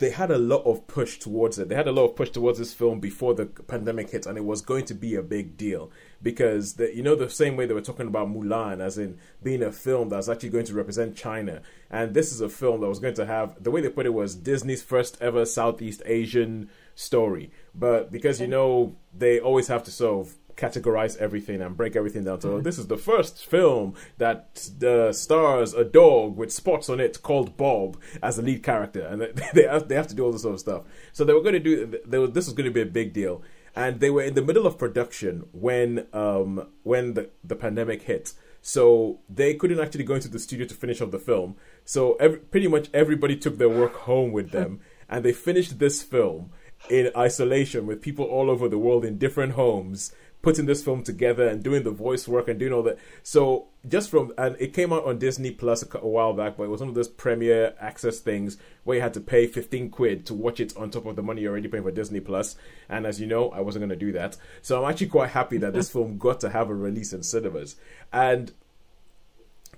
they 0.00 0.10
had 0.10 0.30
a 0.30 0.38
lot 0.38 0.64
of 0.64 0.86
push 0.86 1.18
towards 1.18 1.58
it. 1.58 1.68
They 1.68 1.74
had 1.74 1.86
a 1.86 1.92
lot 1.92 2.06
of 2.06 2.16
push 2.16 2.30
towards 2.30 2.58
this 2.58 2.72
film 2.72 3.00
before 3.00 3.34
the 3.34 3.46
pandemic 3.46 4.10
hit, 4.10 4.26
and 4.26 4.36
it 4.36 4.44
was 4.44 4.62
going 4.62 4.86
to 4.86 4.94
be 4.94 5.14
a 5.14 5.22
big 5.22 5.56
deal 5.56 5.90
because 6.22 6.74
the, 6.74 6.94
you 6.94 7.02
know 7.02 7.14
the 7.14 7.28
same 7.28 7.56
way 7.56 7.66
they 7.66 7.74
were 7.74 7.80
talking 7.82 8.06
about 8.06 8.28
Mulan 8.28 8.80
as 8.80 8.98
in 8.98 9.18
being 9.42 9.62
a 9.62 9.70
film 9.70 10.08
that's 10.08 10.28
actually 10.28 10.48
going 10.48 10.64
to 10.64 10.74
represent 10.74 11.16
China, 11.16 11.60
and 11.90 12.14
this 12.14 12.32
is 12.32 12.40
a 12.40 12.48
film 12.48 12.80
that 12.80 12.88
was 12.88 12.98
going 12.98 13.14
to 13.14 13.26
have 13.26 13.62
the 13.62 13.70
way 13.70 13.80
they 13.82 13.90
put 13.90 14.06
it 14.06 14.14
was 14.14 14.34
Disney's 14.34 14.82
first 14.82 15.18
ever 15.20 15.44
Southeast 15.44 16.02
Asian 16.06 16.70
story. 16.94 17.50
But 17.74 18.10
because 18.10 18.40
you 18.40 18.48
know 18.48 18.96
they 19.16 19.38
always 19.38 19.68
have 19.68 19.84
to 19.84 19.90
sort 19.90 20.26
of 20.26 20.34
categorize 20.60 21.16
everything 21.16 21.60
and 21.62 21.76
break 21.76 21.96
everything 21.96 22.24
down. 22.24 22.40
So 22.40 22.60
this 22.60 22.78
is 22.78 22.86
the 22.86 22.96
first 22.96 23.46
film 23.46 23.94
that 24.18 24.68
uh, 24.84 25.12
stars 25.12 25.72
a 25.72 25.84
dog 25.84 26.36
with 26.36 26.52
spots 26.52 26.88
on 26.88 27.00
it 27.00 27.22
called 27.22 27.56
Bob 27.56 27.98
as 28.22 28.36
the 28.36 28.42
lead 28.42 28.62
character, 28.62 29.00
and 29.00 29.22
they 29.22 29.32
they 29.54 29.62
have, 29.62 29.88
they 29.88 29.94
have 29.94 30.08
to 30.08 30.14
do 30.14 30.24
all 30.24 30.32
this 30.32 30.42
sort 30.42 30.54
of 30.54 30.60
stuff. 30.60 30.82
So 31.12 31.24
they 31.24 31.32
were 31.32 31.42
going 31.42 31.54
to 31.54 31.60
do. 31.60 32.00
They 32.06 32.18
were, 32.18 32.26
this 32.26 32.46
was 32.46 32.54
going 32.54 32.68
to 32.68 32.74
be 32.74 32.82
a 32.82 32.86
big 32.86 33.12
deal, 33.12 33.42
and 33.74 34.00
they 34.00 34.10
were 34.10 34.22
in 34.22 34.34
the 34.34 34.42
middle 34.42 34.66
of 34.66 34.78
production 34.78 35.46
when 35.52 36.06
um 36.12 36.68
when 36.82 37.14
the 37.14 37.30
the 37.42 37.56
pandemic 37.56 38.02
hit. 38.02 38.34
So 38.62 39.20
they 39.28 39.54
couldn't 39.54 39.80
actually 39.80 40.04
go 40.04 40.14
into 40.14 40.28
the 40.28 40.38
studio 40.38 40.66
to 40.66 40.74
finish 40.74 41.00
up 41.00 41.10
the 41.10 41.18
film. 41.18 41.56
So 41.86 42.14
every, 42.14 42.40
pretty 42.40 42.68
much 42.68 42.90
everybody 42.92 43.34
took 43.36 43.56
their 43.56 43.70
work 43.70 43.94
home 43.94 44.32
with 44.32 44.50
them, 44.50 44.80
and 45.08 45.24
they 45.24 45.32
finished 45.32 45.78
this 45.78 46.02
film 46.02 46.52
in 46.88 47.10
isolation 47.16 47.86
with 47.86 48.00
people 48.00 48.24
all 48.24 48.50
over 48.50 48.68
the 48.68 48.78
world 48.78 49.04
in 49.04 49.18
different 49.18 49.52
homes 49.52 50.12
putting 50.42 50.66
this 50.66 50.82
film 50.82 51.02
together 51.02 51.46
and 51.46 51.62
doing 51.62 51.82
the 51.82 51.90
voice 51.90 52.26
work 52.26 52.48
and 52.48 52.58
doing 52.58 52.72
all 52.72 52.82
that. 52.82 52.98
So 53.22 53.68
just 53.88 54.10
from 54.10 54.32
and 54.38 54.56
it 54.58 54.72
came 54.72 54.92
out 54.92 55.04
on 55.04 55.18
Disney 55.18 55.50
Plus 55.50 55.82
a, 55.82 55.98
a 55.98 56.06
while 56.06 56.32
back, 56.32 56.56
but 56.56 56.64
it 56.64 56.70
was 56.70 56.80
one 56.80 56.88
of 56.88 56.94
those 56.94 57.08
premiere 57.08 57.74
access 57.80 58.18
things 58.20 58.56
where 58.84 58.96
you 58.96 59.02
had 59.02 59.14
to 59.14 59.20
pay 59.20 59.46
fifteen 59.46 59.90
quid 59.90 60.26
to 60.26 60.34
watch 60.34 60.60
it 60.60 60.76
on 60.76 60.90
top 60.90 61.06
of 61.06 61.16
the 61.16 61.22
money 61.22 61.42
you're 61.42 61.52
already 61.52 61.68
paying 61.68 61.84
for 61.84 61.90
Disney 61.90 62.20
Plus. 62.20 62.56
And 62.88 63.06
as 63.06 63.20
you 63.20 63.26
know, 63.26 63.50
I 63.50 63.60
wasn't 63.60 63.82
going 63.82 63.98
to 63.98 64.06
do 64.06 64.12
that, 64.12 64.36
so 64.62 64.82
I'm 64.82 64.90
actually 64.90 65.08
quite 65.08 65.30
happy 65.30 65.58
that 65.58 65.72
this 65.72 65.90
film 65.92 66.18
got 66.18 66.40
to 66.40 66.50
have 66.50 66.70
a 66.70 66.74
release 66.74 67.12
in 67.12 67.22
cinemas. 67.22 67.76
And 68.12 68.52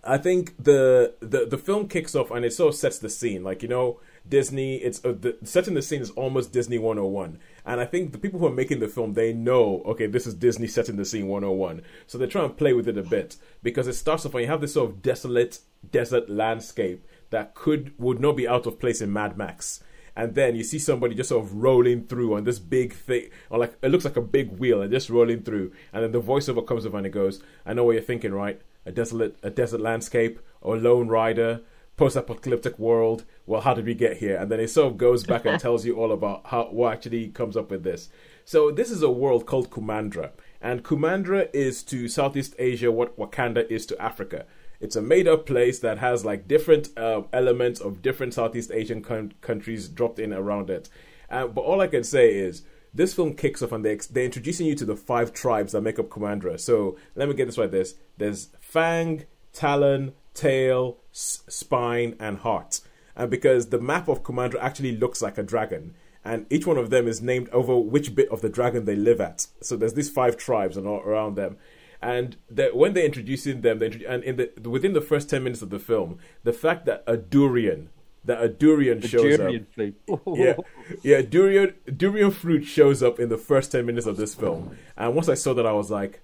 I 0.04 0.18
think 0.18 0.62
the 0.62 1.14
the 1.20 1.46
the 1.46 1.58
film 1.58 1.88
kicks 1.88 2.14
off 2.14 2.30
and 2.30 2.44
it 2.44 2.52
sort 2.52 2.74
of 2.74 2.78
sets 2.78 2.98
the 2.98 3.08
scene. 3.08 3.44
Like 3.44 3.62
you 3.62 3.68
know, 3.68 4.00
Disney. 4.28 4.76
It's 4.76 5.04
uh, 5.04 5.14
the 5.18 5.36
setting 5.44 5.74
the 5.74 5.82
scene 5.82 6.02
is 6.02 6.10
almost 6.10 6.52
Disney 6.52 6.78
101. 6.78 7.38
And 7.64 7.80
I 7.80 7.84
think 7.84 8.12
the 8.12 8.18
people 8.18 8.40
who 8.40 8.46
are 8.46 8.52
making 8.52 8.80
the 8.80 8.88
film 8.88 9.14
they 9.14 9.32
know 9.32 9.82
okay, 9.86 10.06
this 10.06 10.26
is 10.26 10.34
Disney 10.34 10.66
setting 10.66 10.96
the 10.96 11.04
scene 11.04 11.28
101. 11.28 11.82
So 12.06 12.18
they 12.18 12.26
try 12.26 12.44
and 12.44 12.56
play 12.56 12.72
with 12.72 12.88
it 12.88 12.98
a 12.98 13.02
bit 13.02 13.36
because 13.62 13.86
it 13.86 13.94
starts 13.94 14.26
off 14.26 14.34
when 14.34 14.42
you 14.42 14.48
have 14.48 14.60
this 14.60 14.74
sort 14.74 14.90
of 14.90 15.02
desolate 15.02 15.60
desert 15.90 16.28
landscape 16.28 17.04
that 17.30 17.54
could 17.54 17.92
would 17.98 18.20
not 18.20 18.36
be 18.36 18.48
out 18.48 18.66
of 18.66 18.80
place 18.80 19.00
in 19.00 19.12
Mad 19.12 19.36
Max. 19.36 19.82
And 20.14 20.34
then 20.34 20.56
you 20.56 20.62
see 20.62 20.78
somebody 20.78 21.14
just 21.14 21.30
sort 21.30 21.44
of 21.44 21.54
rolling 21.54 22.06
through 22.06 22.34
on 22.36 22.44
this 22.44 22.58
big 22.58 22.92
thing, 22.92 23.30
or 23.48 23.58
like 23.58 23.78
it 23.82 23.90
looks 23.90 24.04
like 24.04 24.16
a 24.16 24.22
big 24.22 24.58
wheel, 24.58 24.82
and 24.82 24.92
just 24.92 25.08
rolling 25.08 25.42
through. 25.42 25.72
And 25.92 26.04
then 26.04 26.12
the 26.12 26.20
voiceover 26.20 26.66
comes 26.66 26.84
up 26.84 26.94
and 26.94 27.06
it 27.06 27.10
goes, 27.10 27.42
"I 27.64 27.72
know 27.72 27.84
what 27.84 27.92
you're 27.92 28.02
thinking, 28.02 28.32
right? 28.32 28.60
A 28.84 28.92
desolate, 28.92 29.36
a 29.42 29.48
desert 29.48 29.80
landscape, 29.80 30.38
or 30.60 30.76
a 30.76 30.80
lone 30.80 31.08
rider, 31.08 31.62
post-apocalyptic 31.96 32.78
world. 32.78 33.24
Well, 33.46 33.60
how 33.60 33.74
did 33.74 33.86
we 33.86 33.94
get 33.94 34.18
here?" 34.18 34.36
And 34.36 34.50
then 34.50 34.60
it 34.60 34.68
sort 34.68 34.92
of 34.92 34.98
goes 34.98 35.24
back 35.24 35.44
and 35.44 35.60
tells 35.60 35.84
you 35.84 35.96
all 35.96 36.12
about 36.12 36.46
how 36.46 36.64
what 36.64 36.92
actually 36.92 37.28
comes 37.28 37.56
up 37.56 37.70
with 37.70 37.82
this. 37.82 38.08
So 38.44 38.70
this 38.70 38.90
is 38.90 39.02
a 39.02 39.10
world 39.10 39.46
called 39.46 39.70
Kumandra, 39.70 40.30
and 40.60 40.82
Kumandra 40.82 41.48
is 41.52 41.82
to 41.84 42.08
Southeast 42.08 42.54
Asia 42.58 42.90
what 42.90 43.16
Wakanda 43.18 43.70
is 43.70 43.86
to 43.86 44.02
Africa. 44.02 44.46
It's 44.80 44.96
a 44.96 45.02
made 45.02 45.28
up 45.28 45.46
place 45.46 45.78
that 45.78 45.98
has 45.98 46.24
like 46.24 46.48
different 46.48 46.88
uh, 46.98 47.22
elements 47.32 47.80
of 47.80 48.02
different 48.02 48.34
Southeast 48.34 48.72
Asian 48.72 49.00
con- 49.00 49.32
countries 49.40 49.88
dropped 49.88 50.18
in 50.18 50.32
around 50.32 50.70
it. 50.70 50.88
Uh, 51.30 51.46
but 51.46 51.60
all 51.60 51.80
I 51.80 51.86
can 51.86 52.02
say 52.02 52.34
is 52.34 52.62
this 52.92 53.14
film 53.14 53.34
kicks 53.34 53.62
off 53.62 53.72
and 53.72 53.84
they 53.84 53.94
they're 54.10 54.24
introducing 54.24 54.66
you 54.66 54.74
to 54.74 54.84
the 54.84 54.96
five 54.96 55.32
tribes 55.32 55.72
that 55.72 55.82
make 55.82 55.98
up 55.98 56.08
Kumandra. 56.08 56.58
So 56.58 56.96
let 57.14 57.28
me 57.28 57.34
get 57.34 57.46
this 57.46 57.58
right. 57.58 57.70
There's 57.70 57.94
there's 58.18 58.48
Fang, 58.60 59.24
Talon, 59.52 60.14
Tail, 60.34 60.98
S- 61.12 61.42
Spine, 61.48 62.16
and 62.18 62.38
Heart. 62.38 62.80
And 63.14 63.30
because 63.30 63.66
the 63.66 63.80
map 63.80 64.08
of 64.08 64.22
Kumandra 64.22 64.60
actually 64.60 64.96
looks 64.96 65.20
like 65.20 65.38
a 65.38 65.42
dragon, 65.42 65.94
and 66.24 66.46
each 66.50 66.66
one 66.66 66.78
of 66.78 66.90
them 66.90 67.06
is 67.08 67.20
named 67.20 67.48
over 67.50 67.76
which 67.78 68.14
bit 68.14 68.28
of 68.30 68.40
the 68.40 68.48
dragon 68.48 68.84
they 68.84 68.96
live 68.96 69.20
at. 69.20 69.46
So 69.60 69.76
there's 69.76 69.94
these 69.94 70.10
five 70.10 70.36
tribes 70.36 70.76
and 70.76 70.86
all 70.86 71.00
around 71.00 71.34
them 71.36 71.56
and 72.02 72.36
that 72.50 72.76
when 72.76 72.92
they're 72.92 73.04
introducing 73.04 73.60
them, 73.60 73.78
they 73.78 73.88
introdu- 73.90 74.10
and 74.10 74.24
in 74.24 74.36
the 74.36 74.68
within 74.68 74.92
the 74.92 75.00
first 75.00 75.30
ten 75.30 75.44
minutes 75.44 75.62
of 75.62 75.70
the 75.70 75.78
film, 75.78 76.18
the 76.42 76.52
fact 76.52 76.84
that 76.86 77.04
a 77.06 77.16
durian 77.16 77.90
that 78.24 78.42
a 78.42 78.48
durian 78.48 79.00
The 79.00 79.08
shows 79.08 79.36
durian 79.36 79.66
up. 80.10 80.22
Yeah, 80.36 80.54
yeah, 81.02 81.22
durian 81.22 81.74
durian 81.96 82.32
fruit 82.32 82.64
shows 82.64 83.02
up 83.02 83.20
in 83.20 83.28
the 83.28 83.38
first 83.38 83.70
ten 83.72 83.86
minutes 83.86 84.06
of 84.06 84.16
this 84.16 84.34
film, 84.34 84.76
and 84.96 85.14
once 85.14 85.28
I 85.28 85.34
saw 85.34 85.54
that, 85.54 85.66
I 85.66 85.72
was 85.72 85.90
like, 85.90 86.20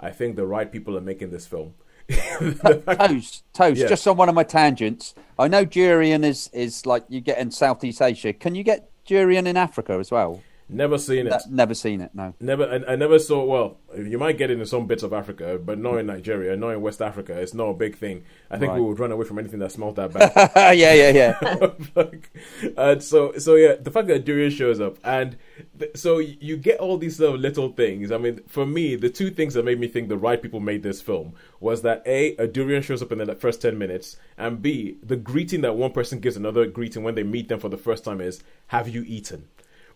I 0.00 0.10
think 0.10 0.36
the 0.36 0.46
right 0.46 0.70
people 0.72 0.96
are 0.96 1.02
making 1.02 1.30
this 1.30 1.46
film. 1.46 1.74
Toast, 2.10 3.44
toast. 3.52 3.80
Yeah. 3.80 3.86
Just 3.86 4.06
on 4.08 4.16
one 4.16 4.28
of 4.28 4.34
my 4.34 4.42
tangents. 4.42 5.14
I 5.38 5.46
know 5.48 5.64
durian 5.64 6.24
is 6.24 6.48
is 6.54 6.86
like 6.86 7.04
you 7.08 7.20
get 7.20 7.38
in 7.38 7.50
Southeast 7.50 8.00
Asia. 8.00 8.32
Can 8.32 8.54
you 8.54 8.62
get 8.62 8.90
durian 9.04 9.46
in 9.46 9.56
Africa 9.56 9.92
as 9.94 10.10
well? 10.10 10.42
Never 10.68 10.98
seen 10.98 11.26
it. 11.26 11.42
Never 11.48 11.74
seen 11.74 12.00
it. 12.00 12.10
No. 12.14 12.34
Never, 12.40 12.64
I, 12.64 12.92
I 12.92 12.96
never 12.96 13.18
saw. 13.18 13.44
Well, 13.44 13.78
you 13.96 14.18
might 14.18 14.38
get 14.38 14.50
it 14.50 14.58
in 14.58 14.66
some 14.66 14.86
bits 14.86 15.02
of 15.02 15.12
Africa, 15.12 15.58
but 15.62 15.78
not 15.78 15.96
in 15.96 16.06
Nigeria, 16.06 16.56
not 16.56 16.70
in 16.70 16.80
West 16.80 17.00
Africa. 17.00 17.38
It's 17.38 17.54
not 17.54 17.64
a 17.64 17.74
big 17.74 17.96
thing. 17.96 18.24
I 18.50 18.58
think 18.58 18.74
we 18.74 18.80
would 18.80 18.98
run 18.98 19.12
away 19.12 19.24
from 19.24 19.38
anything 19.38 19.60
that 19.60 19.72
smelled 19.72 19.96
that 19.96 20.12
bad. 20.12 20.32
yeah, 20.76 20.92
yeah, 20.92 21.10
yeah. 21.10 21.70
like, 21.94 22.30
and 22.76 23.02
so, 23.02 23.32
so 23.38 23.54
yeah, 23.54 23.74
the 23.74 23.90
fact 23.90 24.08
that 24.08 24.24
durian 24.24 24.50
shows 24.50 24.80
up, 24.80 24.98
and 25.04 25.36
th- 25.78 25.96
so 25.96 26.18
you 26.18 26.56
get 26.56 26.80
all 26.80 26.98
these 26.98 27.16
sort 27.16 27.34
of 27.34 27.40
little 27.40 27.72
things. 27.72 28.12
I 28.12 28.18
mean, 28.18 28.40
for 28.46 28.66
me, 28.66 28.96
the 28.96 29.10
two 29.10 29.30
things 29.30 29.54
that 29.54 29.64
made 29.64 29.80
me 29.80 29.88
think 29.88 30.08
the 30.08 30.18
right 30.18 30.40
people 30.40 30.60
made 30.60 30.82
this 30.82 31.00
film 31.00 31.34
was 31.60 31.82
that 31.82 32.02
a 32.06 32.36
a 32.36 32.46
durian 32.46 32.82
shows 32.82 33.02
up 33.02 33.12
in 33.12 33.18
the 33.18 33.34
first 33.34 33.62
ten 33.62 33.78
minutes, 33.78 34.16
and 34.36 34.62
b 34.62 34.96
the 35.02 35.16
greeting 35.16 35.62
that 35.62 35.76
one 35.76 35.92
person 35.92 36.20
gives 36.20 36.36
another 36.36 36.66
greeting 36.66 37.02
when 37.02 37.14
they 37.14 37.22
meet 37.22 37.48
them 37.48 37.58
for 37.60 37.68
the 37.68 37.76
first 37.76 38.04
time 38.04 38.20
is 38.20 38.42
"Have 38.68 38.88
you 38.88 39.04
eaten?" 39.06 39.48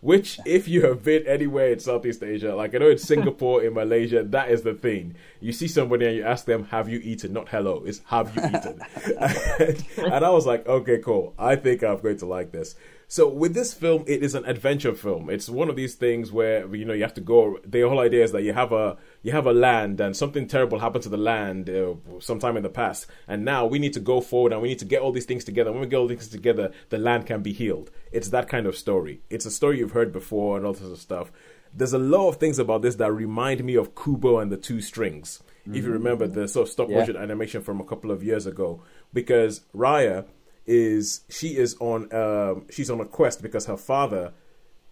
Which, 0.03 0.37
if 0.45 0.67
you 0.67 0.85
have 0.85 1.01
been 1.01 1.25
anywhere 1.25 1.71
in 1.71 1.79
Southeast 1.79 2.23
Asia, 2.23 2.53
like 2.53 2.75
I 2.75 2.77
know 2.77 2.89
in 2.89 2.97
Singapore, 3.13 3.63
in 3.63 3.73
Malaysia, 3.73 4.21
that 4.21 4.51
is 4.51 4.61
the 4.63 4.73
thing. 4.73 5.15
You 5.39 5.53
see 5.53 5.69
somebody 5.69 6.05
and 6.05 6.17
you 6.17 6.23
ask 6.23 6.43
them, 6.43 6.65
"Have 6.65 6.89
you 6.89 6.99
eaten?" 7.01 7.31
Not 7.31 7.47
"Hello," 7.47 7.83
it's 7.85 8.01
"Have 8.07 8.35
you 8.35 8.41
eaten?" 8.43 8.81
and, 9.17 9.85
and 10.13 10.25
I 10.25 10.29
was 10.29 10.45
like, 10.45 10.67
"Okay, 10.67 10.97
cool. 10.97 11.33
I 11.39 11.55
think 11.55 11.83
I'm 11.83 12.01
going 12.01 12.17
to 12.17 12.25
like 12.25 12.51
this." 12.51 12.75
So 13.07 13.27
with 13.27 13.53
this 13.53 13.73
film, 13.73 14.03
it 14.07 14.23
is 14.23 14.33
an 14.33 14.45
adventure 14.45 14.93
film. 14.93 15.29
It's 15.29 15.47
one 15.47 15.69
of 15.69 15.75
these 15.75 15.95
things 15.95 16.31
where 16.31 16.73
you 16.75 16.85
know 16.85 16.93
you 16.93 17.03
have 17.03 17.13
to 17.15 17.21
go. 17.21 17.59
The 17.65 17.81
whole 17.81 17.99
idea 17.99 18.23
is 18.23 18.31
that 18.31 18.41
you 18.43 18.53
have 18.53 18.71
a 18.71 18.97
you 19.21 19.31
have 19.31 19.45
a 19.45 19.53
land, 19.53 19.99
and 20.01 20.15
something 20.15 20.47
terrible 20.47 20.79
happened 20.79 21.03
to 21.03 21.09
the 21.09 21.17
land 21.17 21.69
uh, 21.69 21.93
sometime 22.19 22.57
in 22.57 22.63
the 22.63 22.69
past, 22.69 23.07
and 23.27 23.45
now 23.45 23.65
we 23.65 23.77
need 23.79 23.93
to 23.93 23.99
go 23.99 24.19
forward 24.21 24.51
and 24.53 24.61
we 24.61 24.69
need 24.69 24.79
to 24.79 24.85
get 24.85 25.01
all 25.01 25.11
these 25.11 25.25
things 25.25 25.43
together. 25.43 25.71
When 25.71 25.81
we 25.81 25.87
get 25.87 25.97
all 25.97 26.07
these 26.07 26.19
things 26.19 26.31
together, 26.31 26.71
the 26.89 26.97
land 26.97 27.25
can 27.27 27.41
be 27.41 27.53
healed. 27.53 27.91
It's 28.11 28.29
that 28.29 28.49
kind 28.49 28.65
of 28.65 28.75
story. 28.75 29.21
It's 29.29 29.45
a 29.45 29.51
story 29.51 29.77
you've 29.79 29.91
heard 29.91 30.11
before 30.11 30.57
and 30.57 30.65
all 30.65 30.73
sorts 30.73 30.93
of 30.93 30.99
stuff. 30.99 31.31
There's 31.75 31.93
a 31.93 31.99
lot 31.99 32.29
of 32.29 32.37
things 32.37 32.59
about 32.59 32.83
this 32.83 32.95
that 32.95 33.11
remind 33.11 33.63
me 33.63 33.75
of 33.75 33.95
Kubo 33.95 34.39
and 34.39 34.51
the 34.51 34.57
Two 34.57 34.79
Strings. 34.81 35.41
If 35.65 35.85
you 35.85 35.91
remember 35.91 36.27
the 36.27 36.47
sort 36.47 36.67
of 36.67 36.71
stop 36.73 36.89
Yeah. 36.89 36.97
motion 36.99 37.15
animation 37.15 37.61
from 37.61 37.79
a 37.79 37.85
couple 37.85 38.11
of 38.11 38.21
years 38.21 38.45
ago, 38.45 38.81
because 39.13 39.61
Raya 39.73 40.25
is 40.65 41.21
she 41.29 41.57
is 41.57 41.75
on 41.79 42.13
um, 42.13 42.65
she's 42.69 42.89
on 42.89 42.99
a 42.99 43.05
quest 43.05 43.41
because 43.41 43.65
her 43.65 43.77
father 43.77 44.33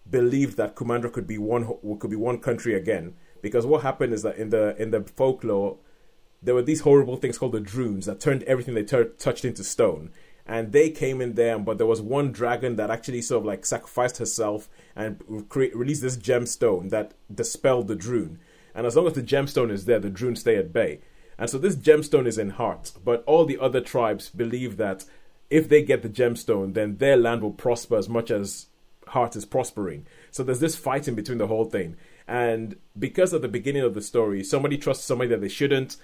believed 0.08 0.56
that 0.56 0.74
Kumandra 0.76 1.12
could 1.12 1.26
be 1.26 1.38
one 1.38 1.66
could 1.98 2.10
be 2.10 2.16
one 2.16 2.38
country 2.38 2.74
again. 2.74 3.14
Because 3.40 3.66
what 3.66 3.82
happened 3.82 4.12
is 4.12 4.22
that 4.22 4.36
in 4.36 4.50
the 4.50 4.76
in 4.80 4.90
the 4.90 5.02
folklore, 5.02 5.78
there 6.42 6.54
were 6.54 6.62
these 6.62 6.80
horrible 6.80 7.16
things 7.16 7.38
called 7.38 7.52
the 7.52 7.60
Druuns 7.60 8.06
that 8.06 8.20
turned 8.20 8.42
everything 8.44 8.74
they 8.74 8.84
touched 8.84 9.44
into 9.44 9.64
stone. 9.64 10.10
And 10.44 10.72
they 10.72 10.90
came 10.90 11.20
in 11.20 11.34
there, 11.34 11.56
but 11.58 11.78
there 11.78 11.86
was 11.86 12.02
one 12.02 12.32
dragon 12.32 12.74
that 12.74 12.90
actually 12.90 13.22
sort 13.22 13.42
of 13.42 13.46
like 13.46 13.64
sacrificed 13.64 14.18
herself 14.18 14.68
and 14.96 15.48
cre- 15.48 15.66
released 15.72 16.02
this 16.02 16.16
gemstone 16.16 16.90
that 16.90 17.14
dispelled 17.32 17.86
the 17.86 17.94
Druun. 17.94 18.38
And 18.74 18.84
as 18.84 18.96
long 18.96 19.06
as 19.06 19.12
the 19.12 19.22
gemstone 19.22 19.70
is 19.70 19.84
there, 19.84 20.00
the 20.00 20.10
Druun 20.10 20.36
stay 20.36 20.56
at 20.56 20.72
bay. 20.72 21.00
And 21.38 21.48
so 21.48 21.58
this 21.58 21.76
gemstone 21.76 22.26
is 22.26 22.38
in 22.38 22.50
Heart, 22.50 22.92
but 23.04 23.22
all 23.24 23.44
the 23.44 23.58
other 23.58 23.80
tribes 23.80 24.30
believe 24.30 24.78
that 24.78 25.04
if 25.52 25.68
they 25.68 25.82
get 25.82 26.02
the 26.02 26.08
gemstone, 26.08 26.72
then 26.72 26.96
their 26.96 27.16
land 27.16 27.42
will 27.42 27.52
prosper 27.52 27.96
as 27.96 28.08
much 28.08 28.30
as 28.30 28.66
Heart 29.08 29.36
is 29.36 29.44
prospering. 29.44 30.06
So 30.30 30.42
there's 30.42 30.60
this 30.60 30.76
fighting 30.76 31.14
between 31.14 31.36
the 31.36 31.46
whole 31.46 31.66
thing. 31.66 31.96
And 32.26 32.76
because 32.98 33.34
at 33.34 33.42
the 33.42 33.48
beginning 33.48 33.82
of 33.82 33.92
the 33.92 34.00
story, 34.00 34.42
somebody 34.42 34.78
trusts 34.78 35.04
somebody 35.04 35.28
that 35.28 35.42
they 35.42 35.48
shouldn't, 35.48 35.98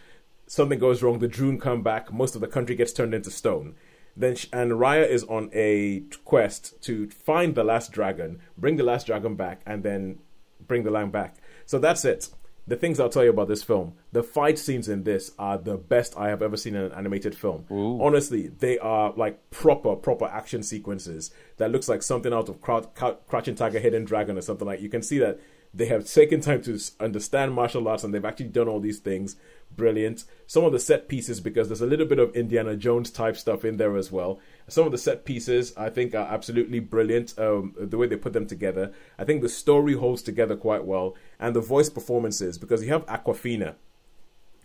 something 0.46 0.78
goes 0.78 1.02
wrong, 1.02 1.18
the 1.18 1.28
Druun 1.28 1.58
come 1.58 1.82
back, 1.82 2.12
most 2.12 2.34
of 2.34 2.42
the 2.42 2.46
country 2.46 2.76
gets 2.76 2.92
turned 2.92 3.14
into 3.14 3.30
stone. 3.30 3.74
Then 4.14 4.36
sh- 4.36 4.48
and 4.52 4.72
Raya 4.72 5.08
is 5.08 5.24
on 5.24 5.48
a 5.54 6.00
quest 6.26 6.82
to 6.82 7.08
find 7.08 7.54
the 7.54 7.64
last 7.64 7.90
dragon, 7.90 8.40
bring 8.58 8.76
the 8.76 8.82
last 8.82 9.06
dragon 9.06 9.34
back, 9.34 9.62
and 9.64 9.82
then 9.82 10.18
bring 10.66 10.82
the 10.82 10.90
land 10.90 11.12
back. 11.12 11.36
So 11.64 11.78
that's 11.78 12.04
it. 12.04 12.28
The 12.68 12.76
things 12.76 13.00
I'll 13.00 13.08
tell 13.08 13.24
you 13.24 13.30
about 13.30 13.48
this 13.48 13.62
film. 13.62 13.94
The 14.12 14.22
fight 14.22 14.58
scenes 14.58 14.88
in 14.90 15.04
this 15.04 15.32
are 15.38 15.56
the 15.56 15.78
best 15.78 16.14
I 16.18 16.28
have 16.28 16.42
ever 16.42 16.56
seen 16.58 16.74
in 16.74 16.82
an 16.82 16.92
animated 16.92 17.34
film. 17.34 17.64
Honestly, 18.02 18.48
they 18.48 18.78
are 18.78 19.14
like 19.16 19.50
proper, 19.50 19.96
proper 19.96 20.26
action 20.26 20.62
sequences 20.62 21.30
that 21.56 21.70
looks 21.70 21.88
like 21.88 22.02
something 22.02 22.32
out 22.32 22.50
of 22.50 22.60
Crou- 22.60 22.82
Crouching 23.26 23.54
Tiger, 23.54 23.78
Hidden 23.78 24.04
Dragon, 24.04 24.36
or 24.36 24.42
something 24.42 24.66
like. 24.66 24.82
You 24.82 24.90
can 24.90 25.02
see 25.02 25.18
that 25.18 25.40
they 25.72 25.86
have 25.86 26.06
taken 26.06 26.40
time 26.42 26.60
to 26.62 26.78
understand 27.00 27.54
martial 27.54 27.88
arts 27.88 28.04
and 28.04 28.12
they've 28.12 28.24
actually 28.24 28.48
done 28.48 28.68
all 28.68 28.80
these 28.80 28.98
things. 28.98 29.36
Brilliant. 29.74 30.24
Some 30.46 30.64
of 30.64 30.72
the 30.72 30.78
set 30.78 31.08
pieces, 31.08 31.40
because 31.40 31.68
there's 31.68 31.80
a 31.80 31.86
little 31.86 32.06
bit 32.06 32.18
of 32.18 32.34
Indiana 32.36 32.76
Jones 32.76 33.10
type 33.10 33.36
stuff 33.36 33.64
in 33.64 33.78
there 33.78 33.96
as 33.96 34.12
well. 34.12 34.40
Some 34.68 34.86
of 34.86 34.92
the 34.92 34.98
set 34.98 35.24
pieces 35.24 35.72
I 35.76 35.90
think 35.90 36.14
are 36.14 36.26
absolutely 36.26 36.78
brilliant. 36.78 37.38
Um, 37.38 37.74
the 37.78 37.98
way 37.98 38.06
they 38.06 38.16
put 38.16 38.32
them 38.34 38.46
together. 38.46 38.92
I 39.18 39.24
think 39.24 39.42
the 39.42 39.48
story 39.48 39.94
holds 39.94 40.22
together 40.22 40.56
quite 40.56 40.84
well, 40.84 41.14
and 41.40 41.56
the 41.56 41.60
voice 41.60 41.88
performances 41.88 42.58
because 42.58 42.84
you 42.84 42.92
have 42.92 43.06
Awkwafina. 43.06 43.74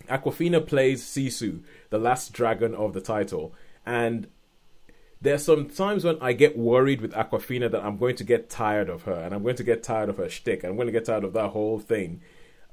Awkwafina 0.10 0.66
plays 0.66 1.04
Sisu, 1.04 1.64
the 1.90 1.98
last 1.98 2.34
dragon 2.34 2.76
of 2.76 2.94
the 2.94 3.02
title, 3.02 3.54
and 3.86 4.28
there's 5.24 5.46
some 5.46 5.70
times 5.70 6.04
when 6.04 6.18
I 6.20 6.34
get 6.34 6.58
worried 6.58 7.00
with 7.00 7.14
Awkwafina 7.14 7.72
that 7.72 7.82
I'm 7.82 7.98
going 7.98 8.18
to 8.18 8.26
get 8.26 8.50
tired 8.50 8.90
of 8.90 9.04
her, 9.04 9.14
and 9.14 9.34
I'm 9.34 9.42
going 9.42 9.56
to 9.56 9.64
get 9.64 9.82
tired 9.82 10.10
of 10.10 10.18
her 10.18 10.28
shtick. 10.28 10.64
And 10.64 10.72
I'm 10.72 10.76
going 10.76 10.88
to 10.88 10.92
get 10.92 11.06
tired 11.06 11.24
of 11.24 11.32
that 11.34 11.52
whole 11.52 11.80
thing. 11.80 12.22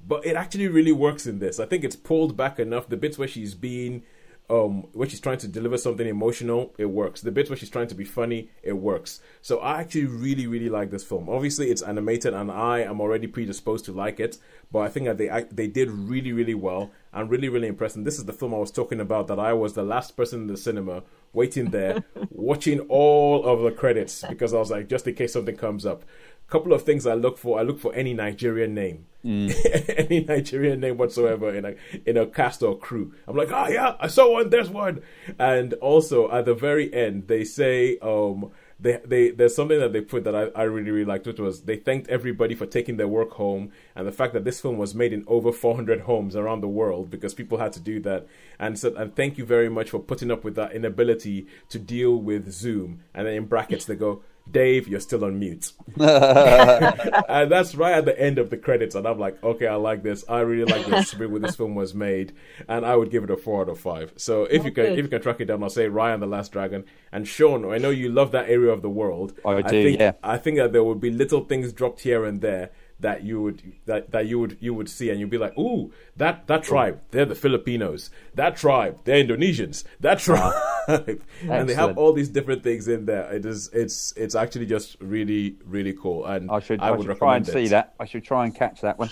But 0.04 0.26
it 0.26 0.34
actually 0.34 0.66
really 0.66 0.90
works 0.90 1.26
in 1.26 1.38
this. 1.38 1.60
I 1.60 1.66
think 1.66 1.84
it's 1.84 1.94
pulled 1.94 2.36
back 2.36 2.58
enough. 2.58 2.88
The 2.88 2.96
bits 2.96 3.18
where 3.18 3.28
she's 3.28 3.54
being, 3.54 4.02
um, 4.50 4.88
where 4.92 5.08
she's 5.08 5.20
trying 5.20 5.38
to 5.38 5.48
deliver 5.48 5.78
something 5.78 6.06
emotional, 6.06 6.74
it 6.76 6.86
works. 6.86 7.20
The 7.20 7.30
bits 7.30 7.48
where 7.48 7.56
she's 7.56 7.70
trying 7.70 7.86
to 7.86 7.94
be 7.94 8.04
funny, 8.04 8.50
it 8.64 8.72
works. 8.72 9.20
So 9.42 9.58
I 9.60 9.80
actually 9.80 10.06
really, 10.06 10.48
really 10.48 10.68
like 10.68 10.90
this 10.90 11.04
film. 11.04 11.28
Obviously, 11.28 11.70
it's 11.70 11.82
animated, 11.82 12.34
and 12.34 12.50
I 12.50 12.80
am 12.80 13.00
already 13.00 13.28
predisposed 13.28 13.84
to 13.84 13.92
like 13.92 14.18
it. 14.18 14.38
But 14.72 14.80
I 14.80 14.88
think 14.88 15.06
that 15.06 15.18
they 15.18 15.28
act- 15.28 15.54
they 15.54 15.68
did 15.68 15.88
really, 15.90 16.32
really 16.32 16.54
well. 16.54 16.90
I'm 17.12 17.28
really, 17.28 17.48
really 17.48 17.68
impressed. 17.68 17.96
And 17.96 18.06
this 18.06 18.18
is 18.18 18.24
the 18.24 18.32
film 18.32 18.52
I 18.52 18.58
was 18.58 18.72
talking 18.72 19.00
about. 19.00 19.28
That 19.28 19.38
I 19.38 19.52
was 19.52 19.74
the 19.74 19.84
last 19.84 20.16
person 20.16 20.42
in 20.42 20.46
the 20.48 20.56
cinema 20.56 21.04
waiting 21.32 21.70
there, 21.70 22.04
watching 22.30 22.80
all 22.88 23.44
of 23.44 23.60
the 23.60 23.70
credits 23.70 24.24
because 24.28 24.52
I 24.52 24.58
was 24.58 24.70
like, 24.70 24.88
just 24.88 25.06
in 25.06 25.14
case 25.14 25.32
something 25.32 25.56
comes 25.56 25.86
up. 25.86 26.04
Couple 26.50 26.72
of 26.72 26.82
things 26.82 27.06
I 27.06 27.14
look 27.14 27.38
for. 27.38 27.58
I 27.58 27.62
look 27.62 27.78
for 27.78 27.94
any 27.94 28.12
Nigerian 28.12 28.74
name, 28.74 29.06
any 29.24 30.24
Nigerian 30.24 30.80
name 30.80 30.98
whatsoever 30.98 31.54
in 31.54 31.64
a 31.64 31.74
in 32.04 32.16
a 32.16 32.26
cast 32.26 32.62
or 32.62 32.76
crew. 32.76 33.14
I'm 33.26 33.36
like, 33.36 33.52
oh 33.52 33.68
yeah, 33.68 33.94
I 34.00 34.08
saw 34.08 34.32
one. 34.32 34.50
There's 34.50 34.68
one. 34.68 35.00
And 35.38 35.74
also 35.74 36.30
at 36.30 36.44
the 36.46 36.54
very 36.54 36.92
end, 36.92 37.28
they 37.28 37.44
say, 37.44 37.98
um, 37.98 38.50
they 38.80 39.00
they 39.04 39.30
there's 39.30 39.54
something 39.54 39.78
that 39.78 39.92
they 39.92 40.00
put 40.00 40.24
that 40.24 40.34
I, 40.34 40.44
I 40.58 40.62
really 40.62 40.90
really 40.90 41.04
liked, 41.04 41.26
which 41.26 41.38
was 41.38 41.62
they 41.62 41.76
thanked 41.76 42.08
everybody 42.08 42.54
for 42.54 42.66
taking 42.66 42.96
their 42.96 43.08
work 43.08 43.32
home 43.32 43.70
and 43.94 44.06
the 44.06 44.12
fact 44.12 44.32
that 44.32 44.44
this 44.44 44.60
film 44.60 44.78
was 44.78 44.94
made 44.94 45.12
in 45.12 45.24
over 45.26 45.52
400 45.52 46.02
homes 46.02 46.34
around 46.34 46.62
the 46.62 46.68
world 46.68 47.10
because 47.10 47.34
people 47.34 47.58
had 47.58 47.72
to 47.74 47.80
do 47.80 48.00
that. 48.00 48.26
And 48.58 48.78
so 48.78 48.94
and 48.96 49.14
thank 49.14 49.38
you 49.38 49.44
very 49.44 49.68
much 49.68 49.90
for 49.90 50.00
putting 50.00 50.30
up 50.30 50.44
with 50.44 50.54
that 50.56 50.72
inability 50.72 51.46
to 51.68 51.78
deal 51.78 52.16
with 52.16 52.50
Zoom. 52.50 53.02
And 53.14 53.26
then 53.26 53.34
in 53.34 53.46
brackets 53.46 53.84
they 53.84 53.96
go. 53.96 54.22
Dave, 54.50 54.88
you're 54.88 55.00
still 55.00 55.24
on 55.24 55.38
mute. 55.38 55.72
and 55.98 57.50
that's 57.50 57.74
right 57.74 57.94
at 57.94 58.04
the 58.04 58.18
end 58.18 58.38
of 58.38 58.50
the 58.50 58.56
credits. 58.56 58.94
And 58.94 59.06
I'm 59.06 59.18
like, 59.18 59.42
okay, 59.42 59.66
I 59.66 59.76
like 59.76 60.02
this. 60.02 60.24
I 60.28 60.40
really 60.40 60.70
like 60.70 60.86
the 60.86 61.02
spirit 61.04 61.30
when 61.30 61.42
this 61.42 61.56
film 61.56 61.74
was 61.74 61.94
made. 61.94 62.32
And 62.68 62.84
I 62.84 62.96
would 62.96 63.10
give 63.10 63.24
it 63.24 63.30
a 63.30 63.36
four 63.36 63.62
out 63.62 63.68
of 63.68 63.78
five. 63.78 64.12
So 64.16 64.44
if 64.44 64.64
you 64.64 64.72
can 64.72 64.84
good. 64.84 64.98
if 64.98 65.04
you 65.04 65.08
can 65.08 65.22
track 65.22 65.40
it 65.40 65.46
down, 65.46 65.62
I'll 65.62 65.70
say 65.70 65.88
Raya 65.88 66.18
the 66.18 66.26
Last 66.26 66.52
Dragon. 66.52 66.84
And 67.12 67.26
Sean, 67.26 67.70
I 67.70 67.78
know 67.78 67.90
you 67.90 68.08
love 68.08 68.32
that 68.32 68.48
area 68.48 68.70
of 68.70 68.82
the 68.82 68.90
world. 68.90 69.34
Oh, 69.44 69.50
I 69.50 69.62
do, 69.62 69.82
think, 69.84 70.00
yeah. 70.00 70.12
I 70.22 70.38
think 70.38 70.58
that 70.58 70.72
there 70.72 70.84
would 70.84 71.00
be 71.00 71.10
little 71.10 71.44
things 71.44 71.72
dropped 71.72 72.00
here 72.00 72.24
and 72.24 72.40
there 72.40 72.70
that 73.00 73.24
you 73.24 73.40
would 73.42 73.62
that, 73.86 74.10
that 74.10 74.26
you 74.26 74.38
would 74.38 74.56
you 74.60 74.74
would 74.74 74.88
see 74.88 75.10
and 75.10 75.18
you'd 75.20 75.30
be 75.30 75.38
like, 75.38 75.56
ooh, 75.58 75.92
that 76.16 76.46
that 76.46 76.62
tribe, 76.62 77.00
they're 77.10 77.24
the 77.24 77.34
Filipinos. 77.34 78.10
That 78.34 78.56
tribe, 78.56 79.00
they're 79.04 79.22
Indonesians. 79.22 79.84
That 80.00 80.18
tribe 80.18 80.54
and 80.88 81.68
they 81.68 81.74
have 81.74 81.98
all 81.98 82.12
these 82.12 82.28
different 82.28 82.62
things 82.62 82.88
in 82.88 83.06
there. 83.06 83.32
It 83.32 83.44
is 83.44 83.70
it's 83.72 84.12
it's 84.16 84.34
actually 84.34 84.66
just 84.66 84.96
really, 85.00 85.56
really 85.64 85.92
cool. 85.92 86.24
And 86.26 86.50
I 86.50 86.60
should, 86.60 86.80
I 86.80 86.88
I 86.88 86.90
would 86.92 87.06
should 87.06 87.18
try 87.18 87.36
and 87.36 87.46
recommend 87.46 87.68
see 87.68 87.70
that. 87.70 87.94
I 87.98 88.04
should 88.04 88.24
try 88.24 88.44
and 88.44 88.54
catch 88.54 88.80
that 88.82 88.98
one. 88.98 89.10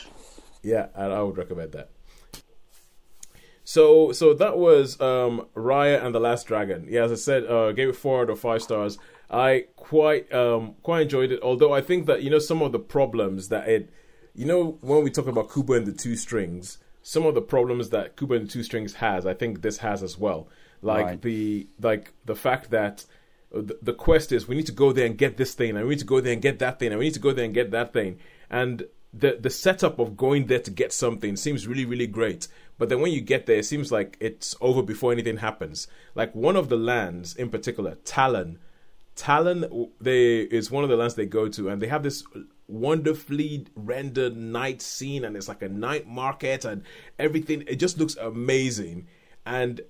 Yeah, 0.62 0.88
and 0.94 1.12
I 1.12 1.22
would 1.22 1.36
recommend 1.36 1.72
that. 1.72 1.90
So, 3.64 4.12
so 4.12 4.32
that 4.32 4.56
was 4.56 4.98
um, 4.98 5.46
Raya 5.54 6.02
and 6.02 6.14
the 6.14 6.20
Last 6.20 6.46
Dragon. 6.46 6.86
Yeah, 6.88 7.04
as 7.04 7.12
I 7.12 7.16
said, 7.16 7.44
uh, 7.44 7.72
gave 7.72 7.90
it 7.90 7.96
four 7.96 8.22
out 8.22 8.30
of 8.30 8.40
five 8.40 8.62
stars. 8.62 8.98
I 9.30 9.66
quite 9.76 10.32
um, 10.32 10.74
quite 10.82 11.02
enjoyed 11.02 11.32
it. 11.32 11.40
Although 11.42 11.72
I 11.72 11.80
think 11.80 12.06
that 12.06 12.22
you 12.22 12.30
know 12.30 12.38
some 12.38 12.62
of 12.62 12.72
the 12.72 12.78
problems 12.78 13.48
that 13.48 13.68
it, 13.68 13.90
you 14.34 14.46
know, 14.46 14.78
when 14.80 15.02
we 15.04 15.10
talk 15.10 15.26
about 15.26 15.52
Kubo 15.52 15.74
and 15.74 15.86
the 15.86 15.92
Two 15.92 16.16
Strings, 16.16 16.78
some 17.02 17.26
of 17.26 17.34
the 17.34 17.42
problems 17.42 17.90
that 17.90 18.16
Kubo 18.16 18.34
and 18.34 18.48
the 18.48 18.52
Two 18.52 18.62
Strings 18.62 18.94
has, 18.94 19.26
I 19.26 19.34
think 19.34 19.62
this 19.62 19.78
has 19.78 20.02
as 20.02 20.18
well. 20.18 20.48
Like 20.80 21.04
Right. 21.04 21.22
the 21.22 21.66
like 21.80 22.12
the 22.24 22.36
fact 22.36 22.70
that 22.70 23.04
the, 23.50 23.78
the 23.82 23.92
quest 23.92 24.32
is 24.32 24.46
we 24.46 24.56
need 24.56 24.66
to 24.66 24.72
go 24.72 24.92
there 24.92 25.06
and 25.06 25.18
get 25.18 25.36
this 25.36 25.54
thing, 25.54 25.76
and 25.76 25.86
we 25.86 25.94
need 25.94 26.00
to 26.00 26.04
go 26.04 26.20
there 26.20 26.32
and 26.32 26.42
get 26.42 26.58
that 26.60 26.78
thing, 26.78 26.90
and 26.90 26.98
we 26.98 27.06
need 27.06 27.14
to 27.14 27.20
go 27.20 27.32
there 27.32 27.44
and 27.44 27.54
get 27.54 27.70
that 27.72 27.92
thing, 27.92 28.18
and 28.48 28.84
the 29.12 29.38
the 29.40 29.50
setup 29.50 29.98
of 29.98 30.16
going 30.16 30.46
there 30.46 30.60
to 30.60 30.70
get 30.70 30.92
something 30.92 31.34
seems 31.34 31.66
really 31.66 31.86
really 31.86 32.06
great 32.06 32.46
but 32.76 32.90
then 32.90 33.00
when 33.00 33.10
you 33.10 33.22
get 33.22 33.46
there 33.46 33.56
it 33.56 33.64
seems 33.64 33.90
like 33.90 34.18
it's 34.20 34.54
over 34.60 34.82
before 34.82 35.12
anything 35.12 35.38
happens 35.38 35.88
like 36.14 36.34
one 36.34 36.56
of 36.56 36.68
the 36.68 36.76
lands 36.76 37.34
in 37.34 37.48
particular 37.48 37.94
talon 38.04 38.58
talon 39.18 39.90
they 40.00 40.38
is 40.40 40.70
one 40.70 40.84
of 40.84 40.90
the 40.90 40.96
lands 40.96 41.16
they 41.16 41.26
go 41.26 41.48
to 41.48 41.68
and 41.68 41.82
they 41.82 41.88
have 41.88 42.02
this 42.02 42.22
wonderfully 42.68 43.66
rendered 43.74 44.36
night 44.36 44.80
scene 44.80 45.24
and 45.24 45.36
it's 45.36 45.48
like 45.48 45.62
a 45.62 45.68
night 45.68 46.06
market 46.06 46.64
and 46.64 46.82
everything 47.18 47.64
it 47.66 47.76
just 47.76 47.98
looks 47.98 48.16
amazing 48.16 49.06
and 49.44 49.80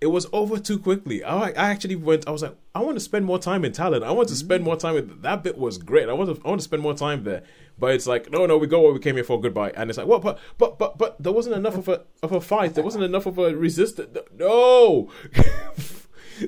it 0.00 0.08
was 0.08 0.26
over 0.32 0.58
too 0.58 0.78
quickly. 0.78 1.24
I, 1.24 1.48
I 1.48 1.70
actually 1.70 1.96
went. 1.96 2.28
I 2.28 2.30
was 2.30 2.42
like, 2.42 2.54
I 2.74 2.80
want 2.80 2.96
to 2.96 3.00
spend 3.00 3.24
more 3.24 3.38
time 3.38 3.64
in 3.64 3.72
Talon. 3.72 4.02
I 4.02 4.10
want 4.10 4.28
to 4.28 4.34
spend 4.34 4.60
mm-hmm. 4.60 4.66
more 4.66 4.76
time. 4.76 4.96
In, 4.96 5.22
that 5.22 5.42
bit 5.42 5.56
was 5.56 5.78
great. 5.78 6.08
I 6.08 6.12
want 6.12 6.34
to. 6.34 6.42
I 6.44 6.48
want 6.48 6.60
to 6.60 6.64
spend 6.64 6.82
more 6.82 6.94
time 6.94 7.24
there. 7.24 7.42
But 7.78 7.94
it's 7.94 8.06
like, 8.06 8.30
no, 8.30 8.46
no, 8.46 8.58
we 8.58 8.66
go 8.66 8.82
where 8.82 8.92
we 8.92 8.98
came 8.98 9.14
here 9.14 9.24
for. 9.24 9.40
Goodbye. 9.40 9.72
And 9.74 9.90
it's 9.90 9.98
like, 9.98 10.06
what? 10.06 10.22
But, 10.22 10.38
but, 10.58 10.78
but, 10.78 10.98
but 10.98 11.22
there 11.22 11.32
wasn't 11.32 11.56
enough 11.56 11.76
of 11.76 11.88
a 11.88 12.02
of 12.22 12.32
a 12.32 12.40
fight. 12.40 12.74
There 12.74 12.84
wasn't 12.84 13.04
enough 13.04 13.26
of 13.26 13.38
a 13.38 13.54
resistance. 13.54 14.18
No. 14.34 15.10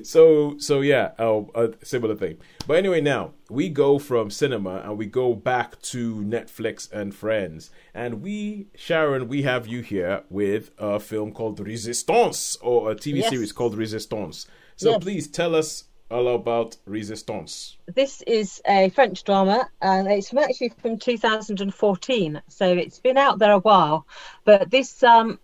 so 0.03 0.57
so 0.57 0.81
yeah, 0.81 1.11
oh, 1.19 1.49
a 1.55 1.73
similar 1.85 2.15
thing. 2.15 2.37
But 2.67 2.77
anyway, 2.77 3.01
now 3.01 3.31
we 3.49 3.69
go 3.69 3.99
from 3.99 4.29
cinema 4.29 4.81
and 4.85 4.97
we 4.97 5.05
go 5.05 5.33
back 5.33 5.81
to 5.83 6.15
Netflix 6.15 6.91
and 6.91 7.13
Friends, 7.13 7.71
and 7.93 8.21
we 8.21 8.67
Sharon, 8.75 9.27
we 9.27 9.43
have 9.43 9.67
you 9.67 9.81
here 9.81 10.23
with 10.29 10.71
a 10.77 10.99
film 10.99 11.31
called 11.31 11.59
Resistance 11.59 12.57
or 12.61 12.91
a 12.91 12.95
TV 12.95 13.17
Yes. 13.17 13.29
series 13.29 13.51
called 13.51 13.75
Resistance. 13.75 14.47
So 14.75 14.91
Yes. 14.91 15.03
please 15.03 15.27
tell 15.27 15.55
us 15.55 15.85
all 16.11 16.27
about 16.29 16.77
Resistance. 16.85 17.77
This 17.93 18.23
is 18.25 18.61
a 18.67 18.89
French 18.89 19.23
drama, 19.23 19.69
and 19.81 20.07
it's 20.07 20.29
from 20.29 20.39
actually 20.39 20.69
from 20.81 20.97
2014, 20.97 22.41
so 22.47 22.65
it's 22.73 22.99
been 22.99 23.17
out 23.17 23.37
there 23.39 23.51
a 23.51 23.59
while. 23.59 24.07
But 24.43 24.71
this 24.71 25.03
um, 25.03 25.39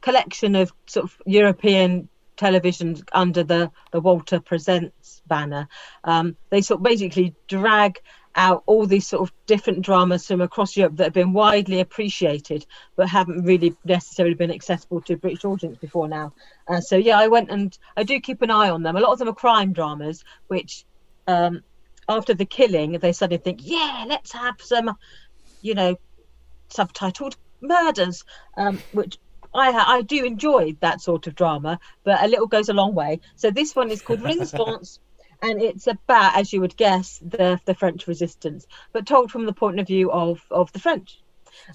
collection 0.00 0.54
of 0.54 0.72
sort 0.86 1.04
of 1.04 1.16
European 1.26 2.08
television 2.40 2.96
under 3.12 3.44
the 3.44 3.70
the 3.92 4.00
Walter 4.00 4.40
Presents 4.40 5.22
banner, 5.26 5.68
um, 6.04 6.36
they 6.48 6.62
sort 6.62 6.80
of 6.80 6.84
basically 6.84 7.34
drag 7.46 8.00
out 8.36 8.62
all 8.66 8.86
these 8.86 9.06
sort 9.06 9.22
of 9.22 9.34
different 9.46 9.82
dramas 9.82 10.26
from 10.26 10.40
across 10.40 10.76
Europe 10.76 10.96
that 10.96 11.04
have 11.04 11.12
been 11.12 11.32
widely 11.32 11.80
appreciated 11.80 12.64
but 12.96 13.08
haven't 13.08 13.44
really 13.44 13.74
necessarily 13.84 14.36
been 14.36 14.52
accessible 14.52 15.00
to 15.02 15.16
British 15.16 15.44
audience 15.44 15.76
before 15.78 16.08
now. 16.08 16.32
Uh, 16.68 16.80
so 16.80 16.96
yeah, 16.96 17.18
I 17.18 17.26
went 17.26 17.50
and 17.50 17.76
I 17.96 18.04
do 18.04 18.20
keep 18.20 18.40
an 18.42 18.50
eye 18.50 18.70
on 18.70 18.82
them. 18.84 18.96
A 18.96 19.00
lot 19.00 19.12
of 19.12 19.18
them 19.18 19.28
are 19.28 19.34
crime 19.34 19.72
dramas, 19.72 20.24
which 20.46 20.84
um, 21.26 21.62
after 22.08 22.32
the 22.32 22.46
killing 22.46 22.92
they 22.92 23.12
suddenly 23.12 23.42
think, 23.42 23.60
yeah, 23.62 24.04
let's 24.06 24.32
have 24.32 24.56
some, 24.60 24.96
you 25.60 25.74
know, 25.74 25.96
subtitled 26.70 27.34
murders, 27.60 28.24
um, 28.56 28.80
which 28.92 29.18
I 29.54 29.70
I 29.98 30.02
do 30.02 30.24
enjoy 30.24 30.76
that 30.80 31.00
sort 31.00 31.26
of 31.26 31.34
drama, 31.34 31.80
but 32.04 32.22
a 32.22 32.28
little 32.28 32.46
goes 32.46 32.68
a 32.68 32.74
long 32.74 32.94
way. 32.94 33.20
So 33.36 33.50
this 33.50 33.74
one 33.74 33.90
is 33.90 34.02
called 34.02 34.22
Resistance. 34.32 35.00
And 35.42 35.62
it's 35.62 35.86
about, 35.86 36.36
as 36.36 36.52
you 36.52 36.60
would 36.60 36.76
guess, 36.76 37.18
the 37.24 37.58
the 37.64 37.74
French 37.74 38.06
resistance, 38.06 38.66
but 38.92 39.06
told 39.06 39.30
from 39.30 39.46
the 39.46 39.54
point 39.54 39.80
of 39.80 39.86
view 39.86 40.10
of 40.10 40.40
of 40.50 40.70
the 40.72 40.78
French. 40.78 41.18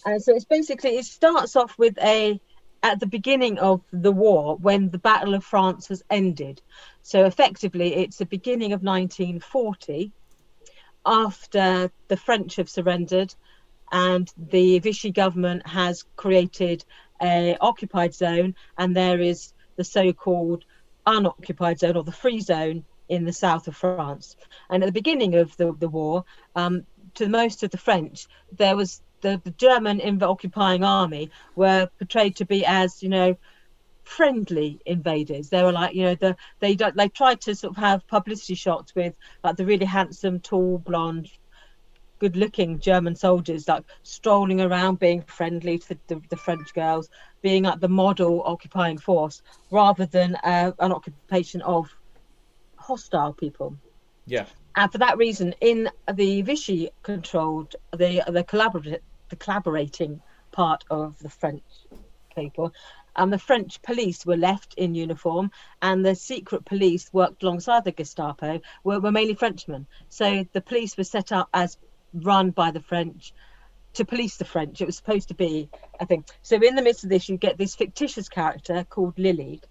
And 0.06 0.22
so 0.22 0.36
it's 0.36 0.46
basically 0.46 0.98
it 0.98 1.06
starts 1.06 1.56
off 1.56 1.78
with 1.78 1.98
a 1.98 2.40
at 2.84 3.00
the 3.00 3.08
beginning 3.08 3.58
of 3.58 3.82
the 3.92 4.12
war 4.12 4.58
when 4.58 4.92
the 4.92 5.00
Battle 5.00 5.34
of 5.34 5.44
France 5.44 5.88
has 5.88 6.04
ended. 6.12 6.62
So 7.02 7.26
effectively, 7.26 7.96
it's 7.96 8.18
the 8.18 8.28
beginning 8.28 8.74
of 8.74 8.84
1940, 8.84 10.12
after 11.04 11.92
the 12.08 12.18
French 12.18 12.58
have 12.58 12.70
surrendered, 12.70 13.34
and 13.92 14.32
the 14.38 14.78
Vichy 14.80 15.12
government 15.12 15.66
has 15.68 16.04
created 16.16 16.86
a 17.22 17.58
occupied 17.62 18.14
zone, 18.14 18.56
and 18.78 18.96
there 18.96 19.20
is 19.20 19.54
the 19.76 19.84
so-called 19.84 20.66
unoccupied 21.06 21.80
zone 21.80 21.96
or 21.98 22.04
the 22.04 22.12
free 22.12 22.40
zone 22.40 22.84
in 23.10 23.26
the 23.26 23.34
south 23.34 23.68
of 23.68 23.76
France. 23.76 24.36
And 24.70 24.84
at 24.84 24.88
the 24.88 24.92
beginning 24.92 25.36
of 25.36 25.56
the, 25.58 25.74
the 25.80 25.90
war, 25.90 26.26
um, 26.56 26.86
to 27.16 27.30
most 27.30 27.64
of 27.64 27.72
the 27.72 27.78
French, 27.78 28.28
there 28.58 28.76
was 28.76 29.02
the, 29.22 29.40
the 29.44 29.52
German 29.52 30.00
inv- 30.00 30.24
occupying 30.24 30.84
army 30.84 31.30
were 31.56 31.90
portrayed 31.98 32.36
to 32.38 32.46
be 32.46 32.66
as, 32.66 33.02
you 33.02 33.10
know, 33.10 33.38
friendly 34.04 34.80
invaders. 34.86 35.50
They 35.50 35.64
were 35.64 35.72
like, 35.72 35.96
you 35.96 36.04
know, 36.04 36.16
the 36.16 36.36
they 36.60 36.76
don't 36.76 36.96
they 36.96 37.10
tried 37.10 37.42
to 37.42 37.56
sort 37.56 37.76
of 37.76 37.78
have 37.78 38.08
publicity 38.08 38.56
shots 38.56 38.94
with 38.94 39.16
like 39.44 39.56
the 39.56 39.66
really 39.66 39.86
handsome, 39.86 40.40
tall, 40.40 40.78
blonde, 40.78 41.30
good-looking 42.20 42.80
German 42.80 43.16
soldiers 43.16 43.68
like 43.68 43.84
strolling 44.04 44.62
around, 44.62 45.00
being 45.00 45.22
friendly 45.22 45.78
to 45.80 45.90
the, 45.90 45.98
the, 46.08 46.22
the 46.30 46.38
French 46.38 46.74
girls, 46.74 47.10
being 47.42 47.64
like 47.64 47.80
the 47.80 47.90
model 47.90 48.42
occupying 48.46 48.98
force, 48.98 49.42
rather 49.72 50.06
than 50.06 50.36
uh, 50.44 50.72
an 50.80 50.92
occupation 50.92 51.62
of 51.62 51.94
hostile 52.78 53.34
people. 53.34 53.76
Yeah. 54.26 54.46
And 54.76 54.92
for 54.92 54.98
that 54.98 55.18
reason, 55.18 55.54
in 55.62 55.90
the 56.14 56.42
Vichy 56.42 56.90
controlled 57.04 57.76
the 57.92 58.24
the 58.28 58.44
collaborative 58.44 59.00
the 59.30 59.36
collaborating 59.38 60.22
part 60.52 60.84
of 60.90 61.18
the 61.20 61.30
French 61.30 61.64
people, 62.36 62.74
and 63.16 63.32
the 63.32 63.40
French 63.40 63.82
police 63.82 64.26
were 64.26 64.38
left 64.38 64.74
in 64.76 64.94
uniform, 64.94 65.50
and 65.82 66.06
the 66.06 66.16
secret 66.16 66.66
police 66.66 67.10
worked 67.14 67.44
alongside 67.44 67.86
the 67.86 67.92
Gestapo 67.92 68.60
were, 68.84 69.00
were 69.00 69.12
mainly 69.12 69.36
Frenchmen. 69.36 69.88
So 70.10 70.46
the 70.52 70.62
police 70.62 70.98
were 70.98 71.06
set 71.06 71.32
up 71.32 71.50
as 71.54 71.78
run 72.24 72.52
by 72.52 72.72
the 72.72 72.82
French 72.82 73.34
to 73.94 74.06
police 74.06 74.38
the 74.38 74.46
French. 74.46 74.82
It 74.82 74.86
was 74.86 74.98
supposed 74.98 75.30
to 75.30 75.34
be, 75.34 75.70
I 76.00 76.06
think. 76.06 76.28
So 76.42 76.56
in 76.56 76.76
the 76.76 76.82
midst 76.82 77.04
of 77.04 77.10
this, 77.10 77.30
you 77.30 77.38
get 77.38 77.58
this 77.58 77.76
fictitious 77.76 78.30
character 78.30 78.86
called 78.90 79.18
Lily, 79.18 79.62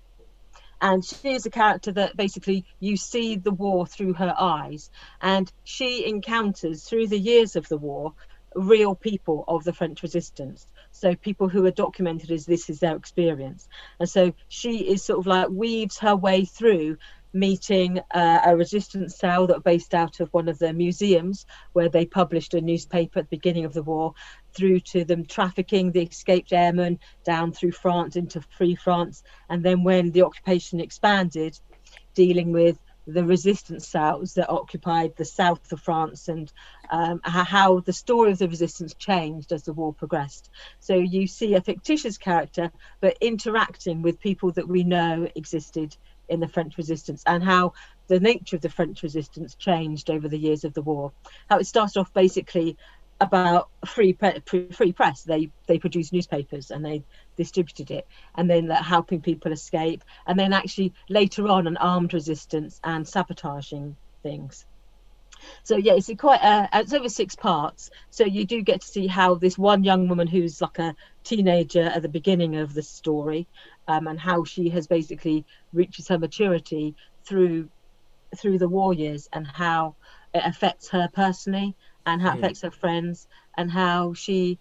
and 0.80 1.04
she 1.04 1.32
is 1.32 1.46
a 1.46 1.50
character 1.50 1.92
that 1.92 2.16
basically 2.16 2.64
you 2.80 2.96
see 2.96 3.36
the 3.36 3.50
war 3.50 3.86
through 3.86 4.12
her 4.14 4.34
eyes 4.38 4.90
and 5.20 5.50
she 5.64 6.06
encounters 6.06 6.84
through 6.84 7.06
the 7.06 7.18
years 7.18 7.56
of 7.56 7.68
the 7.68 7.78
war 7.78 8.12
real 8.54 8.94
people 8.94 9.44
of 9.48 9.64
the 9.64 9.72
french 9.72 10.02
resistance 10.02 10.66
so 10.92 11.14
people 11.16 11.48
who 11.48 11.64
are 11.64 11.72
documented 11.72 12.30
as 12.30 12.46
this 12.46 12.70
is 12.70 12.80
their 12.80 12.96
experience 12.96 13.66
and 13.98 14.08
so 14.08 14.32
she 14.48 14.78
is 14.78 15.02
sort 15.02 15.18
of 15.18 15.26
like 15.26 15.48
weaves 15.48 15.98
her 15.98 16.14
way 16.14 16.44
through 16.44 16.96
meeting 17.34 18.00
uh, 18.12 18.40
a 18.46 18.56
resistance 18.56 19.16
cell 19.16 19.46
that 19.46 19.56
are 19.56 19.60
based 19.60 19.94
out 19.94 20.20
of 20.20 20.32
one 20.32 20.48
of 20.48 20.58
the 20.58 20.72
museums 20.72 21.46
where 21.72 21.88
they 21.88 22.06
published 22.06 22.54
a 22.54 22.60
newspaper 22.60 23.18
at 23.18 23.28
the 23.28 23.36
beginning 23.36 23.64
of 23.64 23.74
the 23.74 23.82
war 23.82 24.14
through 24.54 24.78
to 24.78 25.04
them 25.04 25.26
trafficking 25.26 25.90
the 25.90 26.02
escaped 26.02 26.52
airmen 26.52 26.98
down 27.24 27.52
through 27.52 27.72
France 27.72 28.16
into 28.16 28.40
Free 28.56 28.76
France, 28.76 29.24
and 29.50 29.64
then 29.64 29.82
when 29.82 30.12
the 30.12 30.22
occupation 30.22 30.80
expanded, 30.80 31.58
dealing 32.14 32.52
with 32.52 32.78
the 33.06 33.24
resistance 33.24 33.86
cells 33.86 34.34
that 34.34 34.48
occupied 34.48 35.14
the 35.16 35.24
south 35.24 35.70
of 35.72 35.80
France 35.80 36.28
and 36.28 36.52
um, 36.90 37.20
how 37.22 37.80
the 37.80 37.92
story 37.92 38.32
of 38.32 38.38
the 38.38 38.48
resistance 38.48 38.94
changed 38.94 39.52
as 39.52 39.64
the 39.64 39.72
war 39.72 39.92
progressed. 39.92 40.50
So 40.80 40.94
you 40.94 41.26
see 41.26 41.54
a 41.54 41.60
fictitious 41.60 42.16
character, 42.16 42.70
but 43.00 43.18
interacting 43.20 44.00
with 44.00 44.20
people 44.20 44.52
that 44.52 44.68
we 44.68 44.84
know 44.84 45.28
existed 45.34 45.96
in 46.28 46.40
the 46.40 46.48
French 46.48 46.76
resistance 46.76 47.22
and 47.26 47.42
how 47.42 47.72
the 48.08 48.20
nature 48.20 48.56
of 48.56 48.62
the 48.62 48.68
French 48.68 49.02
resistance 49.02 49.54
changed 49.54 50.10
over 50.10 50.28
the 50.28 50.38
years 50.38 50.64
of 50.64 50.74
the 50.74 50.82
war. 50.82 51.12
How 51.48 51.58
it 51.58 51.66
started 51.66 51.98
off 51.98 52.12
basically 52.12 52.76
about 53.20 53.68
free 53.86 54.12
pre- 54.12 54.68
free 54.72 54.92
press. 54.92 55.22
They 55.22 55.50
they 55.66 55.78
produced 55.78 56.12
newspapers 56.12 56.70
and 56.70 56.84
they 56.84 57.02
distributed 57.36 57.90
it, 57.90 58.06
and 58.34 58.50
then 58.50 58.68
like, 58.68 58.82
helping 58.82 59.20
people 59.20 59.52
escape, 59.52 60.02
and 60.26 60.38
then 60.38 60.52
actually 60.52 60.92
later 61.08 61.48
on 61.48 61.66
an 61.66 61.76
armed 61.76 62.12
resistance 62.12 62.80
and 62.82 63.06
sabotaging 63.06 63.96
things. 64.22 64.66
So 65.62 65.76
yeah, 65.76 65.94
it's 65.94 66.10
quite 66.18 66.40
it's 66.72 66.92
over 66.92 67.08
six 67.08 67.34
parts. 67.34 67.90
So 68.10 68.24
you 68.24 68.44
do 68.44 68.62
get 68.62 68.80
to 68.80 68.86
see 68.86 69.06
how 69.06 69.34
this 69.34 69.58
one 69.58 69.84
young 69.84 70.08
woman 70.08 70.26
who's 70.26 70.60
like 70.60 70.78
a 70.78 70.94
teenager 71.22 71.82
at 71.82 72.02
the 72.02 72.08
beginning 72.08 72.56
of 72.56 72.74
the 72.74 72.82
story, 72.82 73.46
um, 73.88 74.06
and 74.06 74.18
how 74.18 74.44
she 74.44 74.68
has 74.70 74.86
basically 74.86 75.44
reaches 75.72 76.08
her 76.08 76.18
maturity 76.18 76.94
through 77.24 77.68
through 78.36 78.58
the 78.58 78.68
war 78.68 78.92
years, 78.92 79.28
and 79.32 79.46
how 79.46 79.94
it 80.32 80.42
affects 80.44 80.88
her 80.88 81.08
personally, 81.12 81.76
and 82.04 82.20
how 82.20 82.32
it 82.32 82.38
affects 82.38 82.62
her 82.62 82.70
friends, 82.70 83.28
and 83.56 83.70
how 83.70 84.12
she 84.14 84.58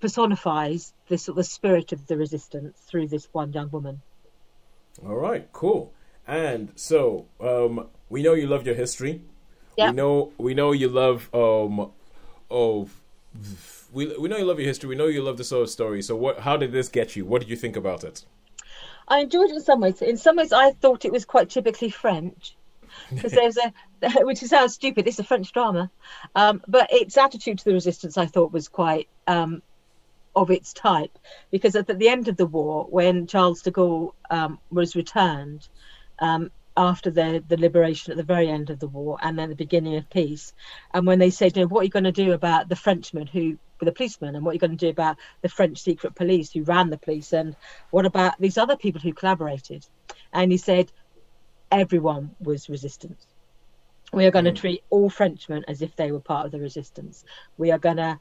personifies 0.00 0.92
this 1.08 1.24
sort 1.24 1.38
of 1.38 1.46
spirit 1.46 1.92
of 1.92 2.06
the 2.06 2.16
resistance 2.16 2.78
through 2.88 3.08
this 3.08 3.28
one 3.32 3.52
young 3.52 3.70
woman. 3.70 4.00
All 5.04 5.16
right, 5.16 5.48
cool. 5.52 5.92
And 6.26 6.72
so, 6.76 7.26
um, 7.40 7.88
we 8.08 8.22
know 8.22 8.34
you 8.34 8.46
love 8.46 8.66
your 8.66 8.74
history. 8.74 9.22
Yeah. 9.76 9.90
We 9.90 9.96
know 9.96 10.32
we 10.38 10.54
know 10.54 10.72
you 10.72 10.88
love 10.88 11.32
um 11.32 11.92
oh 12.50 12.88
we 13.92 14.16
we 14.18 14.28
know 14.28 14.36
you 14.36 14.44
love 14.44 14.58
your 14.58 14.68
history. 14.68 14.88
We 14.88 14.96
know 14.96 15.06
you 15.06 15.22
love 15.22 15.36
the 15.36 15.44
sort 15.44 15.62
of 15.62 15.70
story. 15.70 16.02
So 16.02 16.16
what 16.16 16.40
how 16.40 16.56
did 16.56 16.72
this 16.72 16.88
get 16.88 17.16
you? 17.16 17.24
What 17.24 17.40
did 17.40 17.50
you 17.50 17.56
think 17.56 17.76
about 17.76 18.04
it? 18.04 18.24
I 19.06 19.20
enjoyed 19.20 19.50
it 19.50 19.56
in 19.56 19.62
some 19.62 19.80
ways. 19.80 20.02
In 20.02 20.18
some 20.18 20.36
ways, 20.36 20.52
I 20.52 20.72
thought 20.72 21.04
it 21.04 21.12
was 21.12 21.24
quite 21.24 21.48
typically 21.48 21.90
French 21.90 22.54
because 23.10 23.32
there's 23.32 23.56
a, 23.56 23.72
which 24.24 24.38
sounds 24.40 24.74
stupid. 24.74 25.06
It's 25.06 25.18
a 25.18 25.24
French 25.24 25.52
drama, 25.52 25.90
um, 26.34 26.62
but 26.68 26.92
its 26.92 27.16
attitude 27.16 27.58
to 27.58 27.64
the 27.64 27.72
resistance 27.72 28.18
I 28.18 28.26
thought 28.26 28.52
was 28.52 28.68
quite 28.68 29.08
um, 29.26 29.62
of 30.36 30.50
its 30.50 30.72
type 30.72 31.18
because 31.50 31.74
at 31.74 31.86
the 31.86 32.08
end 32.08 32.28
of 32.28 32.36
the 32.36 32.46
war, 32.46 32.86
when 32.90 33.26
Charles 33.26 33.62
de 33.62 33.70
Gaulle 33.70 34.12
um, 34.30 34.58
was 34.70 34.94
returned. 34.94 35.68
After 36.78 37.10
the, 37.10 37.42
the 37.48 37.56
liberation 37.56 38.12
at 38.12 38.16
the 38.16 38.22
very 38.22 38.48
end 38.48 38.70
of 38.70 38.78
the 38.78 38.86
war 38.86 39.18
and 39.20 39.36
then 39.36 39.48
the 39.48 39.56
beginning 39.56 39.96
of 39.96 40.08
peace. 40.08 40.54
And 40.94 41.08
when 41.08 41.18
they 41.18 41.30
said, 41.30 41.56
you 41.56 41.62
know, 41.62 41.68
what 41.68 41.80
are 41.80 41.84
you 41.84 41.90
going 41.90 42.04
to 42.04 42.12
do 42.12 42.32
about 42.32 42.68
the 42.68 42.76
Frenchmen 42.76 43.26
who 43.26 43.58
were 43.80 43.84
the 43.84 43.92
policemen 43.92 44.36
and 44.36 44.44
what 44.44 44.52
are 44.52 44.54
you 44.54 44.60
going 44.60 44.76
to 44.78 44.86
do 44.86 44.88
about 44.88 45.16
the 45.42 45.48
French 45.48 45.78
secret 45.78 46.14
police 46.14 46.52
who 46.52 46.62
ran 46.62 46.88
the 46.88 46.96
police 46.96 47.32
and 47.32 47.56
what 47.90 48.06
about 48.06 48.40
these 48.40 48.56
other 48.56 48.76
people 48.76 49.00
who 49.00 49.12
collaborated? 49.12 49.84
And 50.32 50.52
he 50.52 50.58
said, 50.58 50.92
everyone 51.72 52.36
was 52.40 52.68
resistance. 52.68 53.26
We 54.12 54.26
are 54.26 54.30
going 54.30 54.44
to 54.46 54.52
mm. 54.52 54.56
treat 54.56 54.84
all 54.88 55.10
Frenchmen 55.10 55.64
as 55.66 55.82
if 55.82 55.96
they 55.96 56.12
were 56.12 56.20
part 56.20 56.46
of 56.46 56.52
the 56.52 56.60
resistance. 56.60 57.24
We 57.56 57.72
are 57.72 57.78
going 57.78 57.96
to 57.96 58.20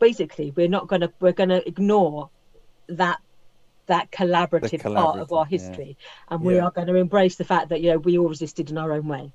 basically 0.00 0.52
we're 0.56 0.68
not 0.68 0.88
going 0.88 1.02
to 1.02 1.12
we're 1.20 1.32
going 1.32 1.50
to 1.50 1.66
ignore 1.68 2.30
that 2.88 3.20
that 3.88 4.10
collaborative, 4.10 4.82
collaborative 4.82 4.90
part 4.92 5.18
of 5.18 5.32
our 5.32 5.44
yeah. 5.50 5.50
history 5.50 5.96
and 6.30 6.44
we 6.44 6.58
Yeah. 6.58 6.60
are 6.60 6.70
going 6.70 6.86
to 6.86 6.94
embrace 6.94 7.36
the 7.36 7.44
fact 7.44 7.70
that 7.70 7.80
you 7.80 7.90
know 7.90 7.98
we 7.98 8.18
all 8.18 8.28
resisted 8.28 8.70
in 8.70 8.78
our 8.78 8.92
own 8.92 9.08
way 9.08 9.32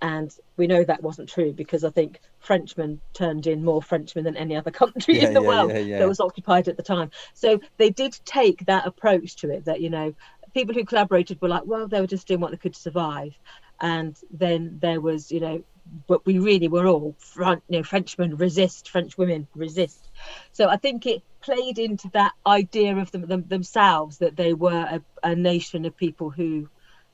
and 0.00 0.30
we 0.56 0.66
know 0.66 0.82
that 0.84 1.02
wasn't 1.02 1.28
true 1.28 1.52
because 1.52 1.84
i 1.84 1.90
think 1.90 2.18
frenchmen 2.38 3.00
turned 3.14 3.46
in 3.46 3.64
more 3.64 3.82
frenchmen 3.82 4.24
than 4.24 4.36
any 4.36 4.56
other 4.56 4.70
country 4.82 5.20
Yeah, 5.20 5.22
in 5.22 5.32
the 5.32 5.42
yeah, 5.42 5.48
world 5.48 5.72
yeah, 5.72 5.78
yeah. 5.78 5.98
that 5.98 6.08
was 6.08 6.20
occupied 6.20 6.68
at 6.68 6.76
the 6.76 6.82
time 6.82 7.10
so 7.34 7.60
they 7.78 7.90
did 7.90 8.14
take 8.24 8.64
that 8.66 8.86
approach 8.86 9.36
to 9.36 9.50
it 9.50 9.64
that 9.66 9.80
you 9.80 9.90
know 9.90 10.12
people 10.54 10.74
who 10.74 10.84
collaborated 10.84 11.38
were 11.40 11.48
like 11.48 11.62
well 11.66 11.86
they 11.88 12.00
were 12.00 12.06
just 12.06 12.26
doing 12.26 12.40
what 12.40 12.50
they 12.50 12.56
could 12.56 12.74
to 12.74 12.80
survive 12.80 13.32
and 13.80 14.16
then 14.30 14.78
there 14.80 15.00
was 15.00 15.30
you 15.30 15.40
know 15.40 15.62
but 16.06 16.24
we 16.26 16.38
really 16.38 16.68
were 16.68 16.86
all 16.86 17.14
front 17.18 17.62
you 17.68 17.78
know 17.78 17.82
frenchmen 17.82 18.36
resist 18.36 18.88
french 18.88 19.16
women 19.18 19.46
resist 19.54 20.08
so 20.52 20.68
I 20.68 20.76
think 20.76 21.06
it 21.06 21.22
played 21.40 21.78
into 21.78 22.08
that 22.10 22.32
idea 22.46 22.96
of 22.96 23.10
them, 23.10 23.26
them 23.26 23.44
themselves 23.48 24.18
that 24.18 24.36
they 24.36 24.52
were 24.52 24.72
a, 24.72 25.02
a 25.22 25.34
nation 25.34 25.84
of 25.84 25.96
people 25.96 26.30
who 26.30 26.68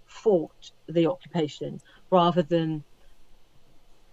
fought 0.07 0.73
the 0.89 1.07
occupation 1.07 1.81
rather 2.11 2.43
than 2.43 2.85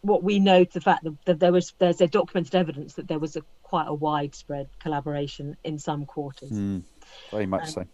what 0.01 0.22
we 0.22 0.39
know 0.39 0.64
to 0.64 0.74
the 0.74 0.82
fact 0.82 1.03
that, 1.03 1.18
that 1.26 1.39
there 1.39 1.51
was 1.51 1.74
there's 1.80 2.01
a 2.01 2.07
documented 2.07 2.55
evidence 2.55 2.95
that 2.95 3.07
there 3.07 3.20
was 3.20 3.36
a 3.36 3.41
quite 3.61 3.88
a 3.88 3.93
widespread 3.93 4.68
collaboration 4.80 5.57
in 5.64 5.80
some 5.80 6.05
quarters. 6.05 6.51
Mm, 6.51 6.84
very 7.32 7.45
much 7.45 7.72
so. 7.72 7.86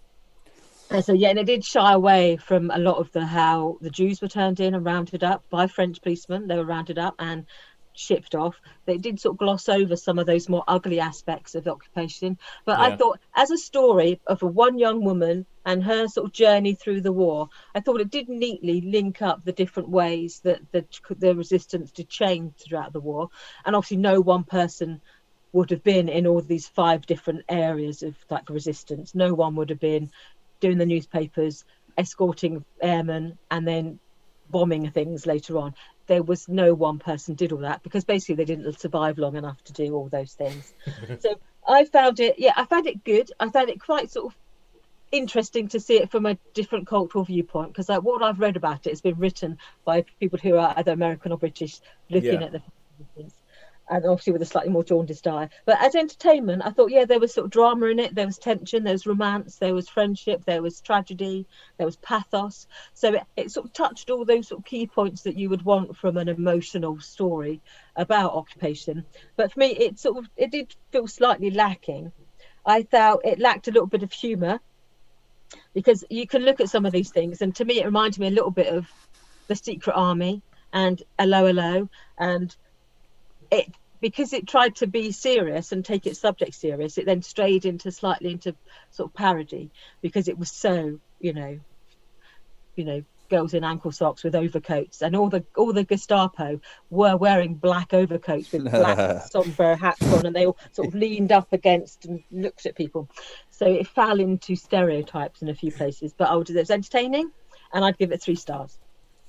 And 0.90 1.06
so 1.06 1.14
yeah, 1.14 1.30
and 1.30 1.40
it 1.40 1.46
did 1.46 1.64
shy 1.64 1.94
away 1.94 2.38
from 2.38 2.72
a 2.72 2.80
lot 2.80 2.98
of 2.98 3.12
the 3.12 3.26
how 3.26 3.78
the 3.82 3.92
Jews 3.92 4.22
were 4.22 4.28
turned 4.28 4.60
in 4.60 4.74
and 4.74 4.84
rounded 4.84 5.24
up 5.24 5.44
by 5.50 5.68
French 5.68 6.02
policemen. 6.02 6.48
They 6.48 6.56
were 6.56 6.66
rounded 6.66 6.98
up 6.98 7.16
and 7.20 7.46
shipped 7.94 8.34
off. 8.34 8.60
They 8.86 8.98
did 8.98 9.20
sort 9.20 9.36
of 9.36 9.40
gloss 9.40 9.70
over 9.70 9.96
some 9.96 10.18
of 10.18 10.26
those 10.26 10.50
more 10.50 10.64
ugly 10.68 11.00
aspects 11.00 11.54
of 11.54 11.66
the 11.66 11.72
occupation. 11.72 12.38
But 12.66 12.80
I 12.80 12.96
thought, 12.96 13.20
as 13.36 13.52
a 13.52 13.58
story 13.58 14.20
of 14.26 14.42
a 14.42 14.48
one 14.48 14.80
young 14.80 15.04
woman 15.04 15.46
and 15.66 15.84
her 15.84 16.08
sort 16.08 16.28
of 16.28 16.34
journey 16.34 16.74
through 16.74 17.02
the 17.02 17.12
war, 17.12 17.50
I 17.76 17.82
thought 17.82 18.02
it 18.02 18.10
did 18.10 18.30
neatly 18.30 18.82
link 18.82 19.22
up 19.22 19.44
the 19.44 19.52
different 19.52 19.90
ways 19.90 20.40
that 20.44 20.62
the, 20.72 20.86
the 21.18 21.36
resistance 21.36 21.92
did 21.92 22.10
change 22.10 22.54
throughout 22.56 22.94
the 22.94 23.02
war. 23.02 23.30
And 23.66 23.76
obviously, 23.76 23.98
no 23.98 24.22
one 24.22 24.44
person 24.44 25.02
would 25.52 25.72
have 25.72 25.84
been 25.84 26.10
in 26.10 26.28
all 26.28 26.42
these 26.42 26.68
five 26.68 27.06
different 27.06 27.44
areas 27.50 28.04
of 28.04 28.16
like 28.30 28.50
resistance. 28.50 29.14
No 29.14 29.34
one 29.34 29.56
would 29.56 29.72
have 29.72 29.80
been 29.80 30.12
doing 30.60 30.78
the 30.78 30.86
newspapers, 30.86 31.64
escorting 31.98 32.64
airmen, 32.82 33.38
and 33.50 33.68
then 33.68 34.00
bombing 34.50 34.90
things 34.92 35.26
later 35.26 35.58
on. 35.58 35.76
There 36.08 36.24
was 36.24 36.48
no 36.50 36.74
one 36.74 36.98
person 37.00 37.36
did 37.36 37.52
all 37.52 37.60
that 37.60 37.84
because 37.84 38.04
basically 38.04 38.36
they 38.36 38.46
didn't 38.46 38.80
survive 38.80 39.18
long 39.20 39.36
enough 39.36 39.64
to 39.66 39.74
do 39.74 39.94
all 39.94 40.10
those 40.10 40.34
things. 40.34 40.74
so 41.20 41.36
I 41.68 41.86
found 41.86 42.20
it, 42.20 42.40
yeah, 42.40 42.54
I 42.56 42.66
found 42.66 42.88
it 42.88 43.04
good. 43.04 43.32
I 43.40 43.50
found 43.50 43.70
it 43.70 43.80
quite 43.80 44.12
sort 44.12 44.34
of 44.34 44.38
interesting 45.12 45.68
to 45.70 45.80
see 45.80 45.98
it 45.98 46.12
from 46.12 46.26
a 46.26 46.38
different 46.54 46.88
cultural 46.88 47.24
viewpoint 47.24 47.70
because 47.70 47.90
like 47.90 48.04
what 48.04 48.22
I've 48.24 48.40
read 48.40 48.58
about 48.58 48.86
it 48.86 48.92
has 48.92 49.02
been 49.02 49.18
written 49.18 49.58
by 49.84 50.06
people 50.20 50.38
who 50.42 50.56
are 50.56 50.74
either 50.78 50.92
American 50.92 51.32
or 51.32 51.38
British 51.38 51.80
looking 52.10 52.42
Yeah. 52.42 52.44
at 52.44 52.52
the 52.52 52.62
and 53.90 54.06
obviously 54.06 54.34
with 54.34 54.42
a 54.42 54.46
slightly 54.46 54.72
more 54.72 54.84
jaundiced 54.84 55.28
eye. 55.28 55.50
But 55.66 55.82
as 55.82 55.96
entertainment, 55.96 56.62
I 56.64 56.70
thought, 56.70 56.92
yeah, 56.92 57.06
there 57.06 57.20
was 57.20 57.34
sort 57.34 57.46
of 57.46 57.52
drama 57.52 57.88
in 57.88 58.00
it. 58.00 58.14
There 58.14 58.26
was 58.26 58.38
tension, 58.38 58.84
there 58.84 58.94
was 58.94 59.08
romance, 59.08 59.56
there 59.56 59.74
was 59.74 59.90
friendship, 59.90 60.46
there 60.46 60.62
was 60.62 60.80
tragedy, 60.82 61.48
there 61.78 61.86
was 61.86 61.96
pathos. 61.98 62.68
So 62.94 63.16
it, 63.16 63.24
it 63.36 63.52
sort 63.52 63.66
of 63.66 63.74
touched 63.74 64.10
all 64.10 64.26
those 64.26 64.48
sort 64.48 64.60
of 64.60 64.66
key 64.66 64.88
points 64.88 65.24
that 65.24 65.38
you 65.38 65.50
would 65.50 65.64
want 65.64 65.98
from 65.98 66.18
an 66.18 66.30
emotional 66.30 67.00
story 67.00 67.62
about 67.96 68.34
occupation. 68.34 69.06
But 69.36 69.54
for 69.54 69.60
me, 69.60 69.72
it 69.72 70.00
sort 70.00 70.18
of 70.18 70.30
it 70.38 70.52
did 70.52 70.76
feel 70.92 71.08
slightly 71.08 71.50
lacking. 71.50 72.12
I 72.66 72.84
felt 72.84 73.26
it 73.26 73.40
lacked 73.40 73.68
a 73.68 73.72
little 73.72 73.88
bit 73.88 74.04
of 74.04 74.12
humour 74.12 74.60
because 75.74 76.04
you 76.10 76.28
can 76.28 76.44
look 76.44 76.60
at 76.62 76.70
some 76.70 76.86
of 76.86 76.92
these 76.92 77.10
things, 77.10 77.42
and 77.42 77.56
to 77.56 77.66
me, 77.66 77.80
it 77.80 77.86
reminded 77.86 78.20
me 78.20 78.28
a 78.28 78.32
little 78.32 78.52
bit 78.52 78.68
of 78.68 78.88
the 79.48 79.56
Secret 79.56 79.94
Army 79.94 80.44
and 80.72 81.02
Hello 81.18 81.48
Hello 81.48 81.90
and 82.20 82.56
it 83.52 83.74
because 84.02 84.34
it 84.34 84.48
tried 84.48 84.76
to 84.78 84.88
be 84.88 85.12
serious 85.12 85.72
and 85.72 85.84
take 85.84 86.06
its 86.06 86.20
subject 86.20 86.56
serious 86.56 86.98
it 86.98 87.06
then 87.06 87.22
strayed 87.22 87.66
into 87.66 87.92
slightly 87.92 88.32
into 88.32 88.56
sort 88.92 89.10
of 89.10 89.14
parody 89.14 89.70
because 90.02 90.28
it 90.28 90.38
was 90.38 90.52
so 90.52 91.00
you 91.20 91.34
know 91.34 91.60
you 92.76 92.86
know 92.86 93.04
girls 93.30 93.54
in 93.54 93.64
ankle 93.64 93.92
socks 93.92 94.24
with 94.24 94.34
overcoats 94.36 95.02
and 95.02 95.16
all 95.16 95.30
the 95.30 95.46
all 95.56 95.72
the 95.72 95.84
gestapo 95.84 96.60
were 96.90 97.16
wearing 97.16 97.54
black 97.54 97.94
overcoats 97.94 98.52
with 98.52 98.64
black 98.64 99.22
somber 99.32 99.76
hats 99.76 100.02
on 100.14 100.26
and 100.26 100.36
they 100.36 100.48
all 100.48 100.58
sort 100.72 100.88
of 100.88 100.96
leaned 100.96 101.32
up 101.32 101.54
against 101.54 102.06
and 102.06 102.24
looked 102.32 102.66
at 102.66 102.76
people. 102.76 103.08
So 103.52 103.68
it 103.68 103.88
fell 103.88 104.20
into 104.20 104.56
stereotypes 104.56 105.42
in 105.42 105.50
a 105.50 105.54
few 105.54 105.72
places 105.72 106.14
but 106.18 106.28
oh, 106.30 106.34
i 106.34 106.36
would 106.36 106.50
it 106.50 106.56
was 106.56 106.72
entertaining 106.72 107.32
and 107.72 107.86
i'd 107.86 107.98
give 107.98 108.12
it 108.12 108.22
three 108.22 108.36
stars 108.36 108.78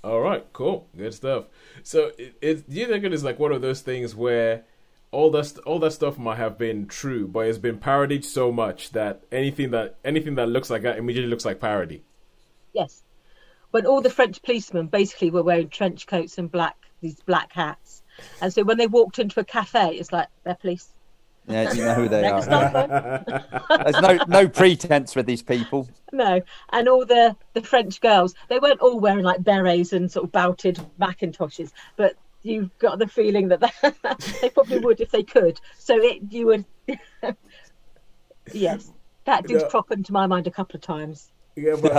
All 0.03 0.21
right, 0.21 0.47
cool, 0.53 0.89
good 0.97 1.13
stuff. 1.13 1.45
So, 1.83 2.13
it, 2.19 2.35
it, 2.41 2.71
do 2.71 2.77
you 2.77 2.87
think 2.87 3.05
it 3.05 3.13
is 3.13 3.23
like 3.23 3.39
one 3.39 3.53
of 3.53 3.61
those 3.61 3.83
things 3.83 4.15
where 4.15 4.65
all 5.13 5.31
that 5.33 5.59
all 5.67 5.79
that 5.81 5.91
stuff 5.91 6.19
might 6.19 6.37
have 6.37 6.57
been 6.57 6.87
true, 6.87 7.27
but 7.27 7.41
it's 7.41 7.59
been 7.59 7.79
parodied 7.79 8.25
so 8.25 8.53
much 8.53 8.91
that 8.91 9.23
anything 9.33 9.71
that 9.73 9.97
anything 10.05 10.37
that 10.37 10.49
looks 10.49 10.71
like 10.71 10.83
that 10.83 10.99
immediately 10.99 11.31
looks 11.31 11.45
like 11.45 11.61
parody? 11.61 12.03
Yes. 12.73 13.03
When 13.73 13.87
all 13.87 14.01
the 14.01 14.11
French 14.11 14.43
policemen 14.43 14.87
basically 14.87 15.31
were 15.31 15.43
wearing 15.43 15.69
trench 15.69 16.07
coats 16.07 16.39
and 16.39 16.51
black 16.51 16.77
these 17.01 17.21
black 17.21 17.53
hats. 17.53 18.03
And 18.41 18.53
so 18.53 18.63
when 18.63 18.79
they 18.79 18.87
walked 18.87 19.19
into 19.19 19.41
a 19.41 19.45
cafe, 19.45 19.97
it's 19.97 20.13
like 20.13 20.29
they're 20.45 20.55
police. 20.55 20.93
Yeah, 21.51 21.73
you 21.73 21.83
know 21.85 21.95
who 21.95 22.09
they 22.09 22.23
They're 22.23 23.25
There's 23.85 24.01
no 24.01 24.19
no 24.29 24.49
pretense 24.49 25.15
with 25.17 25.27
these 25.27 25.43
people. 25.43 25.89
No. 26.13 26.41
And 26.71 26.89
all 26.89 27.05
the, 27.05 27.37
the 27.55 27.63
French 27.63 28.01
girls, 28.01 28.35
they 28.49 28.59
weren't 28.59 28.81
all 28.81 28.99
wearing 29.01 29.25
like 29.25 29.43
berets 29.43 29.93
and 29.93 30.11
sort 30.11 30.25
of 30.25 30.33
belted 30.33 30.81
Macintoshes, 31.01 31.73
but 31.97 32.15
you've 32.43 32.77
got 32.79 32.99
the 32.99 33.07
feeling 33.07 33.49
that 33.49 33.61
they 34.43 34.51
probably 34.51 34.79
would 34.79 35.01
if 35.01 35.11
they 35.11 35.23
could. 35.23 35.61
So 35.79 35.97
it 36.01 36.21
you 36.31 36.47
would 36.47 36.65
Yes. 38.53 38.93
That 39.25 39.47
did 39.47 39.61
No. 39.61 39.69
crop 39.69 39.91
into 39.93 40.13
my 40.13 40.27
mind 40.27 40.47
a 40.47 40.51
couple 40.51 40.77
of 40.77 40.83
times. 40.83 41.31
Yeah, 41.57 41.77
but 41.81 41.93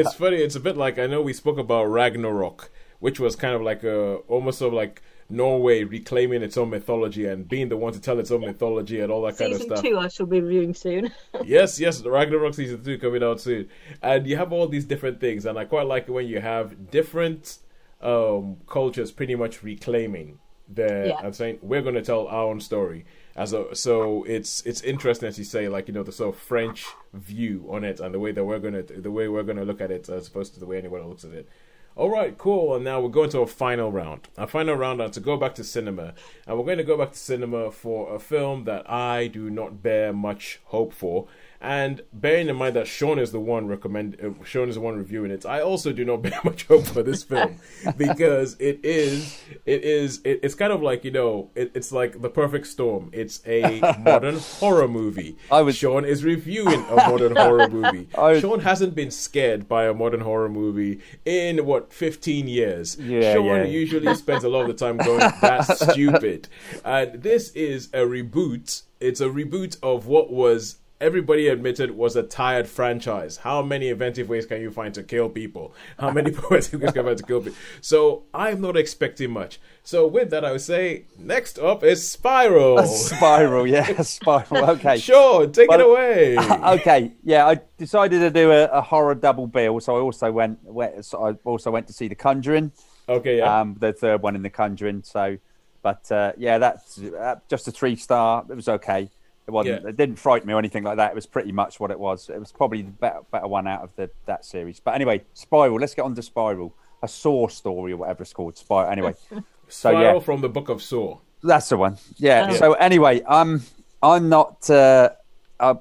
it's 0.00 0.14
funny. 0.14 0.36
It's 0.38 0.54
a 0.56 0.60
bit 0.60 0.76
like 0.76 0.98
I 0.98 1.06
know 1.06 1.20
we 1.22 1.32
spoke 1.32 1.58
about 1.58 1.84
Ragnarok, 1.84 2.70
which 3.00 3.20
was 3.20 3.36
kind 3.36 3.54
of 3.54 3.62
like 3.62 3.82
a 3.84 4.16
almost 4.28 4.58
sort 4.58 4.68
of 4.68 4.74
like 4.74 5.02
Norway 5.32 5.84
reclaiming 5.84 6.42
its 6.42 6.56
own 6.56 6.70
mythology 6.70 7.26
and 7.26 7.48
being 7.48 7.68
the 7.68 7.76
one 7.76 7.92
to 7.92 8.00
tell 8.00 8.18
its 8.20 8.30
own 8.30 8.42
mythology 8.42 9.00
and 9.00 9.10
all 9.10 9.22
that 9.22 9.38
kind 9.38 9.52
of 9.52 9.62
stuff. 9.62 9.78
Season 9.78 9.92
two 9.92 9.98
I 9.98 10.08
shall 10.08 10.26
be 10.26 10.40
reviewing 10.40 10.74
soon. 10.74 11.12
yes, 11.44 11.80
yes, 11.80 12.00
the 12.00 12.10
Ragnarok 12.10 12.54
season 12.54 12.84
two 12.84 12.98
coming 12.98 13.22
out 13.22 13.40
soon, 13.40 13.68
and 14.02 14.26
you 14.26 14.36
have 14.36 14.52
all 14.52 14.68
these 14.68 14.84
different 14.84 15.20
things, 15.20 15.46
and 15.46 15.58
I 15.58 15.64
quite 15.64 15.86
like 15.86 16.08
it 16.08 16.12
when 16.12 16.26
you 16.26 16.40
have 16.40 16.90
different 16.90 17.58
um, 18.00 18.56
cultures 18.68 19.10
pretty 19.12 19.34
much 19.34 19.62
reclaiming 19.62 20.38
their 20.68 21.06
Yeah. 21.06 21.20
and 21.22 21.34
saying 21.34 21.58
we're 21.62 21.82
going 21.82 21.94
to 21.96 22.02
tell 22.02 22.26
our 22.28 22.44
own 22.44 22.60
story. 22.60 23.04
As 23.34 23.54
a, 23.54 23.74
so 23.74 24.24
it's 24.24 24.60
it's 24.66 24.82
interesting 24.82 25.26
as 25.28 25.38
you 25.38 25.44
say, 25.44 25.66
like 25.68 25.88
you 25.88 25.94
know 25.94 26.02
the 26.02 26.12
sort 26.12 26.34
of 26.34 26.40
French 26.40 26.84
view 27.14 27.66
on 27.70 27.82
it 27.82 27.98
and 28.00 28.14
the 28.14 28.18
way 28.20 28.30
that 28.32 28.44
we're 28.44 28.58
gonna 28.58 28.82
the 28.82 29.10
way 29.10 29.26
we're 29.28 29.42
gonna 29.42 29.64
look 29.64 29.80
at 29.80 29.90
it 29.90 30.06
as 30.10 30.28
opposed 30.28 30.52
to 30.54 30.60
the 30.60 30.66
way 30.66 30.76
anyone 30.76 31.00
else 31.00 31.08
looks 31.08 31.24
at 31.24 31.32
it. 31.32 31.48
All 31.94 32.08
right, 32.08 32.38
cool. 32.38 32.74
And 32.74 32.84
now 32.84 33.00
we're 33.00 33.10
going 33.10 33.28
to 33.30 33.40
a 33.40 33.46
final 33.46 33.92
round. 33.92 34.28
Our 34.38 34.46
final 34.46 34.74
round 34.74 35.12
to 35.12 35.20
go 35.20 35.36
back 35.36 35.54
to 35.56 35.64
cinema, 35.64 36.14
and 36.46 36.56
we're 36.56 36.64
going 36.64 36.78
to 36.78 36.84
go 36.84 36.96
back 36.96 37.12
to 37.12 37.18
cinema 37.18 37.70
for 37.70 38.14
a 38.14 38.18
film 38.18 38.64
that 38.64 38.90
I 38.90 39.26
do 39.26 39.50
not 39.50 39.82
bear 39.82 40.12
much 40.12 40.60
hope 40.64 40.94
for, 40.94 41.26
And 41.64 42.02
bearing 42.12 42.48
in 42.48 42.56
mind 42.56 42.74
that 42.74 42.88
Sean 42.88 43.20
is 43.20 43.30
the 43.30 43.38
one 43.38 43.68
recommend, 43.68 44.16
uh, 44.20 44.42
Sean 44.44 44.68
is 44.68 44.74
the 44.74 44.80
one 44.80 44.96
reviewing 44.96 45.30
it, 45.30 45.46
I 45.46 45.60
also 45.60 45.92
do 45.92 46.04
not 46.04 46.20
bear 46.22 46.40
much 46.44 46.66
hope 46.66 46.84
for 46.84 47.04
this 47.04 47.22
film 47.22 47.60
because 47.96 48.56
it 48.58 48.80
is, 48.82 49.40
it 49.64 49.84
is, 49.84 50.20
it, 50.24 50.40
it's 50.42 50.56
kind 50.56 50.72
of 50.72 50.82
like 50.82 51.04
you 51.04 51.12
know, 51.12 51.50
it, 51.54 51.70
it's 51.74 51.92
like 51.92 52.20
the 52.20 52.28
perfect 52.28 52.66
storm. 52.66 53.10
It's 53.12 53.40
a 53.46 53.78
modern 54.00 54.38
horror 54.38 54.88
movie. 54.88 55.36
I 55.52 55.62
was- 55.62 55.76
Sean 55.76 56.04
is 56.04 56.24
reviewing 56.24 56.84
a 56.90 56.96
modern 56.96 57.36
horror 57.36 57.68
movie. 57.68 58.08
Was- 58.16 58.40
Sean 58.40 58.58
hasn't 58.60 58.96
been 58.96 59.12
scared 59.12 59.68
by 59.68 59.84
a 59.84 59.94
modern 59.94 60.20
horror 60.20 60.48
movie 60.48 61.00
in 61.24 61.64
what 61.64 61.92
15 61.92 62.48
years. 62.48 62.98
Yeah, 62.98 63.34
Sean 63.34 63.46
yeah. 63.46 63.62
usually 63.64 64.12
spends 64.16 64.42
a 64.42 64.48
lot 64.48 64.62
of 64.62 64.68
the 64.76 64.84
time 64.84 64.96
going, 64.96 65.20
"That's 65.40 65.92
stupid," 65.92 66.48
and 66.84 67.22
this 67.22 67.50
is 67.52 67.86
a 67.94 67.98
reboot. 68.00 68.82
It's 68.98 69.20
a 69.20 69.26
reboot 69.26 69.76
of 69.82 70.06
what 70.06 70.32
was 70.32 70.76
everybody 71.02 71.48
admitted 71.48 71.90
was 71.90 72.14
a 72.14 72.22
tired 72.22 72.68
franchise. 72.68 73.38
How 73.38 73.60
many 73.60 73.88
inventive 73.88 74.28
ways 74.28 74.46
can 74.46 74.60
you 74.60 74.70
find 74.70 74.94
to 74.94 75.02
kill 75.02 75.28
people? 75.28 75.74
How 75.98 76.12
many 76.12 76.30
poetic 76.40 76.50
ways 76.50 76.68
can 76.68 76.80
you 76.80 77.02
find 77.02 77.18
to 77.18 77.24
kill 77.24 77.40
people? 77.40 77.58
So 77.80 78.22
I'm 78.32 78.60
not 78.60 78.76
expecting 78.76 79.32
much. 79.32 79.60
So 79.82 80.06
with 80.06 80.30
that, 80.30 80.44
I 80.44 80.52
would 80.52 80.60
say 80.60 81.06
next 81.18 81.58
up 81.58 81.82
is 81.82 82.08
Spiral. 82.08 82.86
Spiral, 82.86 83.66
yeah, 83.66 84.00
Spiral. 84.02 84.70
Okay. 84.70 84.96
Sure, 84.98 85.48
take 85.48 85.70
it 85.70 85.80
away. 85.80 86.38
okay, 86.38 87.10
yeah, 87.24 87.48
I 87.48 87.60
decided 87.76 88.20
to 88.20 88.30
do 88.30 88.52
a, 88.52 88.66
a 88.66 88.80
horror 88.80 89.16
double 89.16 89.48
bill, 89.48 89.80
so 89.80 89.96
I 89.96 90.00
also 90.00 90.30
went, 90.30 90.62
went 90.62 91.04
so 91.04 91.26
I 91.26 91.32
also 91.44 91.72
went 91.72 91.88
to 91.88 91.92
see 91.92 92.06
The 92.06 92.14
Conjuring, 92.14 92.70
Okay, 93.08 93.38
yeah. 93.38 93.60
um, 93.60 93.76
the 93.80 93.92
third 93.92 94.22
one 94.22 94.36
in 94.36 94.42
The 94.42 94.50
Conjuring. 94.50 95.02
So, 95.02 95.36
but 95.82 96.10
uh, 96.12 96.32
yeah, 96.36 96.58
that's 96.58 97.00
uh, 97.00 97.36
just 97.50 97.66
a 97.66 97.72
three 97.72 97.96
star. 97.96 98.44
It 98.48 98.54
was 98.54 98.68
okay. 98.68 99.10
It 99.46 99.50
wasn't. 99.50 99.82
Yeah. 99.82 99.88
It 99.88 99.96
didn't 99.96 100.16
frighten 100.16 100.46
me 100.46 100.54
or 100.54 100.58
anything 100.58 100.84
like 100.84 100.96
that. 100.96 101.10
It 101.10 101.14
was 101.14 101.26
pretty 101.26 101.52
much 101.52 101.80
what 101.80 101.90
it 101.90 101.98
was. 101.98 102.30
It 102.30 102.38
was 102.38 102.52
probably 102.52 102.82
the 102.82 102.90
better, 102.92 103.20
better 103.30 103.48
one 103.48 103.66
out 103.66 103.82
of 103.82 103.94
the 103.96 104.10
that 104.26 104.44
series. 104.44 104.80
But 104.80 104.94
anyway, 104.94 105.22
Spiral. 105.34 105.78
Let's 105.78 105.94
get 105.94 106.02
on 106.02 106.14
to 106.14 106.22
Spiral, 106.22 106.74
a 107.02 107.08
Saw 107.08 107.48
story 107.48 107.92
or 107.92 107.98
whatever 107.98 108.22
it's 108.22 108.32
called. 108.32 108.56
Spiral. 108.56 108.90
Anyway, 108.90 109.14
so 109.30 109.42
Spiral 109.68 110.14
yeah, 110.14 110.20
from 110.20 110.40
the 110.40 110.48
Book 110.48 110.68
of 110.68 110.82
Saw. 110.82 111.18
that's 111.42 111.68
the 111.68 111.76
one. 111.76 111.98
Yeah. 112.16 112.48
Oh. 112.50 112.54
So 112.54 112.72
anyway, 112.74 113.22
I'm 113.28 113.62
I'm 114.02 114.28
not 114.28 114.68
uh, 114.70 115.10
uh, 115.58 115.74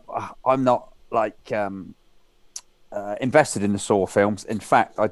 I'm 0.45 0.63
not 0.63 0.93
like 1.11 1.51
um, 1.51 1.93
uh, 2.91 3.15
invested 3.21 3.63
in 3.63 3.73
the 3.73 3.79
Saw 3.79 4.07
films. 4.07 4.43
In 4.45 4.59
fact, 4.59 4.97
I 4.97 5.09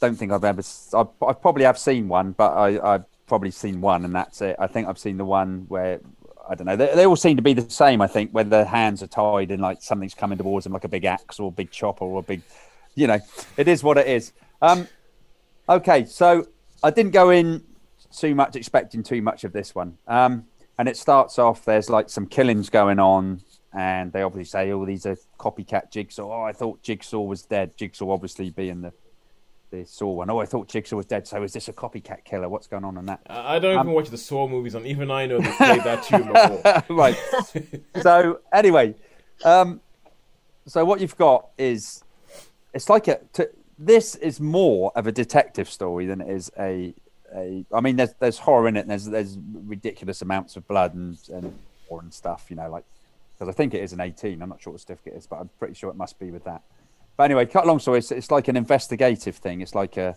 don't 0.00 0.16
think 0.16 0.32
I've 0.32 0.44
ever. 0.44 0.62
I 0.94 1.32
probably 1.32 1.64
have 1.64 1.78
seen 1.78 2.08
one, 2.08 2.32
but 2.32 2.52
I, 2.52 2.94
I've 2.94 3.04
probably 3.26 3.50
seen 3.50 3.80
one, 3.80 4.04
and 4.04 4.14
that's 4.14 4.40
it. 4.40 4.56
I 4.58 4.66
think 4.66 4.88
I've 4.88 4.98
seen 4.98 5.16
the 5.16 5.24
one 5.24 5.66
where 5.68 6.00
I 6.48 6.54
don't 6.54 6.66
know. 6.66 6.76
They, 6.76 6.94
they 6.94 7.06
all 7.06 7.16
seem 7.16 7.36
to 7.36 7.42
be 7.42 7.52
the 7.52 7.68
same. 7.70 8.00
I 8.00 8.06
think 8.06 8.30
where 8.30 8.44
their 8.44 8.64
hands 8.64 9.02
are 9.02 9.06
tied 9.06 9.50
and 9.50 9.60
like 9.60 9.82
something's 9.82 10.14
coming 10.14 10.38
towards 10.38 10.64
them, 10.64 10.72
like 10.72 10.84
a 10.84 10.88
big 10.88 11.04
axe 11.04 11.38
or 11.38 11.48
a 11.48 11.52
big 11.52 11.70
chopper 11.70 12.04
or 12.04 12.20
a 12.20 12.22
big, 12.22 12.42
you 12.94 13.06
know, 13.06 13.18
it 13.56 13.68
is 13.68 13.82
what 13.84 13.98
it 13.98 14.06
is. 14.06 14.32
Um, 14.62 14.88
okay, 15.68 16.04
so 16.04 16.46
I 16.82 16.90
didn't 16.90 17.12
go 17.12 17.30
in 17.30 17.64
too 18.16 18.34
much 18.34 18.56
expecting 18.56 19.02
too 19.02 19.20
much 19.20 19.44
of 19.44 19.52
this 19.52 19.74
one. 19.74 19.98
Um, 20.06 20.46
and 20.78 20.88
it 20.88 20.96
starts 20.96 21.38
off, 21.38 21.64
there's 21.64 21.90
like 21.90 22.08
some 22.08 22.26
killings 22.26 22.70
going 22.70 22.98
on, 22.98 23.42
and 23.74 24.12
they 24.12 24.22
obviously 24.22 24.44
say, 24.44 24.72
oh, 24.72 24.86
these 24.86 25.04
are 25.06 25.16
copycat 25.38 25.90
Jigsaw. 25.90 26.32
Oh, 26.32 26.42
I 26.42 26.52
thought 26.52 26.82
Jigsaw 26.82 27.20
was 27.20 27.42
dead. 27.42 27.76
Jigsaw 27.76 28.10
obviously 28.10 28.50
being 28.50 28.80
the, 28.80 28.92
the 29.70 29.84
Saw 29.84 30.12
one. 30.12 30.30
Oh, 30.30 30.38
I 30.40 30.46
thought 30.46 30.68
Jigsaw 30.68 30.96
was 30.96 31.06
dead. 31.06 31.26
So 31.26 31.42
is 31.42 31.52
this 31.52 31.68
a 31.68 31.72
copycat 31.72 32.24
killer? 32.24 32.48
What's 32.48 32.66
going 32.66 32.84
on 32.84 32.96
in 32.96 33.06
that? 33.06 33.20
I 33.28 33.58
don't 33.58 33.76
Um, 33.76 33.86
even 33.86 33.94
watch 33.94 34.08
the 34.10 34.18
Saw 34.18 34.48
movies, 34.48 34.74
and 34.74 34.86
even 34.86 35.10
I 35.10 35.26
know 35.26 35.38
they've 35.40 35.56
played 35.56 35.84
that 35.84 36.02
tune 36.04 36.26
before. 36.32 36.84
right. 36.96 37.16
so 38.02 38.40
anyway, 38.52 38.94
um, 39.44 39.80
so 40.66 40.84
what 40.84 41.00
you've 41.00 41.16
got 41.16 41.48
is 41.58 42.02
it's 42.74 42.88
like 42.88 43.08
a. 43.08 43.20
T- 43.32 43.44
this 43.78 44.16
is 44.16 44.40
more 44.40 44.90
of 44.96 45.06
a 45.06 45.12
detective 45.12 45.68
story 45.70 46.06
than 46.06 46.20
it 46.20 46.28
is 46.28 46.50
a. 46.58 46.94
a 47.34 47.64
I 47.72 47.80
mean, 47.80 47.96
there's 47.96 48.14
there's 48.18 48.38
horror 48.38 48.68
in 48.68 48.76
it. 48.76 48.80
And 48.80 48.90
there's 48.90 49.04
there's 49.06 49.38
ridiculous 49.66 50.22
amounts 50.22 50.56
of 50.56 50.66
blood 50.66 50.94
and 50.94 51.16
and 51.32 51.58
gore 51.88 52.00
and 52.00 52.12
stuff. 52.12 52.46
You 52.48 52.56
know, 52.56 52.70
like 52.70 52.84
because 53.34 53.48
I 53.48 53.56
think 53.56 53.72
it 53.74 53.82
is 53.82 53.92
an 53.92 54.00
18. 54.00 54.42
I'm 54.42 54.48
not 54.48 54.60
sure 54.60 54.72
what 54.72 54.78
the 54.78 54.82
certificate 54.82 55.14
is, 55.14 55.26
but 55.26 55.36
I'm 55.36 55.50
pretty 55.58 55.74
sure 55.74 55.90
it 55.90 55.96
must 55.96 56.18
be 56.18 56.30
with 56.30 56.44
that. 56.44 56.62
But 57.18 57.24
anyway, 57.24 57.44
cut 57.46 57.66
long 57.66 57.78
story. 57.80 57.98
It's, 57.98 58.10
it's 58.12 58.30
like 58.30 58.48
an 58.48 58.56
investigative 58.56 59.36
thing. 59.36 59.60
It's 59.60 59.74
like 59.74 59.98
a 59.98 60.16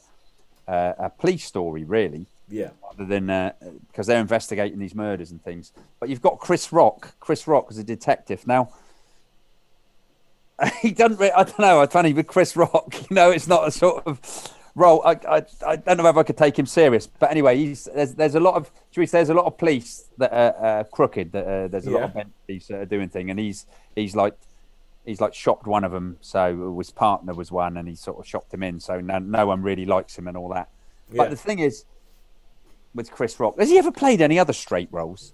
a, 0.67 0.93
a 0.99 1.09
police 1.09 1.43
story, 1.43 1.83
really 1.83 2.27
Yeah. 2.47 2.69
rather 2.83 3.05
than 3.05 3.51
because 3.87 4.07
they're 4.07 4.21
investigating 4.21 4.79
these 4.79 4.95
murders 4.95 5.31
and 5.31 5.43
things. 5.43 5.73
But 5.99 6.07
you've 6.09 6.21
got 6.21 6.39
Chris 6.39 6.71
Rock. 6.71 7.15
Chris 7.19 7.47
Rock 7.47 7.71
is 7.71 7.77
a 7.79 7.83
detective 7.83 8.47
now. 8.47 8.69
He 10.81 10.91
doesn't. 10.91 11.19
I 11.21 11.43
don't 11.43 11.59
know. 11.59 11.81
It's 11.81 11.93
funny 11.93 12.13
with 12.13 12.27
Chris 12.27 12.55
Rock. 12.55 12.93
You 13.09 13.15
know, 13.15 13.31
it's 13.31 13.47
not 13.47 13.67
a 13.67 13.71
sort 13.71 14.05
of 14.05 14.19
role. 14.75 15.01
I, 15.03 15.13
I, 15.27 15.45
I 15.65 15.75
don't 15.75 15.97
know 15.97 16.07
if 16.07 16.17
I 16.17 16.23
could 16.23 16.37
take 16.37 16.57
him 16.57 16.67
serious. 16.67 17.07
But 17.07 17.31
anyway, 17.31 17.57
he's 17.57 17.85
there's 17.85 18.13
there's 18.13 18.35
a 18.35 18.39
lot 18.39 18.53
of 18.55 18.69
we 18.95 19.07
there's 19.07 19.29
a 19.29 19.33
lot 19.33 19.45
of 19.45 19.57
police 19.57 20.05
that 20.19 20.31
are 20.31 20.65
uh, 20.65 20.83
crooked. 20.83 21.31
That 21.31 21.47
uh, 21.47 21.67
there's 21.67 21.87
a 21.87 21.91
lot 21.91 22.03
of 22.03 22.13
police 22.45 22.67
that 22.67 22.79
are 22.81 22.85
doing 22.85 23.09
thing, 23.09 23.31
and 23.31 23.39
he's 23.39 23.65
he's 23.95 24.15
like 24.15 24.35
he's 25.05 25.21
like 25.21 25.33
shopped 25.33 25.67
one 25.67 25.83
of 25.83 25.91
them. 25.91 26.17
So 26.21 26.75
his 26.77 26.91
partner 26.91 27.33
was 27.33 27.51
one, 27.51 27.77
and 27.77 27.87
he 27.87 27.95
sort 27.95 28.19
of 28.19 28.27
shopped 28.27 28.53
him 28.53 28.63
in. 28.63 28.79
So 28.79 28.99
no, 28.99 29.19
no 29.19 29.45
one 29.47 29.61
really 29.61 29.85
likes 29.85 30.17
him 30.17 30.27
and 30.27 30.35
all 30.37 30.49
that. 30.49 30.69
Yeah. 31.11 31.17
But 31.23 31.29
the 31.31 31.35
thing 31.35 31.59
is, 31.59 31.85
with 32.93 33.11
Chris 33.11 33.39
Rock, 33.39 33.57
has 33.59 33.69
he 33.69 33.77
ever 33.77 33.91
played 33.91 34.21
any 34.21 34.37
other 34.39 34.53
straight 34.53 34.89
roles? 34.91 35.33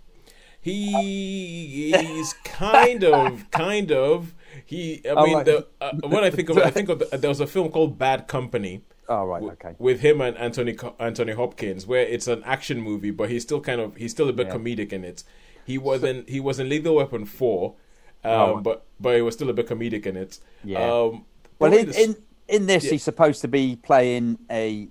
He 0.61 1.93
he's 1.95 2.33
kind 2.43 3.03
of 3.03 3.49
kind 3.51 3.91
of 3.91 4.33
he. 4.65 5.01
I 5.05 5.09
Oh, 5.11 5.23
mean, 5.25 5.35
right. 5.37 5.45
the, 5.45 5.67
uh, 5.79 5.91
when 6.07 6.23
I 6.23 6.29
think 6.29 6.49
of 6.49 6.57
it, 6.57 6.65
I 6.65 6.71
think 6.71 6.89
of 6.89 6.99
the, 6.99 7.17
there 7.17 7.29
was 7.29 7.39
a 7.39 7.47
film 7.47 7.69
called 7.71 7.97
Bad 7.97 8.27
Company. 8.27 8.83
Oh 9.09 9.23
right, 9.25 9.39
w- 9.39 9.53
okay. 9.53 9.75
With 9.79 10.01
him 10.01 10.19
and 10.19 10.35
Anthony 10.37 10.75
Anthony 10.99 11.33
Hopkins, 11.33 11.87
where 11.87 12.01
it's 12.01 12.27
an 12.27 12.43
action 12.43 12.81
movie, 12.81 13.11
but 13.11 13.29
he's 13.29 13.43
still 13.43 13.61
kind 13.61 13.79
of 13.79 13.95
he's 13.95 14.11
still 14.11 14.27
a 14.29 14.33
bit 14.33 14.47
Yeah. 14.47 14.55
comedic 14.55 14.91
in 14.91 15.03
it. 15.05 15.23
He 15.63 15.77
wasn't 15.77 16.27
he 16.29 16.39
was 16.39 16.59
in 16.59 16.67
Lethal 16.69 16.95
Weapon 16.95 17.25
four, 17.25 17.75
um, 18.23 18.31
Oh. 18.31 18.61
but 18.61 18.83
but 18.99 19.15
he 19.15 19.21
was 19.21 19.35
still 19.35 19.49
a 19.49 19.53
bit 19.53 19.67
comedic 19.67 20.05
in 20.05 20.17
it. 20.17 20.39
Yeah. 20.63 20.79
Um, 20.79 21.25
Well, 21.59 21.73
in, 21.73 21.87
the 21.89 22.01
in 22.03 22.15
in 22.47 22.65
this, 22.65 22.85
Yeah. 22.85 22.91
he's 22.91 23.03
supposed 23.03 23.41
to 23.41 23.47
be 23.47 23.75
playing 23.75 24.37
a 24.49 24.87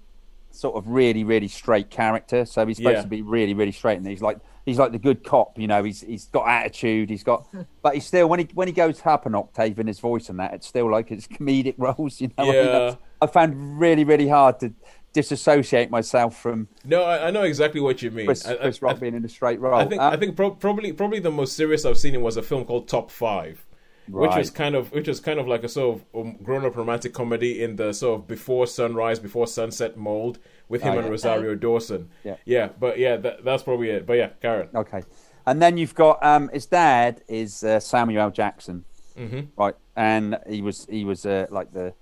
sort 0.51 0.77
of 0.77 0.89
really, 0.89 1.23
really 1.25 1.49
straight 1.49 1.91
character. 1.91 2.45
So 2.47 2.67
he's 2.67 2.77
supposed 2.79 2.97
Yeah. 2.97 3.03
to 3.03 3.09
be 3.09 3.23
really, 3.23 3.55
really 3.55 3.73
straight, 3.73 3.99
and 3.99 4.07
he's 4.07 4.23
like 4.23 4.39
he's 4.65 4.79
like 4.79 4.93
the 4.93 4.99
good 4.99 5.23
cop. 5.25 5.59
You 5.59 5.67
know, 5.67 5.83
he's 5.85 6.01
he's 6.01 6.27
got 6.27 6.49
attitude. 6.49 7.09
He's 7.11 7.23
got, 7.25 7.47
but 7.83 7.95
he's 7.95 8.07
still 8.07 8.29
when 8.29 8.41
he 8.41 8.49
when 8.55 8.69
he 8.69 8.73
goes 8.73 9.01
up 9.05 9.27
an 9.27 9.35
octave 9.35 9.79
in 9.79 9.87
his 9.87 9.99
voice 10.01 10.29
and 10.29 10.39
that, 10.41 10.55
it's 10.55 10.67
still 10.67 10.91
like 10.91 11.11
it's 11.11 11.27
comedic 11.27 11.75
roles. 11.79 12.21
You 12.21 12.29
know, 12.29 12.35
I, 12.39 12.45
mean, 12.45 12.55
Yeah. 12.55 12.95
I 13.21 13.27
found 13.27 13.79
really, 13.81 14.05
really 14.05 14.29
hard 14.29 14.61
to 14.61 14.73
disassociate 15.21 15.91
myself 15.91 16.37
from 16.41 16.69
no, 16.85 17.03
I, 17.03 17.29
I 17.29 17.31
know 17.31 17.43
exactly 17.43 17.81
what 17.81 18.03
you 18.03 18.11
mean. 18.11 18.27
Chris, 18.27 18.43
Chris 18.61 18.83
Rock 18.83 18.97
I- 18.97 19.01
being 19.01 19.15
in 19.15 19.25
a 19.25 19.29
straight 19.29 19.61
role. 19.61 19.75
I 19.75 19.85
think 19.87 20.01
Um, 20.03 20.13
I 20.13 20.17
think 20.17 20.37
pro- 20.37 20.51
probably 20.67 20.93
probably 20.93 21.21
the 21.21 21.31
most 21.31 21.57
serious 21.57 21.85
I've 21.85 21.99
seen 21.99 22.15
him 22.15 22.23
was 22.23 22.37
a 22.37 22.43
film 22.43 22.65
called 22.65 22.87
Top 22.87 23.11
Five, 23.11 23.67
which 24.09 24.31
Right. 24.31 24.39
was 24.39 24.51
kind 24.51 24.75
of 24.75 24.93
which 24.93 25.09
was 25.09 25.21
kind 25.21 25.41
of 25.41 25.47
like 25.49 25.65
a 25.65 25.69
sort 25.69 25.89
of 25.97 26.05
um, 26.21 26.37
grown 26.43 26.65
up 26.67 26.77
romantic 26.77 27.13
comedy 27.15 27.63
in 27.65 27.77
the 27.77 27.93
sort 27.93 28.21
of 28.21 28.27
before 28.29 28.67
sunrise, 28.67 29.19
before 29.19 29.47
sunset 29.47 29.97
mold 29.97 30.39
with 30.69 30.83
him 30.83 30.95
Oh, 30.95 30.99
and 30.99 31.07
yeah. 31.07 31.11
Rosario 31.11 31.55
Dawson. 31.55 32.09
Yeah. 32.25 32.37
yeah, 32.45 32.69
but 32.79 32.99
yeah, 32.99 33.17
that, 33.17 33.45
that's 33.45 33.63
probably 33.63 33.89
it. 33.91 34.07
But 34.07 34.15
yeah, 34.23 34.31
Karen. 34.43 34.69
Okay, 34.75 35.03
and 35.47 35.63
then 35.63 35.79
you've 35.79 35.95
got 35.95 36.23
um, 36.25 36.51
his 36.53 36.67
dad 36.67 37.23
is 37.29 37.65
uh, 37.65 37.81
Samuel 37.81 38.21
L. 38.23 38.31
Jackson, 38.31 38.85
hmm 39.17 39.41
right? 39.57 39.75
And 39.97 40.39
he 40.49 40.61
was 40.61 40.87
he 40.91 41.05
was 41.07 41.25
uh, 41.25 41.47
like 41.51 41.73
the 41.73 41.95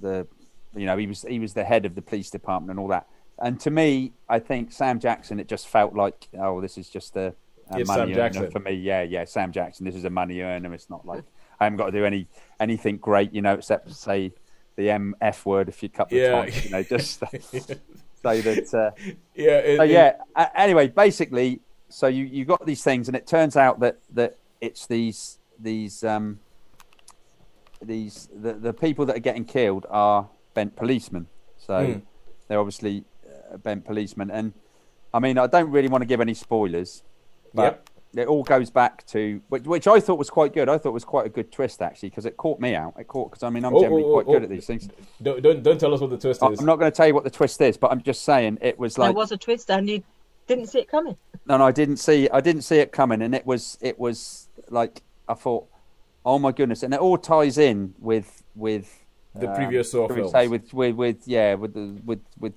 the 0.00 0.26
you 0.76 0.86
know 0.86 0.96
he 0.96 1.06
was 1.06 1.22
he 1.22 1.38
was 1.38 1.54
the 1.54 1.64
head 1.64 1.84
of 1.86 1.94
the 1.94 2.02
police 2.02 2.30
department 2.30 2.70
and 2.70 2.80
all 2.80 2.88
that. 2.88 3.06
And 3.38 3.58
to 3.60 3.70
me, 3.70 4.12
I 4.28 4.38
think 4.38 4.70
Sam 4.72 5.00
Jackson. 5.00 5.40
It 5.40 5.48
just 5.48 5.66
felt 5.68 5.94
like 5.94 6.28
oh, 6.38 6.60
this 6.60 6.78
is 6.78 6.88
just 6.88 7.16
a, 7.16 7.34
a 7.70 7.78
It's 7.80 7.88
money 7.88 8.12
Sam 8.14 8.20
earner 8.20 8.30
Jackson. 8.30 8.50
for 8.50 8.60
me. 8.60 8.72
Yeah, 8.72 9.02
yeah, 9.02 9.24
Sam 9.24 9.50
Jackson. 9.52 9.84
This 9.84 9.96
is 9.96 10.04
a 10.04 10.10
money 10.10 10.40
earner. 10.40 10.72
It's 10.72 10.88
not 10.88 11.04
like 11.06 11.24
I 11.58 11.64
haven't 11.64 11.78
got 11.78 11.86
to 11.86 11.92
do 11.92 12.04
any 12.04 12.28
anything 12.60 12.96
great, 12.98 13.32
you 13.34 13.42
know, 13.42 13.54
except 13.54 13.92
say 13.92 14.32
the 14.76 14.90
M 14.90 15.14
F 15.20 15.44
word 15.46 15.68
a 15.68 15.72
few 15.72 15.88
couple 15.88 16.16
Yeah. 16.16 16.42
of 16.42 16.44
times. 16.52 16.64
You 16.64 16.70
know, 16.70 16.82
just 16.82 17.18
say 17.30 18.40
that. 18.40 18.74
Uh, 18.74 18.90
Yeah, 19.34 19.58
it, 19.58 19.76
so 19.78 19.82
it- 19.84 19.90
yeah. 19.90 20.12
a- 20.36 20.60
anyway, 20.60 20.88
basically, 20.88 21.60
so 21.88 22.06
you 22.06 22.24
you 22.24 22.44
got 22.44 22.64
these 22.66 22.82
things, 22.84 23.08
and 23.08 23.16
it 23.16 23.26
turns 23.26 23.56
out 23.56 23.80
that 23.80 23.98
that 24.14 24.36
it's 24.60 24.86
these 24.86 25.38
these 25.58 26.02
um 26.04 26.38
these 27.82 28.28
the 28.34 28.54
the 28.54 28.72
people 28.72 29.04
that 29.06 29.16
are 29.16 29.20
getting 29.20 29.44
killed 29.44 29.86
are 29.90 30.28
bent 30.54 30.76
policemen. 30.76 31.26
So 31.58 31.84
Hmm. 31.84 31.98
they're 32.48 32.58
obviously 32.60 33.04
uh, 33.52 33.56
bent 33.58 33.84
policemen, 33.84 34.30
and 34.30 34.52
I 35.12 35.18
mean, 35.18 35.38
I 35.38 35.46
don't 35.46 35.70
really 35.70 35.88
want 35.88 36.02
to 36.02 36.06
give 36.06 36.20
any 36.20 36.34
spoilers, 36.34 37.02
but 37.52 37.88
it 38.16 38.28
all 38.28 38.42
goes 38.44 38.70
back 38.70 39.04
to 39.06 39.40
which, 39.48 39.64
which 39.64 39.86
I 39.88 39.98
thought 40.00 40.18
was 40.18 40.30
quite 40.30 40.52
good. 40.52 40.68
I 40.68 40.78
thought 40.78 40.92
was 40.92 41.04
quite 41.04 41.26
a 41.26 41.28
good 41.28 41.50
twist 41.50 41.82
actually 41.82 42.10
because 42.10 42.26
it 42.26 42.36
caught 42.36 42.60
me 42.60 42.74
out. 42.74 42.94
It 42.98 43.08
caught 43.08 43.30
because 43.30 43.42
I 43.42 43.50
mean 43.50 43.64
I'm 43.64 43.74
Oh, 43.74 43.80
generally 43.80 44.04
oh, 44.04 44.12
quite 44.12 44.26
oh, 44.28 44.32
good 44.32 44.42
oh. 44.42 44.44
at 44.44 44.50
these 44.50 44.66
things. 44.66 44.88
Don't, 45.22 45.42
don't 45.42 45.62
don't 45.62 45.78
tell 45.78 45.92
us 45.94 46.00
what 46.00 46.10
the 46.10 46.18
twist 46.18 46.42
is. 46.42 46.58
I'm 46.60 46.66
not 46.66 46.76
going 46.78 46.90
to 46.90 46.96
tell 46.96 47.06
you 47.06 47.14
what 47.14 47.24
the 47.24 47.30
twist 47.30 47.60
is, 47.60 47.76
but 47.76 47.90
I'm 47.90 48.02
just 48.02 48.22
saying 48.22 48.58
it 48.60 48.78
was 48.78 48.98
like 48.98 49.08
there 49.08 49.14
was 49.14 49.32
a 49.32 49.36
twist 49.36 49.70
and 49.70 49.88
you 49.88 50.02
didn't 50.46 50.66
see 50.66 50.80
it 50.80 50.88
coming. 50.88 51.16
no, 51.46 51.56
no, 51.56 51.64
I 51.66 51.72
didn't 51.72 51.96
see. 51.96 52.28
I 52.30 52.40
didn't 52.40 52.62
see 52.62 52.76
it 52.78 52.92
coming, 52.92 53.22
and 53.22 53.34
it 53.34 53.46
was. 53.46 53.78
It 53.80 53.98
was 53.98 54.48
like 54.68 55.02
I 55.28 55.34
thought. 55.34 55.66
Oh 56.26 56.38
my 56.38 56.52
goodness, 56.52 56.82
and 56.82 56.94
it 56.94 57.00
all 57.00 57.18
ties 57.18 57.58
in 57.58 57.94
with 57.98 58.42
with 58.54 59.03
The 59.34 59.48
um, 59.48 59.56
previous 59.56 59.92
Saw 59.92 60.08
films. 60.08 60.32
Say 60.32 60.48
with 60.48 60.72
with 60.72 60.94
with 60.94 61.26
yeah 61.26 61.54
with 61.54 61.74
the 61.74 62.00
with 62.04 62.20
with. 62.38 62.54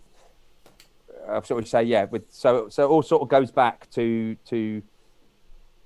Uh, 1.28 1.42
sort 1.42 1.62
of 1.62 1.68
say 1.68 1.84
yeah 1.84 2.06
with 2.06 2.24
so 2.30 2.70
so 2.70 2.86
it 2.86 2.88
all 2.88 3.02
sort 3.02 3.22
of 3.22 3.28
goes 3.28 3.52
back 3.52 3.90
to 3.90 4.38
to 4.46 4.82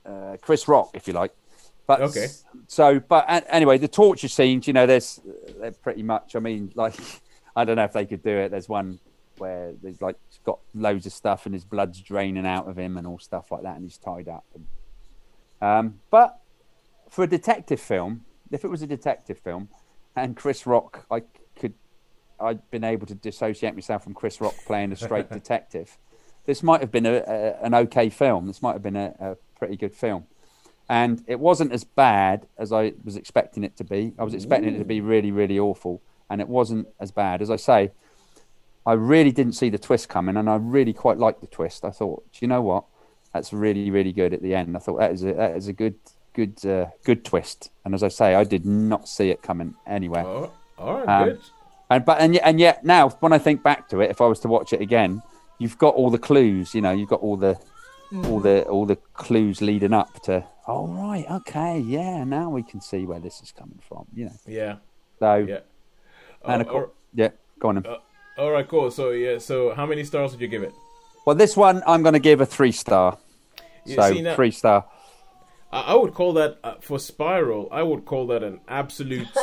uh, 0.06 0.38
Chris 0.40 0.68
Rock 0.68 0.92
if 0.94 1.08
you 1.08 1.14
like, 1.14 1.34
but 1.88 2.02
Okay. 2.02 2.28
So 2.68 3.00
but 3.00 3.26
anyway, 3.50 3.78
the 3.78 3.88
torture 3.88 4.28
scenes, 4.28 4.68
you 4.68 4.74
know, 4.74 4.86
there's 4.86 5.20
they're 5.60 5.72
pretty 5.72 6.04
much. 6.04 6.36
I 6.36 6.40
mean, 6.40 6.72
like 6.76 6.96
I 7.56 7.66
don't 7.66 7.76
know 7.76 7.84
if 7.84 7.94
they 7.94 8.06
could 8.06 8.24
do 8.24 8.38
it. 8.38 8.50
There's 8.50 8.70
one 8.70 9.00
where 9.38 9.74
there's 9.82 10.02
like 10.02 10.18
he's 10.30 10.40
got 10.46 10.60
loads 10.74 11.06
of 11.06 11.14
stuff 11.14 11.46
and 11.46 11.54
his 11.54 11.66
blood's 11.66 12.00
draining 12.00 12.46
out 12.46 12.68
of 12.68 12.78
him 12.78 12.98
and 12.98 13.08
all 13.08 13.20
stuff 13.20 13.52
like 13.52 13.64
that, 13.64 13.76
and 13.76 13.84
he's 13.84 13.98
tied 13.98 14.28
up. 14.28 14.46
And, 14.56 14.68
um, 15.62 16.00
but 16.10 16.40
for 17.10 17.24
a 17.24 17.28
detective 17.28 17.80
film, 17.80 18.26
if 18.52 18.64
it 18.64 18.70
was 18.70 18.82
a 18.82 18.88
detective 18.88 19.40
film, 19.40 19.70
and 20.16 20.36
Chris 20.36 20.66
Rock, 20.66 21.06
I 21.10 21.22
could, 21.56 21.74
I'd 22.40 22.70
been 22.72 22.84
able 22.84 23.08
to 23.08 23.16
dissociate 23.16 23.76
myself 23.76 24.04
from 24.04 24.14
Chris 24.14 24.42
Rock 24.42 24.56
playing 24.66 24.92
a 24.92 24.96
straight 24.96 25.30
detective. 25.32 25.98
This 26.46 26.64
might 26.64 26.82
have 26.82 26.92
been 26.92 27.06
a, 27.06 27.24
a, 27.28 27.66
an 27.66 27.74
okay 27.74 28.10
film. 28.10 28.48
This 28.48 28.62
might 28.62 28.74
have 28.74 28.84
been 28.84 28.96
a, 28.96 29.14
a 29.20 29.36
pretty 29.58 29.78
good 29.78 29.94
film, 29.94 30.26
and 30.90 31.24
it 31.28 31.40
wasn't 31.40 31.72
as 31.72 31.84
bad 31.84 32.48
as 32.58 32.72
I 32.72 32.94
was 33.04 33.16
expecting 33.16 33.64
it 33.64 33.78
to 33.78 33.84
be. 33.84 34.14
I 34.18 34.24
was 34.24 34.34
expecting 34.34 34.76
it 34.76 34.80
to 34.80 34.86
be 34.86 35.02
really, 35.02 35.32
really 35.32 35.60
awful, 35.60 36.02
and 36.30 36.42
it 36.42 36.48
wasn't 36.48 36.88
as 37.00 37.12
bad. 37.12 37.42
As 37.42 37.52
I 37.52 37.58
say, 37.58 37.92
I 38.86 38.94
really 38.94 39.32
didn't 39.32 39.54
see 39.54 39.70
the 39.70 39.78
twist 39.78 40.10
coming, 40.10 40.36
and 40.36 40.50
I 40.50 40.56
really 40.56 40.94
quite 40.94 41.18
liked 41.18 41.42
the 41.42 41.48
twist. 41.48 41.86
I 41.86 41.92
thought, 41.92 42.26
do 42.32 42.40
you 42.42 42.48
know 42.48 42.62
what? 42.62 42.86
That's 43.34 43.54
really, 43.54 43.92
really 43.92 44.12
good 44.12 44.34
at 44.34 44.42
the 44.42 44.56
end. 44.56 44.76
I 44.76 44.80
thought 44.80 45.00
that 45.00 45.12
is 45.12 45.24
a, 45.24 45.34
that 45.34 45.56
is 45.56 45.68
a 45.68 45.74
good, 45.74 45.96
good, 46.34 46.64
uh, 46.66 46.88
good 47.04 47.24
twist. 47.26 47.70
And 47.86 47.94
as 47.94 48.04
I 48.04 48.08
say, 48.10 48.36
I 48.36 48.44
did 48.44 48.66
not 48.66 49.08
see 49.08 49.30
it 49.30 49.42
coming 49.42 49.76
anywhere. 49.88 50.26
Oh, 50.26 50.52
all 50.78 50.94
right, 51.00 51.08
Um, 51.22 51.30
good. 51.30 51.40
And 51.90 52.06
but 52.06 52.22
and 52.22 52.34
yet, 52.34 52.44
and 52.46 52.60
yet 52.60 52.86
now, 52.86 53.10
when 53.20 53.34
I 53.34 53.38
think 53.38 53.64
back 53.64 53.90
to 53.90 54.00
it, 54.00 54.10
if 54.10 54.22
I 54.22 54.26
was 54.26 54.40
to 54.42 54.48
watch 54.48 54.72
it 54.72 54.80
again, 54.82 55.22
you've 55.58 55.78
got 55.78 55.94
all 55.96 56.10
the 56.10 56.18
clues. 56.18 56.74
You 56.74 56.80
know, 56.82 56.92
you've 56.92 57.10
got 57.10 57.20
all 57.22 57.36
the 57.36 57.60
all 58.26 58.40
the 58.40 58.64
all 58.64 58.86
the 58.86 58.96
clues 59.14 59.62
leading 59.62 59.92
up 59.94 60.22
to. 60.24 60.46
Oh 60.68 60.88
right, 60.88 61.26
okay, 61.30 61.80
yeah. 61.80 62.24
Now 62.24 62.50
we 62.50 62.64
can 62.64 62.80
see 62.80 63.06
where 63.06 63.20
this 63.20 63.42
is 63.42 63.52
coming 63.52 63.80
from. 63.88 64.06
You 64.16 64.26
know, 64.26 64.32
Yeah, 64.48 64.76
so 65.20 65.36
yeah. 65.36 65.60
and 66.46 66.62
Oh, 66.62 66.66
of 66.66 66.68
course, 66.68 66.90
yeah. 67.14 67.30
Go 67.60 67.70
on. 67.70 67.76
Then. 67.82 67.96
All 68.38 68.52
right, 68.52 68.68
cool. 68.68 68.90
So 68.90 69.10
yeah, 69.12 69.38
so 69.40 69.74
how 69.76 69.86
many 69.86 70.06
stars 70.06 70.32
would 70.32 70.40
you 70.40 70.48
give 70.48 70.64
it? 70.64 70.72
Well, 71.26 71.36
this 71.36 71.58
one 71.58 71.84
I'm 71.86 72.04
going 72.04 72.14
to 72.14 72.20
give 72.20 72.40
a 72.40 72.46
three 72.46 72.72
star. 72.72 73.18
You 73.86 73.96
So 73.96 74.14
see 74.14 74.22
now- 74.22 74.36
three 74.36 74.52
star. 74.52 74.86
I, 75.72 75.82
I 75.82 75.96
would 75.96 76.14
call 76.14 76.34
that 76.34 76.60
uh, 76.64 76.76
for 76.82 77.00
Spiral. 77.00 77.68
I 77.72 77.84
would 77.84 78.06
call 78.06 78.28
that 78.28 78.44
an 78.44 78.60
absolute 78.68 79.28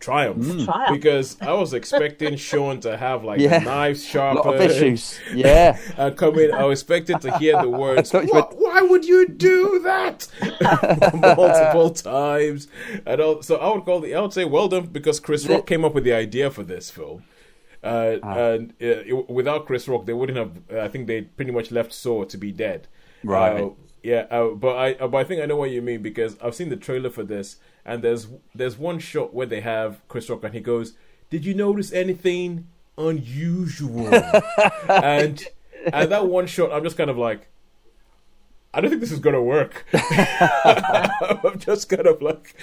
triumph 0.00 0.44
Mm. 0.46 0.64
Triumph. 0.66 0.92
because 0.94 1.36
I 1.40 1.52
was 1.54 1.72
expecting 1.74 2.36
Sean 2.36 2.78
to 2.80 2.96
have 2.96 3.24
like 3.24 3.40
Yeah. 3.40 3.58
the 3.58 3.64
knives 3.64 4.14
A 4.14 4.18
lot 4.18 4.34
sharpened. 4.44 4.70
issues. 4.70 5.18
Yeah. 5.34 5.78
and 5.96 6.16
come 6.22 6.38
in. 6.38 6.52
I 6.52 6.64
was 6.64 6.80
expecting 6.80 7.18
to 7.20 7.36
hear 7.38 7.60
the 7.60 7.68
words. 7.68 8.10
thought 8.12 8.26
"What? 8.32 8.54
Why 8.56 8.82
would 8.82 9.04
you 9.04 9.26
do 9.28 9.80
that?" 9.84 10.28
multiple 11.36 11.90
times, 11.90 12.68
and 13.06 13.20
all, 13.20 13.42
so 13.42 13.56
I 13.56 13.74
would 13.74 13.84
call 13.84 14.00
the. 14.00 14.14
I 14.14 14.20
would 14.20 14.32
say 14.32 14.44
well 14.44 14.68
done 14.68 14.86
because 14.86 15.20
Chris 15.20 15.46
Rock 15.46 15.66
came 15.66 15.84
up 15.84 15.94
with 15.94 16.04
the 16.04 16.12
idea 16.12 16.50
for 16.50 16.62
this 16.62 16.90
film. 16.90 17.24
Uh, 17.82 18.16
Ah. 18.22 18.38
And 18.38 18.70
uh, 18.80 19.04
it- 19.10 19.28
without 19.30 19.66
Chris 19.66 19.88
Rock, 19.88 20.06
they 20.06 20.12
wouldn't 20.14 20.38
have. 20.38 20.52
Uh, 20.72 20.80
I 20.84 20.88
think 20.88 21.06
they 21.06 21.22
pretty 21.22 21.50
much 21.52 21.70
left 21.70 21.92
Saw 21.92 22.24
to 22.24 22.36
be 22.38 22.52
dead. 22.52 22.86
Right. 23.22 23.70
Yeah, 24.04 24.26
uh, 24.30 24.48
but 24.48 24.76
I 24.76 24.92
uh, 24.92 25.08
but 25.08 25.16
I 25.16 25.24
think 25.24 25.40
I 25.40 25.46
know 25.46 25.56
what 25.56 25.70
you 25.70 25.80
mean 25.80 26.02
because 26.02 26.36
I've 26.42 26.54
seen 26.54 26.68
the 26.68 26.76
trailer 26.76 27.08
for 27.08 27.22
this, 27.22 27.56
and 27.86 28.04
there's 28.04 28.28
there's 28.54 28.76
one 28.76 28.98
shot 28.98 29.32
where 29.32 29.46
they 29.46 29.62
have 29.62 30.06
Chris 30.08 30.28
Rock 30.28 30.44
and 30.44 30.52
he 30.52 30.60
goes, 30.60 30.92
"Did 31.30 31.46
you 31.46 31.54
notice 31.54 31.90
anything 31.90 32.68
unusual?" 32.98 34.14
and 34.90 35.42
and 35.90 36.12
that 36.12 36.26
one 36.26 36.46
shot, 36.46 36.70
I'm 36.70 36.84
just 36.84 36.98
kind 36.98 37.08
of 37.08 37.16
like, 37.16 37.48
I 38.74 38.82
don't 38.82 38.90
think 38.90 39.00
this 39.00 39.10
is 39.10 39.20
gonna 39.20 39.42
work. 39.42 39.86
I'm 39.94 41.58
just 41.58 41.88
kind 41.88 42.06
of 42.06 42.20
like. 42.20 42.54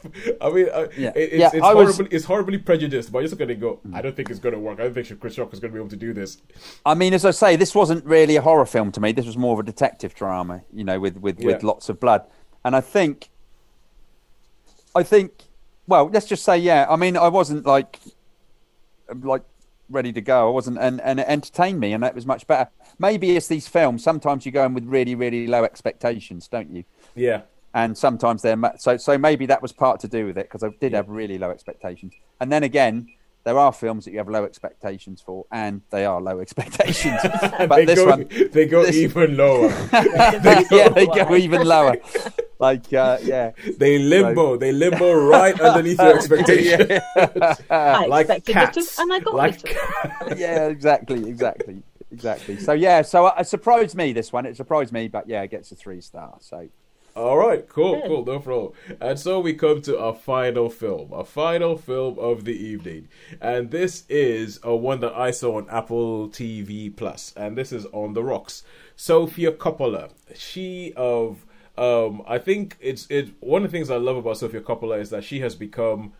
I 0.40 0.50
mean, 0.50 0.66
I, 0.72 0.88
Yeah. 0.96 1.12
it's, 1.14 1.34
Yeah, 1.34 1.50
it's 1.52 1.64
I 1.64 1.74
was- 1.74 1.96
horribly, 1.96 2.16
it's 2.16 2.24
horribly 2.24 2.58
prejudiced, 2.58 3.10
but 3.12 3.18
I'm 3.18 3.24
just 3.24 3.36
gonna 3.38 3.54
go. 3.54 3.80
I 3.92 4.00
don't 4.02 4.14
think 4.14 4.30
it's 4.30 4.38
gonna 4.38 4.58
work. 4.58 4.78
I 4.80 4.84
don't 4.84 4.94
think 4.94 5.20
Chris 5.20 5.38
Rock 5.38 5.52
is 5.52 5.60
gonna 5.60 5.72
be 5.72 5.78
able 5.78 5.88
to 5.90 5.96
do 5.96 6.12
this. 6.12 6.38
I 6.86 6.94
mean, 6.94 7.14
as 7.14 7.24
I 7.24 7.30
say, 7.32 7.56
this 7.56 7.74
wasn't 7.74 8.04
really 8.04 8.36
a 8.36 8.42
horror 8.42 8.66
film 8.66 8.92
to 8.92 9.00
me. 9.00 9.12
This 9.12 9.26
was 9.26 9.36
more 9.36 9.54
of 9.54 9.60
a 9.60 9.62
detective 9.64 10.14
drama, 10.14 10.62
you 10.72 10.84
know, 10.84 11.00
with 11.00 11.16
with, 11.18 11.38
with 11.40 11.62
lots 11.62 11.88
of 11.88 11.98
blood. 12.00 12.22
And 12.64 12.74
I 12.76 12.80
think, 12.80 13.28
I 14.94 15.02
think, 15.02 15.44
well, 15.86 16.08
let's 16.12 16.26
just 16.26 16.44
say, 16.44 16.58
yeah. 16.58 16.86
I 16.88 16.96
mean, 16.96 17.16
I 17.16 17.28
wasn't 17.28 17.64
like, 17.66 17.98
like 19.22 19.42
ready 19.88 20.12
to 20.12 20.20
go. 20.20 20.48
I 20.48 20.50
wasn't, 20.50 20.78
and 20.78 21.00
and 21.00 21.20
it 21.20 21.26
entertained 21.28 21.80
me, 21.80 21.92
and 21.92 22.02
that 22.02 22.14
was 22.14 22.26
much 22.26 22.46
better. 22.46 22.70
Maybe 22.98 23.36
it's 23.36 23.48
these 23.48 23.68
films. 23.68 24.02
Sometimes 24.02 24.44
you 24.44 24.52
go 24.52 24.64
in 24.64 24.74
with 24.74 24.84
really 24.84 25.14
really 25.14 25.46
low 25.46 25.64
expectations, 25.64 26.46
don't 26.48 26.70
you? 26.70 26.84
Yeah, 27.14 27.42
and 27.74 27.96
sometimes 27.96 28.42
they're 28.42 28.56
ma- 28.56 28.76
so 28.78 28.96
so 28.96 29.18
maybe 29.18 29.46
that 29.46 29.60
was 29.62 29.72
part 29.72 30.00
to 30.00 30.08
do 30.08 30.26
with 30.26 30.38
it 30.38 30.46
because 30.46 30.62
I 30.64 30.68
did 30.80 30.92
have 30.94 31.08
really 31.08 31.38
low 31.38 31.50
expectations. 31.50 32.12
And 32.40 32.50
then 32.50 32.62
again, 32.62 33.08
there 33.44 33.58
are 33.58 33.72
films 33.72 34.04
that 34.04 34.10
you 34.12 34.18
have 34.18 34.28
low 34.28 34.44
expectations 34.44 35.20
for, 35.20 35.46
and 35.52 35.80
they 35.90 36.04
are 36.04 36.20
low 36.20 36.40
expectations. 36.46 37.20
but 37.42 37.68
they 37.76 37.84
this 37.84 37.98
go 37.98 38.06
one, 38.06 38.28
they 38.52 38.66
go 38.66 38.84
this- 38.84 38.96
even 38.96 39.36
lower. 39.36 39.68
yeah, 39.92 40.88
they 40.88 41.06
go 41.06 41.34
even 41.36 41.66
lower. 41.66 41.96
Like 42.60 42.92
uh, 42.92 43.18
yeah, 43.22 43.52
They 43.78 43.98
limbo. 44.00 44.56
They 44.56 44.72
limbo 44.72 45.12
right 45.14 45.58
underneath 45.60 45.98
your 46.00 46.16
expectations. 46.16 47.00
I 47.70 48.06
like 48.06 48.24
expected 48.24 48.52
cats. 48.52 48.76
little, 48.76 49.02
and 49.02 49.12
I 49.12 49.20
got 49.20 49.34
like 49.34 49.62
little. 49.62 50.38
yeah, 50.38 50.66
exactly, 50.66 51.28
exactly, 51.28 51.82
exactly. 52.10 52.58
So 52.58 52.72
yeah, 52.72 53.02
so 53.02 53.26
uh, 53.26 53.34
it 53.38 53.46
surprised 53.46 53.94
me 53.94 54.12
this 54.12 54.32
one. 54.32 54.44
It 54.44 54.56
surprised 54.56 54.92
me, 54.92 55.06
but 55.06 55.28
yeah, 55.28 55.42
it 55.42 55.50
gets 55.52 55.70
a 55.70 55.76
three 55.76 56.00
star. 56.00 56.36
So 56.40 56.68
All 57.18 57.36
right, 57.36 57.68
cool, 57.68 58.00
cool, 58.06 58.24
no 58.24 58.38
problem. 58.38 58.72
And 59.00 59.18
so 59.18 59.40
we 59.40 59.52
come 59.52 59.82
to 59.82 59.98
our 59.98 60.14
final 60.14 60.70
film, 60.70 61.12
our 61.12 61.24
final 61.24 61.76
film 61.76 62.16
of 62.16 62.44
the 62.44 62.56
evening, 62.56 63.08
and 63.40 63.72
this 63.72 64.04
is 64.08 64.60
a 64.62 64.76
one 64.76 65.00
that 65.00 65.14
I 65.14 65.32
saw 65.32 65.56
on 65.56 65.68
Apple 65.68 66.28
TV 66.28 66.94
Plus, 66.94 67.34
and 67.36 67.58
this 67.58 67.72
is 67.72 67.86
on 67.86 68.12
the 68.12 68.22
rocks. 68.22 68.62
Sofia 68.94 69.50
Coppola, 69.50 70.12
she 70.36 70.92
of 70.96 71.44
um, 71.76 72.22
I 72.24 72.38
think 72.38 72.76
it's 72.80 73.08
it. 73.10 73.30
One 73.40 73.64
of 73.64 73.72
the 73.72 73.76
things 73.76 73.90
I 73.90 73.96
love 73.96 74.18
about 74.18 74.38
Sofia 74.38 74.60
Coppola 74.60 75.00
is 75.00 75.10
that 75.10 75.24
she 75.24 75.40
has 75.40 75.56
become 75.56 76.12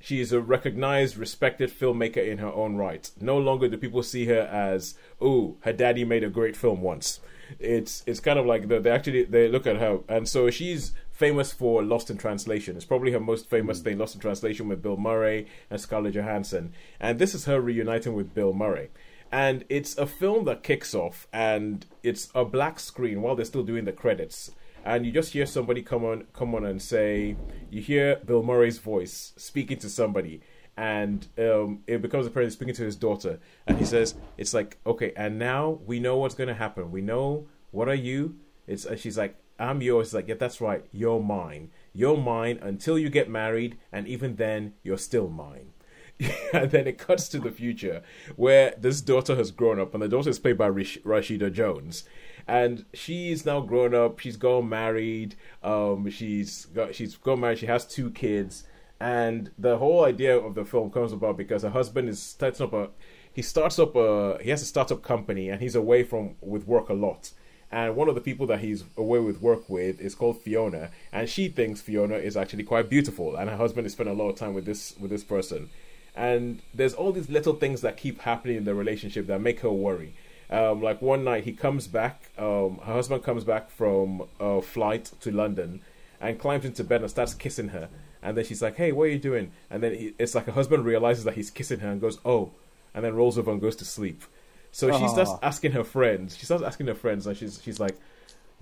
she 0.00 0.20
is 0.20 0.32
a 0.32 0.40
recognized, 0.40 1.16
respected 1.16 1.70
filmmaker 1.70 2.16
in 2.16 2.38
her 2.38 2.52
own 2.52 2.74
right. 2.74 3.08
No 3.20 3.38
longer 3.38 3.68
do 3.68 3.78
people 3.78 4.02
see 4.02 4.26
her 4.26 4.40
as, 4.40 4.96
oh, 5.20 5.56
her 5.60 5.72
daddy 5.72 6.04
made 6.04 6.24
a 6.24 6.28
great 6.28 6.56
film 6.56 6.82
once. 6.82 7.20
It's 7.58 8.02
it's 8.06 8.20
kind 8.20 8.38
of 8.38 8.46
like 8.46 8.68
the, 8.68 8.80
they 8.80 8.90
actually 8.90 9.24
they 9.24 9.48
look 9.48 9.66
at 9.66 9.76
her, 9.76 10.00
and 10.08 10.28
so 10.28 10.50
she's 10.50 10.92
famous 11.10 11.52
for 11.52 11.82
Lost 11.82 12.10
in 12.10 12.18
Translation. 12.18 12.76
It's 12.76 12.84
probably 12.84 13.12
her 13.12 13.20
most 13.20 13.48
famous 13.48 13.78
hmm. 13.78 13.84
thing, 13.84 13.98
Lost 13.98 14.14
in 14.14 14.20
Translation 14.20 14.68
with 14.68 14.82
Bill 14.82 14.96
Murray 14.96 15.46
and 15.70 15.80
Scarlett 15.80 16.14
Johansson. 16.14 16.72
And 17.00 17.18
this 17.18 17.34
is 17.34 17.44
her 17.44 17.60
reuniting 17.60 18.14
with 18.14 18.34
Bill 18.34 18.52
Murray. 18.52 18.90
And 19.30 19.64
it's 19.70 19.96
a 19.96 20.06
film 20.06 20.44
that 20.44 20.62
kicks 20.62 20.94
off, 20.94 21.26
and 21.32 21.86
it's 22.02 22.28
a 22.34 22.44
black 22.44 22.78
screen 22.78 23.22
while 23.22 23.34
they're 23.34 23.44
still 23.44 23.62
doing 23.62 23.84
the 23.84 23.92
credits 23.92 24.50
and 24.84 25.06
you 25.06 25.12
just 25.12 25.32
hear 25.32 25.46
somebody 25.46 25.82
come 25.82 26.04
on 26.04 26.24
come 26.32 26.54
on 26.54 26.64
and 26.64 26.82
say 26.82 27.36
you 27.70 27.80
hear 27.80 28.16
Bill 28.16 28.42
Murray's 28.42 28.78
voice 28.78 29.32
speaking 29.36 29.78
to 29.78 29.88
somebody 29.88 30.40
and 30.76 31.26
um, 31.38 31.80
it 31.86 32.00
becomes 32.00 32.26
apparent 32.26 32.52
speaking 32.52 32.74
to 32.74 32.84
his 32.84 32.96
daughter. 32.96 33.38
And 33.66 33.78
he 33.78 33.84
says 33.84 34.14
it's 34.38 34.54
like 34.54 34.78
okay 34.86 35.12
and 35.16 35.38
now 35.38 35.80
we 35.84 36.00
know 36.00 36.16
what's 36.16 36.34
going 36.34 36.48
to 36.48 36.54
happen. 36.54 36.90
We 36.90 37.02
know 37.02 37.46
what 37.70 37.88
are 37.88 37.94
you? 37.94 38.36
It's 38.66 38.86
uh, 38.86 38.96
she's 38.96 39.18
like 39.18 39.36
I'm 39.58 39.82
yours. 39.82 40.08
It's 40.08 40.14
like 40.14 40.28
yeah 40.28 40.36
that's 40.38 40.60
right. 40.60 40.84
You're 40.90 41.20
mine. 41.20 41.70
You're 41.92 42.16
mine 42.16 42.58
until 42.62 42.98
you 42.98 43.10
get 43.10 43.28
married 43.28 43.78
and 43.90 44.06
even 44.08 44.36
then 44.36 44.74
you're 44.82 44.98
still 44.98 45.28
mine. 45.28 45.72
And 46.52 46.70
then 46.70 46.86
it 46.86 46.98
cuts 46.98 47.28
to 47.30 47.38
the 47.38 47.50
future 47.50 48.02
where 48.36 48.74
this 48.78 49.00
daughter 49.00 49.34
has 49.34 49.50
grown 49.50 49.80
up 49.80 49.94
and 49.94 50.02
the 50.02 50.08
daughter 50.08 50.28
is 50.28 50.38
played 50.38 50.58
by 50.58 50.68
Rashida 50.68 51.50
Jones. 51.50 52.04
And 52.46 52.84
she's 52.92 53.46
now 53.46 53.60
grown 53.60 53.94
up. 53.94 54.18
She's 54.18 54.36
gone 54.36 54.68
married. 54.68 55.34
Um 55.62 56.08
she's 56.10 56.66
got 56.66 56.94
she's 56.94 57.16
gone 57.16 57.40
married. 57.40 57.58
She 57.58 57.66
has 57.66 57.86
two 57.86 58.10
kids 58.10 58.64
and 59.02 59.50
the 59.58 59.78
whole 59.78 60.04
idea 60.04 60.38
of 60.38 60.54
the 60.54 60.64
film 60.64 60.88
comes 60.88 61.12
about 61.12 61.36
because 61.36 61.62
her 61.64 61.70
husband 61.70 62.08
is 62.08 62.22
starting 62.22 62.64
up 62.64 62.72
a 62.72 62.88
he 63.32 63.42
starts 63.42 63.80
up 63.80 63.96
a 63.96 64.38
he 64.40 64.50
has 64.50 64.62
a 64.62 64.64
startup 64.64 65.02
company 65.02 65.48
and 65.48 65.60
he's 65.60 65.74
away 65.74 66.04
from 66.04 66.36
with 66.40 66.68
work 66.68 66.88
a 66.88 66.94
lot. 66.94 67.32
And 67.72 67.96
one 67.96 68.08
of 68.08 68.14
the 68.14 68.20
people 68.20 68.46
that 68.46 68.60
he's 68.60 68.84
away 68.96 69.18
with 69.18 69.42
work 69.42 69.68
with 69.68 70.00
is 70.00 70.14
called 70.14 70.40
Fiona. 70.40 70.90
And 71.10 71.28
she 71.28 71.48
thinks 71.48 71.80
Fiona 71.80 72.14
is 72.14 72.36
actually 72.36 72.62
quite 72.62 72.88
beautiful. 72.88 73.34
And 73.34 73.50
her 73.50 73.56
husband 73.56 73.88
is 73.88 73.94
spending 73.94 74.14
a 74.14 74.22
lot 74.22 74.28
of 74.28 74.36
time 74.36 74.54
with 74.54 74.66
this 74.66 74.94
with 75.00 75.10
this 75.10 75.24
person. 75.24 75.70
And 76.14 76.62
there's 76.72 76.94
all 76.94 77.10
these 77.10 77.28
little 77.28 77.54
things 77.54 77.80
that 77.80 77.96
keep 77.96 78.20
happening 78.20 78.56
in 78.56 78.64
the 78.64 78.74
relationship 78.74 79.26
that 79.26 79.40
make 79.40 79.60
her 79.60 79.72
worry. 79.72 80.14
Um, 80.48 80.80
like 80.80 81.02
one 81.02 81.24
night 81.24 81.42
he 81.42 81.52
comes 81.54 81.88
back 81.88 82.30
um, 82.38 82.78
her 82.84 82.92
husband 82.92 83.24
comes 83.24 83.42
back 83.42 83.68
from 83.70 84.28
a 84.38 84.60
flight 84.60 85.10
to 85.22 85.32
london 85.32 85.80
and 86.20 86.38
climbs 86.38 86.66
into 86.66 86.84
bed 86.84 87.00
and 87.00 87.10
starts 87.10 87.34
kissing 87.34 87.70
her. 87.70 87.88
And 88.22 88.36
then 88.36 88.44
she's 88.44 88.62
like, 88.62 88.76
"Hey, 88.76 88.92
what 88.92 89.04
are 89.04 89.08
you 89.08 89.18
doing?" 89.18 89.52
And 89.70 89.82
then 89.82 89.94
he, 89.94 90.14
it's 90.18 90.34
like 90.34 90.46
her 90.46 90.52
husband 90.52 90.84
realizes 90.84 91.24
that 91.24 91.34
he's 91.34 91.50
kissing 91.50 91.80
her 91.80 91.90
and 91.90 92.00
goes, 92.00 92.18
"Oh," 92.24 92.52
and 92.94 93.04
then 93.04 93.14
rolls 93.14 93.38
over 93.38 93.50
and 93.50 93.60
goes 93.60 93.76
to 93.76 93.84
sleep. 93.84 94.22
So 94.70 94.90
she 94.98 95.08
starts 95.08 95.32
asking 95.42 95.72
her 95.72 95.84
friends. 95.84 96.36
She 96.36 96.46
starts 96.46 96.64
asking 96.64 96.86
her 96.86 96.94
friends, 96.94 97.26
and 97.26 97.36
she's 97.36 97.60
she's 97.62 97.78
like, 97.78 97.96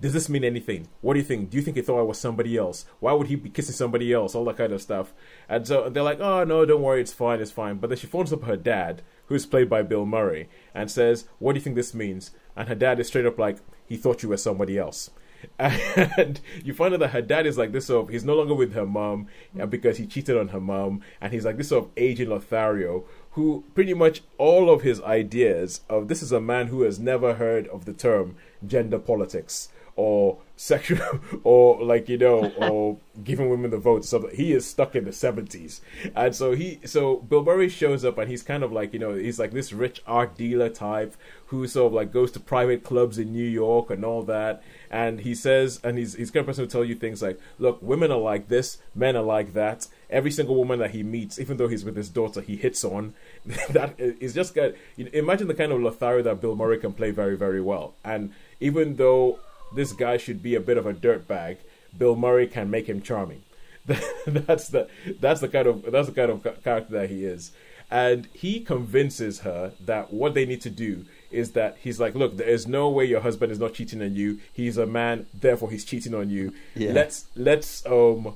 "Does 0.01 0.13
this 0.13 0.27
mean 0.27 0.43
anything? 0.43 0.89
What 1.01 1.13
do 1.13 1.19
you 1.19 1.25
think? 1.25 1.49
Do 1.49 1.57
you 1.57 1.63
think 1.63 1.77
he 1.77 1.83
thought 1.83 1.99
I 1.99 2.03
was 2.03 2.19
somebody 2.19 2.57
else? 2.57 2.85
Why 2.99 3.13
would 3.13 3.27
he 3.27 3.35
be 3.35 3.49
kissing 3.49 3.75
somebody 3.75 4.11
else? 4.11 4.35
All 4.35 4.43
that 4.45 4.57
kind 4.57 4.73
of 4.73 4.81
stuff." 4.81 5.13
And 5.47 5.65
so 5.65 5.89
they're 5.89 6.03
like, 6.03 6.19
"Oh 6.19 6.43
no, 6.43 6.65
don't 6.65 6.81
worry, 6.81 7.01
it's 7.01 7.13
fine, 7.13 7.39
it's 7.39 7.51
fine." 7.51 7.77
But 7.77 7.89
then 7.89 7.97
she 7.97 8.07
phones 8.07 8.33
up 8.33 8.43
her 8.43 8.57
dad, 8.57 9.03
who's 9.27 9.45
played 9.45 9.69
by 9.69 9.83
Bill 9.83 10.05
Murray, 10.05 10.49
and 10.75 10.91
says, 10.91 11.25
"What 11.39 11.53
do 11.53 11.59
you 11.59 11.63
think 11.63 11.75
this 11.77 11.93
means?" 11.93 12.31
And 12.57 12.67
her 12.67 12.75
dad 12.75 12.99
is 12.99 13.07
straight 13.07 13.25
up 13.25 13.39
like, 13.39 13.59
"He 13.87 13.95
thought 13.95 14.23
you 14.23 14.29
were 14.29 14.37
somebody 14.37 14.77
else." 14.77 15.11
And 15.59 16.39
you 16.63 16.73
find 16.73 16.93
out 16.93 16.99
that 17.01 17.09
her 17.09 17.21
dad 17.21 17.45
is 17.45 17.57
like 17.57 17.71
this 17.71 17.85
sort 17.85 18.05
of 18.05 18.09
he's 18.09 18.23
no 18.25 18.35
longer 18.35 18.53
with 18.53 18.73
her 18.73 18.85
mom 18.85 19.27
because 19.69 19.97
he 19.97 20.05
cheated 20.05 20.37
on 20.37 20.49
her 20.49 20.59
mom, 20.59 21.01
and 21.19 21.33
he's 21.33 21.45
like 21.45 21.57
this 21.57 21.69
sort 21.69 21.85
of 21.85 21.91
aging 21.97 22.29
Lothario 22.29 23.05
who 23.31 23.63
pretty 23.73 23.93
much 23.93 24.21
all 24.37 24.69
of 24.69 24.81
his 24.81 25.01
ideas 25.01 25.81
of 25.89 26.07
this 26.09 26.21
is 26.21 26.31
a 26.31 26.41
man 26.41 26.67
who 26.67 26.81
has 26.81 26.99
never 26.99 27.35
heard 27.35 27.67
of 27.67 27.85
the 27.85 27.93
term 27.93 28.35
gender 28.65 28.99
politics 28.99 29.69
or 29.95 30.37
sexual 30.55 30.99
or 31.43 31.83
like 31.83 32.07
you 32.07 32.17
know 32.17 32.51
or 32.57 32.97
giving 33.23 33.49
women 33.49 33.71
the 33.71 33.77
vote 33.77 34.05
so 34.05 34.27
he 34.27 34.53
is 34.53 34.65
stuck 34.65 34.95
in 34.95 35.03
the 35.05 35.11
70s 35.11 35.81
and 36.15 36.35
so 36.35 36.53
he 36.53 36.79
so 36.85 37.17
bill 37.17 37.43
murray 37.43 37.67
shows 37.67 38.05
up 38.05 38.17
and 38.17 38.29
he's 38.29 38.43
kind 38.43 38.63
of 38.63 38.71
like 38.71 38.93
you 38.93 38.99
know 38.99 39.13
he's 39.13 39.39
like 39.39 39.51
this 39.51 39.73
rich 39.73 40.01
art 40.07 40.35
dealer 40.35 40.69
type 40.69 41.15
who 41.51 41.67
sort 41.67 41.87
of 41.87 41.93
like 41.93 42.13
goes 42.13 42.31
to 42.31 42.39
private 42.39 42.81
clubs 42.81 43.17
in 43.17 43.33
new 43.33 43.43
york 43.43 43.89
and 43.89 44.05
all 44.05 44.23
that. 44.23 44.63
And 44.89 45.19
he 45.19 45.35
says 45.35 45.81
and 45.83 45.97
he's 45.97 46.13
he's 46.15 46.31
kind 46.31 46.41
of 46.41 46.47
person 46.47 46.63
who 46.63 46.69
tell 46.69 46.85
you 46.85 46.95
things 46.95 47.21
like 47.21 47.39
look 47.59 47.81
women 47.81 48.09
are 48.09 48.17
like 48.17 48.47
this 48.47 48.77
men 48.95 49.17
are 49.17 49.23
like 49.23 49.53
that. 49.53 49.87
Every 50.09 50.31
single 50.31 50.55
woman 50.55 50.79
that 50.79 50.91
he 50.91 51.03
meets 51.03 51.39
even 51.39 51.57
though 51.57 51.67
he's 51.67 51.83
with 51.83 51.97
his 51.97 52.09
daughter 52.09 52.39
he 52.39 52.55
hits 52.55 52.83
on. 52.85 53.13
That 53.69 53.95
is 53.97 54.33
just 54.33 54.55
know, 54.55 54.73
imagine 54.95 55.47
the 55.47 55.53
kind 55.53 55.73
of 55.73 55.81
lothario 55.81 56.23
that 56.23 56.39
bill 56.39 56.55
murray 56.55 56.77
can 56.77 56.93
play 56.93 57.11
very 57.11 57.35
very 57.35 57.61
well. 57.61 57.95
And 58.03 58.31
even 58.61 58.95
though 58.95 59.39
this 59.75 59.93
guy 59.93 60.17
should 60.17 60.41
be 60.41 60.55
a 60.55 60.59
bit 60.59 60.77
of 60.77 60.85
a 60.85 60.93
dirtbag, 60.93 61.57
Bill 61.97 62.15
Murray 62.15 62.47
can 62.47 62.69
make 62.69 62.87
him 62.87 63.01
charming. 63.01 63.43
that's 64.27 64.67
the 64.69 64.87
that's 65.19 65.41
the 65.41 65.47
kind 65.47 65.67
of 65.67 65.91
that's 65.91 66.07
the 66.07 66.13
kind 66.13 66.31
of 66.31 66.63
character 66.63 66.93
that 66.93 67.09
he 67.09 67.25
is, 67.25 67.51
and 67.89 68.27
he 68.31 68.59
convinces 68.59 69.39
her 69.39 69.73
that 69.83 70.13
what 70.13 70.33
they 70.33 70.45
need 70.45 70.61
to 70.61 70.69
do 70.69 71.05
is 71.31 71.51
that 71.51 71.77
he's 71.81 71.99
like, 71.99 72.13
look, 72.13 72.37
there 72.37 72.47
is 72.47 72.67
no 72.67 72.89
way 72.89 73.05
your 73.05 73.21
husband 73.21 73.51
is 73.51 73.59
not 73.59 73.73
cheating 73.73 74.01
on 74.01 74.15
you. 74.15 74.39
He's 74.53 74.77
a 74.77 74.85
man, 74.85 75.25
therefore 75.33 75.71
he's 75.71 75.85
cheating 75.85 76.13
on 76.13 76.29
you. 76.29 76.53
Yeah. 76.75 76.91
Let's 76.93 77.25
let's 77.35 77.85
um 77.85 78.35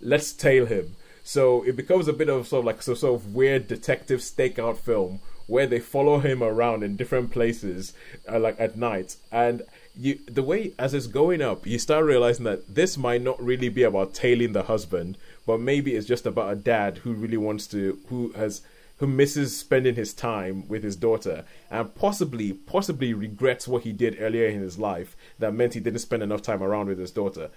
let's 0.00 0.32
tail 0.32 0.66
him. 0.66 0.96
So 1.22 1.64
it 1.64 1.76
becomes 1.76 2.08
a 2.08 2.12
bit 2.12 2.28
of 2.28 2.46
sort 2.46 2.60
of 2.60 2.66
like 2.66 2.82
some 2.82 2.96
sort 2.96 3.20
of 3.20 3.34
weird 3.34 3.68
detective 3.68 4.20
stakeout 4.20 4.78
film 4.78 5.20
where 5.46 5.66
they 5.66 5.80
follow 5.80 6.18
him 6.20 6.42
around 6.42 6.82
in 6.82 6.96
different 6.96 7.30
places, 7.30 7.92
uh, 8.30 8.38
like 8.38 8.56
at 8.58 8.76
night, 8.76 9.16
and 9.30 9.62
you 9.96 10.18
the 10.26 10.42
way 10.42 10.72
as 10.78 10.94
it's 10.94 11.06
going 11.06 11.42
up, 11.42 11.66
you 11.66 11.78
start 11.78 12.04
realizing 12.04 12.44
that 12.44 12.74
this 12.74 12.96
might 12.96 13.22
not 13.22 13.42
really 13.42 13.68
be 13.68 13.82
about 13.82 14.14
tailing 14.14 14.52
the 14.52 14.64
husband, 14.64 15.16
but 15.46 15.60
maybe 15.60 15.94
it's 15.94 16.06
just 16.06 16.26
about 16.26 16.52
a 16.52 16.56
dad 16.56 16.98
who 16.98 17.12
really 17.12 17.36
wants 17.36 17.66
to, 17.68 17.98
who 18.08 18.32
has 18.32 18.62
who 18.98 19.06
misses 19.06 19.56
spending 19.56 19.94
his 19.94 20.14
time 20.14 20.66
with 20.68 20.82
his 20.82 20.96
daughter 20.96 21.44
and 21.70 21.94
possibly 21.94 22.52
possibly 22.52 23.12
regrets 23.12 23.68
what 23.68 23.82
he 23.82 23.92
did 23.92 24.16
earlier 24.20 24.46
in 24.46 24.60
his 24.60 24.78
life 24.78 25.16
that 25.38 25.52
meant 25.52 25.74
he 25.74 25.80
didn't 25.80 26.00
spend 26.00 26.22
enough 26.22 26.42
time 26.42 26.62
around 26.62 26.88
with 26.88 26.98
his 26.98 27.10
daughter. 27.10 27.50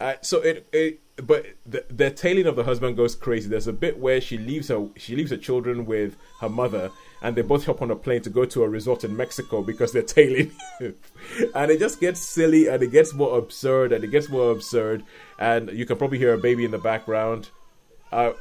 Uh, 0.00 0.14
so 0.20 0.40
it, 0.40 0.66
it 0.72 1.00
but 1.24 1.46
the, 1.64 1.84
the 1.88 2.10
tailing 2.10 2.46
of 2.46 2.56
the 2.56 2.64
husband 2.64 2.96
goes 2.96 3.14
crazy. 3.14 3.48
There's 3.48 3.68
a 3.68 3.72
bit 3.72 3.98
where 3.98 4.20
she 4.20 4.38
leaves 4.38 4.68
her 4.68 4.88
she 4.96 5.14
leaves 5.14 5.30
her 5.30 5.36
children 5.36 5.86
with 5.86 6.16
her 6.40 6.48
mother, 6.48 6.90
and 7.24 7.34
they 7.34 7.42
both 7.42 7.64
hop 7.64 7.80
on 7.80 7.90
a 7.90 7.96
plane 7.96 8.20
to 8.20 8.28
go 8.28 8.44
to 8.44 8.62
a 8.62 8.68
resort 8.68 9.02
in 9.02 9.16
Mexico 9.16 9.62
because 9.62 9.92
they're 9.92 10.02
tailing, 10.02 10.52
and 10.80 11.70
it 11.70 11.78
just 11.78 11.98
gets 11.98 12.20
silly 12.20 12.68
and 12.68 12.82
it 12.82 12.92
gets 12.92 13.14
more 13.14 13.38
absurd 13.38 13.92
and 13.92 14.04
it 14.04 14.08
gets 14.08 14.28
more 14.28 14.52
absurd, 14.52 15.02
and 15.38 15.70
you 15.70 15.86
can 15.86 15.96
probably 15.96 16.18
hear 16.18 16.34
a 16.34 16.38
baby 16.38 16.66
in 16.66 16.70
the 16.70 16.78
background. 16.78 17.48
Uh, 18.12 18.34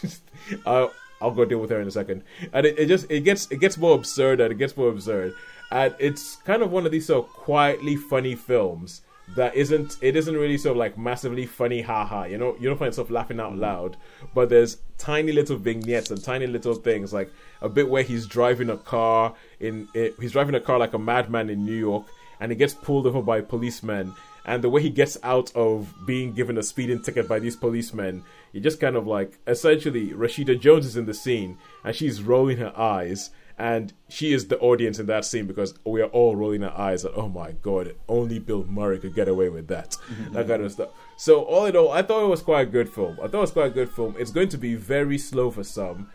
I'll, 0.66 0.92
I'll 1.20 1.30
go 1.30 1.44
deal 1.44 1.60
with 1.60 1.70
her 1.70 1.80
in 1.80 1.86
a 1.86 1.92
second, 1.92 2.24
and 2.52 2.66
it, 2.66 2.76
it 2.76 2.86
just 2.86 3.08
it 3.08 3.20
gets 3.20 3.48
it 3.52 3.60
gets 3.60 3.78
more 3.78 3.94
absurd 3.94 4.40
and 4.40 4.50
it 4.50 4.58
gets 4.58 4.76
more 4.76 4.88
absurd, 4.88 5.32
and 5.70 5.94
it's 6.00 6.34
kind 6.44 6.62
of 6.62 6.72
one 6.72 6.84
of 6.84 6.90
these 6.90 7.08
of 7.08 7.28
quietly 7.28 7.94
funny 7.94 8.34
films 8.34 9.02
that 9.34 9.54
isn't 9.54 9.96
it 10.00 10.14
isn't 10.14 10.34
really 10.34 10.56
sort 10.56 10.72
of 10.72 10.76
like 10.76 10.96
massively 10.96 11.46
funny 11.46 11.82
haha 11.82 12.24
you 12.24 12.38
know? 12.38 12.56
You 12.60 12.68
don't 12.68 12.78
find 12.78 12.88
yourself 12.88 13.10
laughing 13.10 13.40
out 13.40 13.56
loud 13.56 13.96
but 14.34 14.48
there's 14.48 14.78
tiny 14.98 15.32
little 15.32 15.56
vignettes 15.56 16.10
and 16.10 16.22
tiny 16.22 16.46
little 16.46 16.74
things 16.74 17.12
like 17.12 17.32
a 17.60 17.68
bit 17.68 17.88
where 17.88 18.02
he's 18.02 18.26
driving 18.26 18.70
a 18.70 18.76
car 18.76 19.34
in 19.58 19.88
eh, 19.94 20.10
he's 20.20 20.32
driving 20.32 20.54
a 20.54 20.60
car 20.60 20.78
like 20.78 20.94
a 20.94 20.98
madman 20.98 21.50
in 21.50 21.64
New 21.64 21.74
York 21.74 22.06
and 22.38 22.52
he 22.52 22.56
gets 22.56 22.74
pulled 22.74 23.06
over 23.06 23.22
by 23.22 23.40
policemen 23.40 24.14
and 24.44 24.62
the 24.62 24.70
way 24.70 24.80
he 24.80 24.90
gets 24.90 25.18
out 25.24 25.54
of 25.56 25.92
being 26.06 26.32
given 26.32 26.56
a 26.56 26.62
speeding 26.62 27.02
ticket 27.02 27.26
by 27.26 27.40
these 27.40 27.56
policemen 27.56 28.22
you 28.52 28.60
just 28.60 28.80
kind 28.80 28.96
of 28.96 29.06
like 29.06 29.38
essentially 29.46 30.10
Rashida 30.10 30.58
Jones 30.58 30.86
is 30.86 30.96
in 30.96 31.06
the 31.06 31.14
scene 31.14 31.58
and 31.84 31.96
she's 31.96 32.22
rolling 32.22 32.58
her 32.58 32.72
eyes 32.78 33.30
and 33.58 33.92
she 34.08 34.34
is 34.34 34.48
the 34.48 34.58
audience 34.58 34.98
in 34.98 35.06
that 35.06 35.24
scene 35.24 35.46
because 35.46 35.74
we 35.84 36.02
are 36.02 36.08
all 36.08 36.36
rolling 36.36 36.62
our 36.62 36.78
eyes 36.78 37.04
at 37.04 37.12
oh 37.16 37.28
my 37.28 37.52
god 37.62 37.94
only 38.08 38.38
bill 38.38 38.64
murray 38.64 38.98
could 38.98 39.14
get 39.14 39.28
away 39.28 39.48
with 39.48 39.68
that. 39.68 39.96
Mm-hmm. 40.10 40.34
That 40.34 40.48
kind 40.48 40.62
of 40.62 40.72
stuff. 40.72 40.90
So 41.16 41.42
all 41.42 41.64
in 41.64 41.76
all 41.76 41.90
i 41.90 42.02
thought 42.02 42.24
it 42.24 42.28
was 42.28 42.42
quite 42.42 42.68
a 42.68 42.70
good 42.70 42.88
film. 42.88 43.18
I 43.22 43.28
thought 43.28 43.38
it 43.38 43.40
was 43.40 43.50
quite 43.52 43.66
a 43.66 43.74
good 43.74 43.90
film. 43.90 44.14
It's 44.18 44.30
going 44.30 44.50
to 44.50 44.58
be 44.58 44.74
very 44.74 45.18
slow 45.18 45.50
for 45.50 45.64
some. 45.64 46.10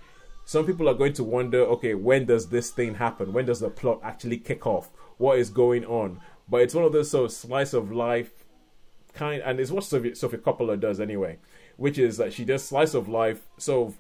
Some 0.46 0.66
people 0.66 0.88
are 0.90 0.94
going 0.94 1.14
to 1.14 1.24
wonder 1.24 1.62
okay 1.62 1.96
when 1.96 2.26
does 2.26 2.50
this 2.50 2.70
thing 2.70 2.96
happen? 2.96 3.34
When 3.34 3.46
does 3.46 3.60
the 3.60 3.70
plot 3.70 4.00
actually 4.04 4.38
kick 4.38 4.68
off? 4.68 4.90
What 5.18 5.40
is 5.40 5.50
going 5.50 5.86
on? 5.86 6.20
But 6.48 6.62
it's 6.62 6.76
one 6.76 6.84
of 6.84 6.94
those 6.94 7.10
sort 7.10 7.26
of 7.26 7.32
slice 7.32 7.74
of 7.74 7.92
life 7.92 8.32
kind 9.14 9.42
and 9.44 9.60
it's 9.60 9.72
what 9.72 9.84
sophie, 9.84 10.16
sophie 10.16 10.38
coppola 10.38 10.80
does 10.80 11.02
anyway 11.02 11.38
which 11.76 11.98
is 11.98 12.16
that 12.18 12.32
she 12.32 12.46
does 12.46 12.64
slice 12.64 12.94
of 12.94 13.10
life 13.10 13.42
sort 13.58 13.90
of 13.90 14.00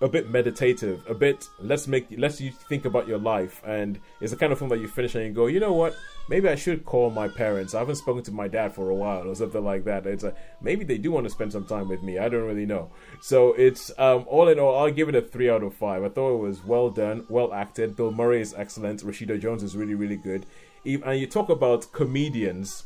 a 0.00 0.08
bit 0.08 0.30
meditative, 0.30 1.02
a 1.08 1.14
bit 1.14 1.48
let's 1.58 1.88
make 1.88 2.06
let's 2.16 2.40
you 2.40 2.52
think 2.52 2.84
about 2.84 3.08
your 3.08 3.18
life, 3.18 3.60
and 3.66 3.98
it's 4.20 4.30
the 4.30 4.38
kind 4.38 4.52
of 4.52 4.58
film 4.58 4.70
that 4.70 4.78
you 4.78 4.86
finish 4.86 5.14
and 5.14 5.24
you 5.24 5.32
go, 5.32 5.46
you 5.46 5.58
know 5.58 5.72
what? 5.72 5.96
Maybe 6.28 6.48
I 6.48 6.54
should 6.54 6.84
call 6.84 7.10
my 7.10 7.26
parents. 7.26 7.74
I 7.74 7.80
haven't 7.80 7.96
spoken 7.96 8.22
to 8.24 8.32
my 8.32 8.46
dad 8.48 8.74
for 8.74 8.90
a 8.90 8.94
while, 8.94 9.28
or 9.28 9.34
something 9.34 9.64
like 9.64 9.84
that. 9.84 10.06
It's 10.06 10.24
a 10.24 10.34
maybe 10.60 10.84
they 10.84 10.98
do 10.98 11.10
want 11.10 11.24
to 11.24 11.30
spend 11.30 11.52
some 11.52 11.64
time 11.64 11.88
with 11.88 12.02
me. 12.02 12.18
I 12.18 12.28
don't 12.28 12.44
really 12.44 12.66
know. 12.66 12.90
So 13.20 13.54
it's 13.54 13.90
um, 13.98 14.24
all 14.28 14.48
in 14.48 14.58
all, 14.60 14.78
I'll 14.78 14.92
give 14.92 15.08
it 15.08 15.16
a 15.16 15.22
three 15.22 15.50
out 15.50 15.62
of 15.62 15.74
five. 15.74 16.04
I 16.04 16.08
thought 16.08 16.34
it 16.34 16.38
was 16.38 16.64
well 16.64 16.90
done, 16.90 17.26
well 17.28 17.52
acted. 17.52 17.96
Bill 17.96 18.12
Murray 18.12 18.40
is 18.40 18.54
excellent. 18.54 19.02
Rashida 19.02 19.40
Jones 19.40 19.62
is 19.62 19.76
really 19.76 19.94
really 19.94 20.16
good. 20.16 20.46
And 20.84 21.18
you 21.18 21.26
talk 21.26 21.48
about 21.48 21.92
comedians 21.92 22.84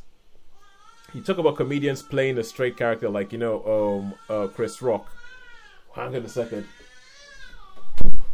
you 1.15 1.21
talk 1.21 1.37
about 1.37 1.57
comedians 1.57 2.03
playing 2.03 2.39
a 2.39 2.45
straight 2.45 2.77
character 2.77 3.11
like 3.11 3.33
you 3.33 3.39
know 3.39 3.63
um 3.67 4.15
uh 4.35 4.49
Chris 4.49 4.81
Rock. 4.81 5.13
Hang 5.95 6.17
on 6.17 6.25
a 6.25 6.29
second. 6.29 6.67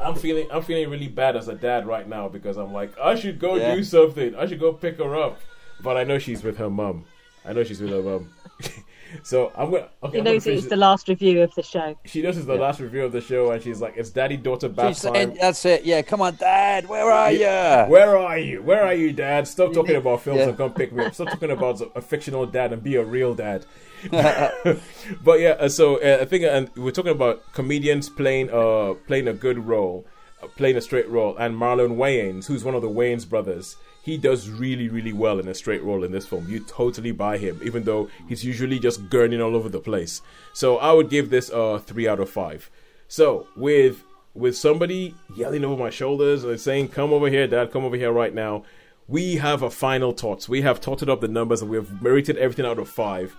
I'm 0.01 0.15
feeling 0.15 0.47
I'm 0.51 0.63
feeling 0.63 0.89
really 0.91 1.09
bad 1.09 1.37
as 1.37 1.49
a 1.49 1.55
dad 1.55 1.87
right 1.87 2.09
now 2.09 2.29
because 2.29 2.57
I'm 2.57 2.73
like 2.73 2.99
I 2.99 3.15
should 3.15 3.39
go 3.39 3.57
Yeah. 3.57 3.75
do 3.75 3.83
something. 3.85 4.35
I 4.35 4.47
should 4.47 4.61
go 4.61 4.73
pick 4.73 4.99
her 4.99 5.17
up, 5.17 5.41
but 5.83 5.97
I 5.97 6.05
know 6.05 6.19
she's 6.19 6.43
with 6.43 6.57
her 6.59 6.71
mum. 6.71 7.05
I 7.45 7.53
know 7.53 7.65
she's 7.65 7.81
with 7.81 7.91
her 7.91 8.03
mum. 8.03 8.31
so 9.23 9.51
I'm 9.57 9.71
gonna. 9.71 9.89
Okay, 10.03 10.13
He 10.13 10.19
I'm 10.19 10.25
gonna 10.25 10.35
knows 10.35 10.45
finish 10.45 10.59
it's 10.59 10.67
it. 10.67 10.71
the 10.71 10.77
last 10.77 11.09
review 11.09 11.43
of 11.43 11.55
the 11.55 11.63
show. 11.63 11.99
She 12.05 12.21
knows 12.23 12.37
it's 12.37 12.47
the 12.47 12.55
last 12.57 12.81
review 12.81 13.05
of 13.05 13.13
the 13.13 13.21
show, 13.21 13.53
and 13.53 13.63
she's 13.63 13.81
like, 13.81 13.95
"It's 13.97 14.11
daddy 14.11 14.37
daughter 14.37 14.69
bath 14.69 14.97
She's 14.97 15.03
time." 15.03 15.15
saying, 15.15 15.39
that's 15.41 15.65
it. 15.65 15.85
Yeah, 15.85 16.03
come 16.03 16.21
on, 16.21 16.35
Dad. 16.37 16.89
Where 16.89 17.11
are 17.11 17.33
you? 17.33 17.91
Where 17.91 18.17
are 18.19 18.39
you? 18.39 18.63
Where 18.63 18.85
are 18.85 18.95
you, 18.95 19.13
Dad? 19.13 19.49
Stop 19.49 19.73
talking 19.73 19.97
about 19.97 20.23
films 20.23 20.41
yeah. 20.41 20.49
and 20.49 20.57
come 20.57 20.73
pick 20.75 20.93
me 20.93 21.05
up. 21.05 21.15
Stop 21.15 21.29
talking 21.31 21.51
about 21.51 21.81
a 21.95 22.03
fictional 22.03 22.45
dad 22.47 22.73
and 22.73 22.83
be 22.83 22.97
a 22.97 23.05
real 23.05 23.35
dad. 23.35 23.65
but 24.11 25.41
yeah, 25.41 25.57
uh, 25.59 25.69
so 25.69 25.97
uh, 25.97 26.19
I 26.23 26.25
think 26.25 26.45
and 26.45 26.71
we're 26.77 26.93
talking 26.93 27.13
about 27.13 27.53
comedians 27.53 28.09
playing 28.09 28.51
uh 28.51 28.95
playing 29.07 29.29
a 29.29 29.33
good 29.33 29.59
role, 29.67 30.07
uh, 30.43 30.47
playing 30.49 30.77
a 30.77 30.81
straight 30.81 31.09
role, 31.09 31.37
and 31.37 31.55
Marlon 31.57 31.97
Wayans, 31.97 32.47
who's 32.47 32.65
one 32.65 32.75
of 32.75 32.83
the 32.83 32.91
Wayans 32.91 33.29
brothers. 33.29 33.77
He 34.03 34.17
does 34.17 34.49
really, 34.49 34.89
really 34.89 35.13
well 35.13 35.39
in 35.39 35.49
a 35.49 35.55
straight 35.55 35.83
role 35.83 36.03
in 36.03 36.13
this 36.13 36.27
film. 36.27 36.49
You 36.49 36.61
totally 36.61 37.13
buy 37.13 37.37
him, 37.37 37.61
even 37.63 37.85
though 37.85 38.09
he's 38.27 38.43
usually 38.43 38.79
just 38.79 39.11
gurning 39.11 39.45
all 39.45 39.55
over 39.55 39.69
the 39.69 39.81
place. 39.81 40.23
So 40.55 40.79
I 40.79 40.93
would 40.93 41.11
give 41.11 41.29
this 41.29 41.51
a 41.53 41.79
three 41.81 42.09
out 42.09 42.19
of 42.19 42.31
five. 42.31 42.71
So 43.09 43.49
with 43.57 44.05
with 44.35 44.57
somebody 44.57 45.15
yelling 45.37 45.65
over 45.65 45.77
my 45.77 45.91
shoulders 45.91 46.45
and 46.45 46.59
saying, 46.61 46.89
"Come 46.89 47.13
over 47.13 47.29
here, 47.29 47.47
Dad! 47.47 47.73
Come 47.73 47.85
over 47.85 47.97
here 47.97 48.13
right 48.13 48.35
now." 48.35 48.65
We 49.09 49.37
have 49.37 49.63
a 49.63 49.71
final 49.71 50.13
thoughts. 50.13 50.51
We 50.51 50.61
have 50.61 50.83
totted 50.83 51.09
up 51.09 51.23
the 51.23 51.29
numbers 51.29 51.63
and 51.63 51.71
we 51.71 51.79
have 51.79 52.03
rated 52.03 52.37
everything 52.37 52.67
out 52.67 52.79
of 52.79 52.91
five. 52.91 53.35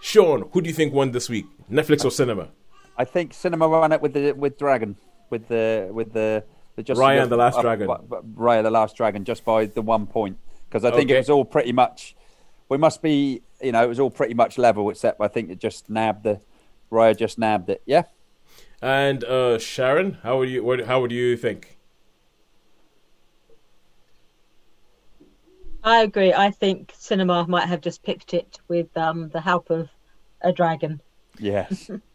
Sean, 0.00 0.48
who 0.52 0.60
do 0.62 0.68
you 0.68 0.74
think 0.74 0.92
won 0.92 1.10
this 1.10 1.28
week? 1.28 1.46
Netflix 1.70 2.04
or 2.04 2.10
cinema? 2.10 2.48
I 2.96 3.04
think 3.04 3.34
cinema 3.34 3.68
won 3.68 3.92
it 3.92 4.00
with 4.00 4.12
the 4.14 4.32
with 4.32 4.58
Dragon, 4.58 4.96
with 5.30 5.48
the 5.48 5.88
with 5.92 6.12
the, 6.12 6.44
the 6.76 6.82
just 6.82 7.00
Raya 7.00 7.28
the 7.28 7.36
Last 7.36 7.60
Dragon. 7.60 7.90
uh, 7.90 7.96
Raya 8.36 8.62
the 8.62 8.70
Last 8.70 8.96
Dragon, 8.96 9.24
just 9.24 9.44
by 9.44 9.66
the 9.66 9.82
one 9.82 10.06
point 10.06 10.38
because 10.68 10.84
I 10.84 10.90
think 10.90 11.10
Okay. 11.10 11.14
it 11.14 11.18
was 11.18 11.30
all 11.30 11.44
pretty 11.44 11.72
much 11.72 12.14
we 12.68 12.76
must 12.76 13.00
be, 13.00 13.42
you 13.62 13.72
know, 13.72 13.82
it 13.82 13.88
was 13.88 13.98
all 13.98 14.10
pretty 14.10 14.34
much 14.34 14.58
level, 14.58 14.90
except 14.90 15.20
I 15.20 15.28
think 15.28 15.50
it 15.50 15.58
just 15.58 15.88
nabbed 15.88 16.24
the 16.24 16.40
Raya 16.92 17.16
just 17.16 17.38
nabbed 17.38 17.70
it. 17.70 17.82
Yeah. 17.86 18.02
And 18.82 19.24
uh, 19.24 19.58
Sharon, 19.58 20.18
how 20.22 20.38
would 20.38 20.50
you 20.50 20.62
what, 20.62 20.86
how 20.86 21.00
would 21.00 21.10
you 21.12 21.36
think? 21.36 21.77
I 25.88 26.02
agree. 26.02 26.34
I 26.34 26.50
think 26.50 26.92
cinema 26.94 27.46
might 27.48 27.66
have 27.66 27.80
just 27.80 28.02
picked 28.02 28.34
it 28.34 28.60
with 28.68 28.94
um, 28.94 29.30
the 29.30 29.40
help 29.40 29.70
of 29.70 29.88
a 30.42 30.52
dragon. 30.52 31.00
Yes. 31.38 31.90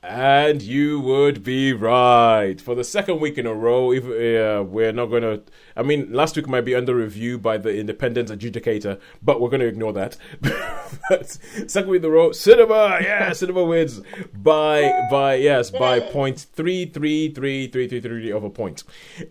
And 0.00 0.62
you 0.62 1.00
would 1.00 1.42
be 1.42 1.72
right. 1.72 2.60
For 2.60 2.76
the 2.76 2.84
second 2.84 3.18
week 3.18 3.36
in 3.36 3.46
a 3.46 3.52
row, 3.54 3.90
if, 3.92 4.04
uh, 4.04 4.62
we're 4.62 4.92
not 4.92 5.06
going 5.06 5.22
to. 5.22 5.42
I 5.76 5.82
mean, 5.82 6.12
last 6.12 6.36
week 6.36 6.46
might 6.46 6.60
be 6.60 6.76
under 6.76 6.94
review 6.94 7.36
by 7.36 7.58
the 7.58 7.76
independent 7.76 8.28
adjudicator, 8.28 9.00
but 9.20 9.40
we're 9.40 9.48
going 9.48 9.60
to 9.60 9.66
ignore 9.66 9.92
that. 9.94 10.16
second 11.26 11.90
week 11.90 12.02
in 12.02 12.04
a 12.04 12.10
row, 12.10 12.30
cinema, 12.30 12.98
yeah, 13.02 13.32
cinema 13.32 13.64
wins 13.64 14.00
by 14.32 15.08
by 15.10 15.34
yes 15.34 15.72
by 15.72 15.98
point 15.98 16.46
three 16.54 16.86
three 16.86 17.32
three 17.32 17.66
three 17.66 17.88
three 17.88 18.00
three 18.00 18.30
of 18.30 18.44
a 18.44 18.50
point. 18.50 18.84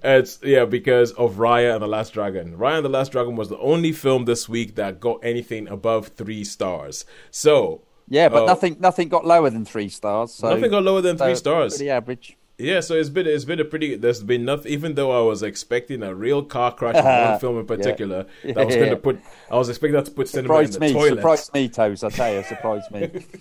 It's 0.04 0.38
yeah 0.44 0.66
because 0.66 1.14
of 1.14 1.36
Raya 1.36 1.76
and 1.76 1.82
the 1.82 1.88
Last 1.88 2.12
Dragon. 2.12 2.58
Raya 2.58 2.78
and 2.78 2.86
the 2.86 2.90
Last 2.90 3.14
Dragon 3.14 3.38
was 3.38 3.48
the 3.48 3.60
only 3.60 3.94
film 3.94 4.26
this 4.26 4.50
week 4.50 4.76
that 4.76 5.00
got 5.00 5.24
anything 5.24 5.70
above 5.70 6.10
three 6.10 6.44
stars. 6.44 7.06
So 7.32 7.87
Yeah, 8.10 8.30
but 8.30 8.44
Oh. 8.44 8.46
nothing 8.46 8.78
nothing 8.80 9.10
got 9.10 9.26
lower 9.26 9.50
than 9.50 9.66
three 9.66 9.90
stars. 9.90 10.34
So 10.34 10.54
nothing 10.54 10.72
got 10.72 10.84
lower 10.84 11.02
than 11.02 11.18
three 11.18 11.36
so 11.36 11.40
stars. 11.40 11.76
Pretty 11.78 11.90
average. 11.90 12.38
Yeah, 12.60 12.80
so 12.80 12.96
it's 12.96 13.10
been 13.10 13.28
it's 13.28 13.46
been 13.46 13.60
a 13.60 13.66
pretty. 13.66 13.96
There's 13.98 14.24
been 14.24 14.44
nothing. 14.44 14.72
Even 14.72 14.96
though 14.96 15.12
I 15.12 15.22
was 15.22 15.44
expecting 15.44 16.02
a 16.02 16.16
real 16.16 16.42
car 16.42 16.74
crash 16.74 16.96
in 16.96 17.06
one 17.06 17.40
film 17.40 17.60
in 17.60 17.68
particular, 17.68 18.26
that 18.44 18.56
was 18.66 18.76
going 18.76 18.90
to 18.90 18.96
put. 18.98 19.20
I 19.52 19.58
was 19.58 19.70
expecting 19.70 19.94
that 19.94 20.06
to 20.06 20.12
put 20.12 20.28
cinema 20.28 20.56
in 20.62 20.72
Surprised 20.72 20.74
the 20.74 20.80
me, 20.80 20.94
toilet. 20.94 21.16
surprised 21.18 21.54
me, 21.54 21.70
Toes. 21.70 22.04
I 22.04 22.10
tell 22.10 22.34
you, 22.34 22.42
surprised 22.44 22.90
me. 22.92 23.12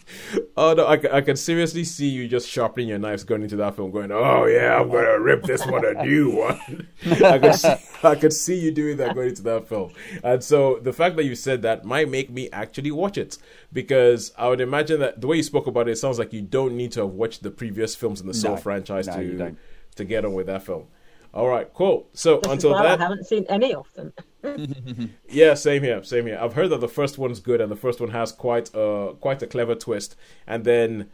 Oh 0.58 0.72
no, 0.72 0.86
I, 0.86 0.98
I 1.12 1.20
can 1.20 1.36
seriously 1.36 1.84
see 1.84 2.08
you 2.08 2.26
just 2.28 2.48
sharpening 2.48 2.88
your 2.88 2.98
knives 2.98 3.24
going 3.24 3.42
into 3.42 3.56
that 3.56 3.76
film, 3.76 3.90
going, 3.90 4.10
"Oh 4.10 4.46
yeah, 4.46 4.80
I'm 4.80 4.88
gonna 4.90 5.18
rip 5.20 5.42
this 5.42 5.66
one 5.66 5.84
a 5.84 6.02
new 6.02 6.30
one." 6.30 6.88
I 7.22 7.38
could 7.38 7.54
see, 7.54 7.74
I 8.02 8.14
could 8.14 8.32
see 8.32 8.58
you 8.58 8.70
doing 8.70 8.96
that 8.96 9.14
going 9.14 9.28
into 9.28 9.42
that 9.42 9.68
film, 9.68 9.92
and 10.24 10.42
so 10.42 10.78
the 10.82 10.94
fact 10.94 11.16
that 11.16 11.24
you 11.24 11.34
said 11.34 11.60
that 11.62 11.84
might 11.84 12.08
make 12.08 12.30
me 12.30 12.48
actually 12.52 12.90
watch 12.90 13.18
it 13.18 13.36
because 13.76 14.32
I 14.38 14.48
would 14.48 14.62
imagine 14.62 15.00
that 15.00 15.20
the 15.20 15.26
way 15.26 15.36
you 15.36 15.42
spoke 15.42 15.66
about 15.66 15.86
it, 15.86 15.92
it 15.92 15.96
sounds 15.96 16.18
like 16.18 16.32
you 16.32 16.40
don't 16.40 16.74
need 16.76 16.92
to 16.92 17.00
have 17.00 17.10
watched 17.10 17.42
the 17.42 17.50
previous 17.50 17.94
films 17.94 18.22
in 18.22 18.26
the 18.26 18.32
Saw 18.32 18.52
No. 18.54 18.56
franchise 18.56 19.06
No, 19.06 19.16
to 19.18 19.56
to 19.96 20.04
get 20.04 20.24
on 20.24 20.32
with 20.32 20.46
that 20.46 20.62
film. 20.62 20.84
All 21.34 21.46
right, 21.48 21.68
cool. 21.74 22.08
So 22.14 22.36
Just 22.36 22.46
as 22.46 22.52
until 22.54 22.70
well, 22.70 22.82
then, 22.82 23.00
I 23.00 23.02
haven't 23.04 23.26
seen 23.26 23.44
any 23.50 23.74
of 23.74 23.86
them. 23.92 24.12
yeah, 25.28 25.52
same 25.54 25.82
here, 25.82 26.02
same 26.02 26.24
here. 26.26 26.38
I've 26.40 26.54
heard 26.54 26.70
that 26.70 26.80
the 26.80 26.88
first 26.88 27.18
one's 27.18 27.40
good, 27.40 27.60
and 27.60 27.70
the 27.70 27.76
first 27.76 28.00
one 28.00 28.10
has 28.10 28.32
quite 28.32 28.70
a 28.74 29.14
quite 29.20 29.42
a 29.42 29.46
clever 29.46 29.74
twist. 29.74 30.16
And 30.46 30.64
then 30.64 31.10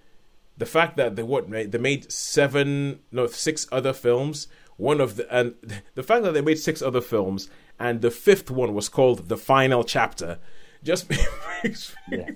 the 0.56 0.66
fact 0.66 0.96
that 0.98 1.16
they 1.16 1.24
what 1.24 1.48
made- 1.48 1.72
they 1.72 1.78
made 1.78 2.12
seven, 2.12 3.00
no, 3.10 3.26
six 3.26 3.66
other 3.72 3.92
films. 3.92 4.46
One 4.76 5.00
of 5.00 5.16
the 5.16 5.24
and 5.36 5.54
the 5.98 6.02
fact 6.04 6.22
that 6.24 6.32
they 6.34 6.40
made 6.42 6.58
six 6.60 6.80
other 6.82 7.00
films, 7.00 7.50
and 7.80 8.00
the 8.02 8.10
fifth 8.12 8.50
one 8.50 8.72
was 8.74 8.88
called 8.88 9.28
the 9.28 9.36
final 9.36 9.82
chapter, 9.82 10.38
just 10.84 11.10
makes 11.64 11.94
me, 12.08 12.18
Yeah. 12.18 12.30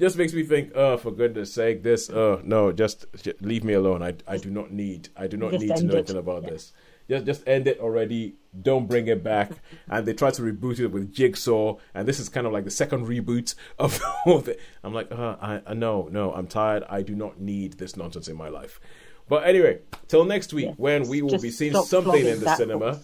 Just 0.00 0.16
makes 0.16 0.32
me 0.32 0.42
think. 0.42 0.72
Oh, 0.74 0.96
for 0.96 1.10
goodness 1.12 1.52
sake, 1.54 1.82
this. 1.82 2.10
Oh 2.10 2.40
no, 2.44 2.72
just, 2.72 3.06
just 3.22 3.40
leave 3.42 3.62
me 3.64 3.74
alone. 3.74 4.02
I 4.02 4.14
I 4.26 4.36
do 4.38 4.50
not 4.50 4.72
need. 4.72 5.10
I 5.16 5.26
do 5.28 5.36
not 5.36 5.52
Just 5.52 5.62
need 5.64 5.76
to 5.76 5.84
know 5.84 5.94
it. 5.94 5.98
anything 5.98 6.16
about 6.16 6.42
Yeah. 6.44 6.50
this. 6.50 6.72
Just 7.08 7.26
just 7.26 7.48
end 7.48 7.66
it 7.66 7.78
already. 7.80 8.36
Don't 8.62 8.88
bring 8.88 9.06
it 9.08 9.22
back. 9.24 9.50
And 9.88 10.06
they 10.06 10.12
try 10.14 10.30
to 10.30 10.42
reboot 10.42 10.78
it 10.78 10.88
with 10.88 11.12
Jigsaw, 11.12 11.76
and 11.94 12.06
this 12.06 12.20
is 12.20 12.28
kind 12.28 12.46
of 12.46 12.52
like 12.52 12.64
the 12.64 12.70
second 12.70 13.06
reboot 13.06 13.54
of 13.78 13.98
the 13.98 14.04
whole 14.06 14.40
thing. 14.40 14.56
I'm 14.84 14.94
like, 14.94 15.10
uh, 15.12 15.36
I, 15.40 15.62
I 15.66 15.74
no, 15.74 16.08
no, 16.10 16.32
I'm 16.32 16.46
tired. 16.46 16.84
I 16.88 17.02
do 17.02 17.14
not 17.14 17.40
need 17.40 17.74
this 17.78 17.96
nonsense 17.96 18.28
in 18.28 18.36
my 18.36 18.48
life. 18.48 18.80
But 19.28 19.44
anyway, 19.46 19.80
till 20.08 20.24
next 20.24 20.52
week 20.52 20.66
Yeah. 20.66 20.72
when 20.76 21.08
we 21.08 21.22
will 21.22 21.30
Just 21.30 21.42
be 21.42 21.50
seeing 21.50 21.74
something 21.74 22.24
in 22.26 22.40
the 22.40 22.54
cinema. 22.56 23.00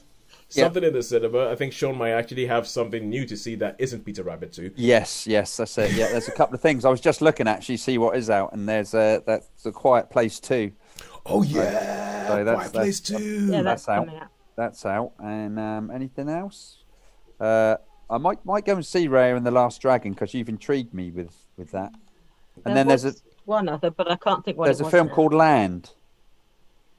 Horse. 0.49 0.57
Yeah. 0.57 0.65
Something 0.65 0.85
in 0.85 0.93
the 0.93 1.03
cinema. 1.03 1.49
I 1.51 1.57
think 1.57 1.73
Sean 1.73 1.99
might 1.99 2.11
actually 2.13 2.47
have 2.47 2.67
something 2.69 3.09
new 3.09 3.27
to 3.27 3.37
see 3.37 3.57
that 3.57 3.75
isn't 3.79 4.05
Peter 4.05 4.23
Rabbit 4.23 4.53
2. 4.53 4.73
Yes, 4.77 5.27
yes, 5.27 5.57
that's 5.57 5.77
it. 5.79 5.93
Yeah, 5.93 6.09
there's 6.09 6.29
a 6.29 6.33
couple 6.33 6.55
of 6.55 6.61
things. 6.61 6.85
I 6.85 6.89
was 6.91 7.01
just 7.01 7.21
looking 7.21 7.49
actually 7.49 7.79
see 7.79 7.99
what 7.99 8.17
is 8.17 8.31
out, 8.31 8.53
and 8.53 8.69
there's 8.69 8.95
a 8.95 9.23
that's 9.27 9.67
a 9.67 9.73
Quiet 9.73 10.09
Place 10.09 10.39
too. 10.39 10.71
Oh 11.25 11.43
yeah, 11.43 12.29
So 12.29 12.45
that's- 12.45 12.55
Quiet 12.71 12.73
Place 12.73 13.01
that's- 13.01 13.25
too. 13.27 13.47
Yeah, 13.51 13.63
that's 13.63 13.87
that's 13.87 13.89
out. 13.89 14.09
out. 14.15 14.29
That's 14.57 14.87
out, 14.87 15.13
and 15.19 15.59
um, 15.59 15.91
anything 15.91 16.29
else? 16.29 16.79
Uh, 17.41 17.77
I 18.09 18.19
might 18.19 18.45
might 18.47 18.65
go 18.65 18.75
and 18.77 18.87
see 18.87 19.09
Raya 19.09 19.37
and 19.37 19.45
the 19.45 19.51
Last 19.51 19.83
Dragon 19.83 20.13
because 20.13 20.33
you've 20.33 20.49
intrigued 20.49 20.95
me 20.95 21.11
with 21.11 21.35
with 21.57 21.73
that. 21.73 21.93
And 22.65 22.65
There 22.65 22.75
then 22.75 22.89
there's 22.89 23.05
a 23.05 23.15
one 23.45 23.69
other, 23.69 23.91
but 23.91 24.11
I 24.11 24.15
can't 24.17 24.45
think 24.45 24.57
what 24.59 24.67
there's 24.67 24.79
it 24.81 24.85
a 24.85 24.87
was 24.87 24.93
film 24.93 25.09
now. 25.09 25.15
called 25.15 25.35
Land. 25.35 25.91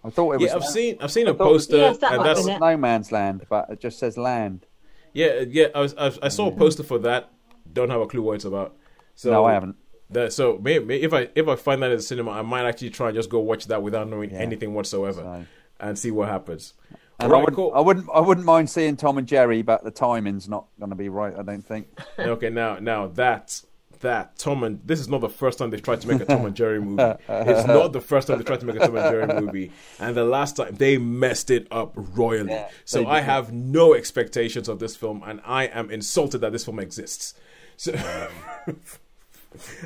I 0.07 0.09
thought 0.09 0.33
it 0.33 0.39
was 0.41 0.49
Yeah, 0.51 0.55
I've 0.55 0.65
seen 0.65 0.97
I've 1.01 1.11
seen 1.11 1.27
a 1.27 1.33
thought- 1.33 1.43
poster, 1.47 1.77
Yes, 1.77 1.97
that 1.99 2.13
and 2.13 2.25
that's. 2.25 2.45
No 2.45 2.77
Man's 2.77 3.11
Land, 3.11 3.45
but 3.49 3.69
it 3.69 3.79
just 3.79 3.99
says 3.99 4.17
Land. 4.17 4.65
Yeah, 5.13 5.27
uh, 5.27 5.45
yeah. 5.49 5.67
I 5.75 5.81
was, 5.81 5.95
I, 5.97 6.11
I 6.23 6.27
saw 6.29 6.47
a 6.47 6.51
poster 6.51 6.83
for 6.83 6.99
that. 6.99 7.31
Don't 7.71 7.89
have 7.89 8.01
a 8.01 8.07
clue 8.07 8.21
what 8.21 8.33
it's 8.35 8.45
about. 8.45 8.75
So 9.15 9.31
no, 9.31 9.45
I 9.45 9.53
haven't. 9.53 9.75
That, 10.09 10.31
so 10.31 10.57
maybe, 10.61 10.85
maybe 10.85 11.03
if 11.03 11.13
I 11.13 11.27
if 11.35 11.47
I 11.47 11.55
find 11.55 11.81
that 11.83 11.91
in 11.91 11.97
the 11.97 12.03
cinema, 12.03 12.31
I 12.31 12.41
might 12.41 12.65
actually 12.65 12.91
try 12.91 13.07
and 13.09 13.15
just 13.15 13.29
go 13.29 13.39
watch 13.39 13.67
that 13.67 13.83
without 13.83 14.07
knowing 14.09 14.31
Yeah. 14.31 14.37
anything 14.39 14.73
whatsoever, 14.73 15.21
So- 15.21 15.45
and 15.79 15.99
see 15.99 16.11
what 16.11 16.29
happens. 16.29 16.73
And 17.19 17.33
I 17.33 17.37
wouldn't, 17.37 17.55
cool. 17.55 17.71
I 17.73 17.79
wouldn't, 17.79 18.07
I 18.13 18.19
wouldn't 18.19 18.45
mind 18.45 18.69
seeing 18.69 18.95
Tom 18.95 19.17
and 19.17 19.27
Jerry, 19.27 19.63
but 19.63 19.83
the 19.83 19.89
timing's 19.89 20.47
not 20.47 20.67
going 20.79 20.91
to 20.91 20.95
be 20.95 21.09
right. 21.09 21.33
I 21.35 21.41
don't 21.41 21.63
think. 21.65 21.87
okay, 22.19 22.49
now 22.51 22.77
now 22.79 23.07
that 23.07 23.59
that 24.01 24.37
Tom 24.37 24.63
and 24.63 24.79
this 24.85 24.99
is 24.99 25.07
not 25.07 25.21
the 25.21 25.29
first 25.29 25.59
time 25.59 25.69
they've 25.69 25.81
tried 25.81 26.01
to 26.01 26.07
make 26.07 26.21
a 26.21 26.25
Tom 26.25 26.45
and 26.45 26.55
Jerry 26.55 26.79
movie. 26.79 27.15
It's 27.27 27.67
not 27.67 27.93
the 27.93 28.01
first 28.01 28.27
time 28.27 28.37
they 28.37 28.43
tried 28.43 28.59
to 28.61 28.65
make 28.65 28.75
a 28.75 28.79
Tom 28.79 28.95
and 28.95 29.11
Jerry 29.11 29.41
movie, 29.41 29.71
and 29.99 30.15
the 30.15 30.25
last 30.25 30.57
time 30.57 30.75
they 30.75 30.97
messed 30.97 31.49
it 31.49 31.67
up 31.71 31.93
royally. 31.95 32.51
Yeah, 32.51 32.69
so 32.85 33.07
I 33.07 33.21
have 33.21 33.51
no 33.51 33.93
expectations 33.93 34.67
of 34.67 34.79
this 34.79 34.95
film, 34.95 35.23
and 35.25 35.41
I 35.45 35.65
am 35.65 35.91
insulted 35.91 36.39
that 36.39 36.51
this 36.51 36.65
film 36.65 36.79
exists. 36.79 37.33
So. 37.77 37.93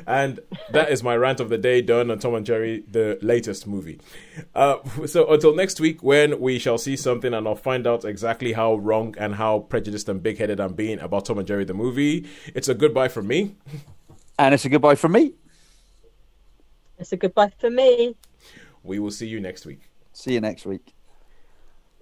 And 0.06 0.40
that 0.70 0.90
is 0.90 1.02
my 1.02 1.16
rant 1.16 1.40
of 1.40 1.48
the 1.48 1.58
day 1.58 1.80
done 1.82 2.10
on 2.10 2.18
Tom 2.18 2.34
and 2.34 2.46
Jerry, 2.46 2.84
the 2.90 3.18
latest 3.22 3.66
movie. 3.66 4.00
Uh, 4.54 4.78
so 5.06 5.30
until 5.32 5.54
next 5.54 5.80
week, 5.80 6.02
when 6.02 6.40
we 6.40 6.58
shall 6.58 6.78
see 6.78 6.96
something 6.96 7.32
and 7.32 7.46
I'll 7.46 7.54
find 7.54 7.86
out 7.86 8.04
exactly 8.04 8.52
how 8.52 8.74
wrong 8.76 9.14
and 9.18 9.34
how 9.34 9.60
prejudiced 9.60 10.08
and 10.08 10.22
big 10.22 10.38
headed 10.38 10.60
I'm 10.60 10.74
being 10.74 10.98
about 10.98 11.26
Tom 11.26 11.38
and 11.38 11.46
Jerry, 11.46 11.64
the 11.64 11.74
movie, 11.74 12.26
it's 12.54 12.68
a 12.68 12.74
goodbye 12.74 13.08
from 13.08 13.26
me. 13.26 13.56
And 14.38 14.54
it's 14.54 14.64
a 14.64 14.68
goodbye 14.68 14.94
from 14.94 15.12
me. 15.12 15.34
It's 16.98 17.12
a 17.12 17.16
goodbye 17.16 17.52
for 17.58 17.70
me. 17.70 18.16
We 18.82 18.98
will 18.98 19.10
see 19.10 19.26
you 19.26 19.40
next 19.40 19.66
week. 19.66 19.80
See 20.12 20.34
you 20.34 20.40
next 20.40 20.66
week. 20.66 20.94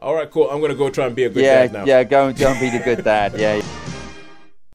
All 0.00 0.14
right, 0.14 0.30
cool. 0.30 0.48
I'm 0.50 0.60
going 0.60 0.72
to 0.72 0.78
go 0.78 0.88
try 0.90 1.06
and 1.06 1.14
be 1.14 1.24
a 1.24 1.28
good 1.28 1.44
yeah, 1.44 1.66
dad 1.66 1.72
now. 1.72 1.84
yeah. 1.84 2.04
Go, 2.04 2.32
go 2.32 2.50
and 2.50 2.60
be 2.60 2.70
the 2.70 2.82
good 2.82 3.04
dad. 3.04 3.34
Yeah. 3.38 3.62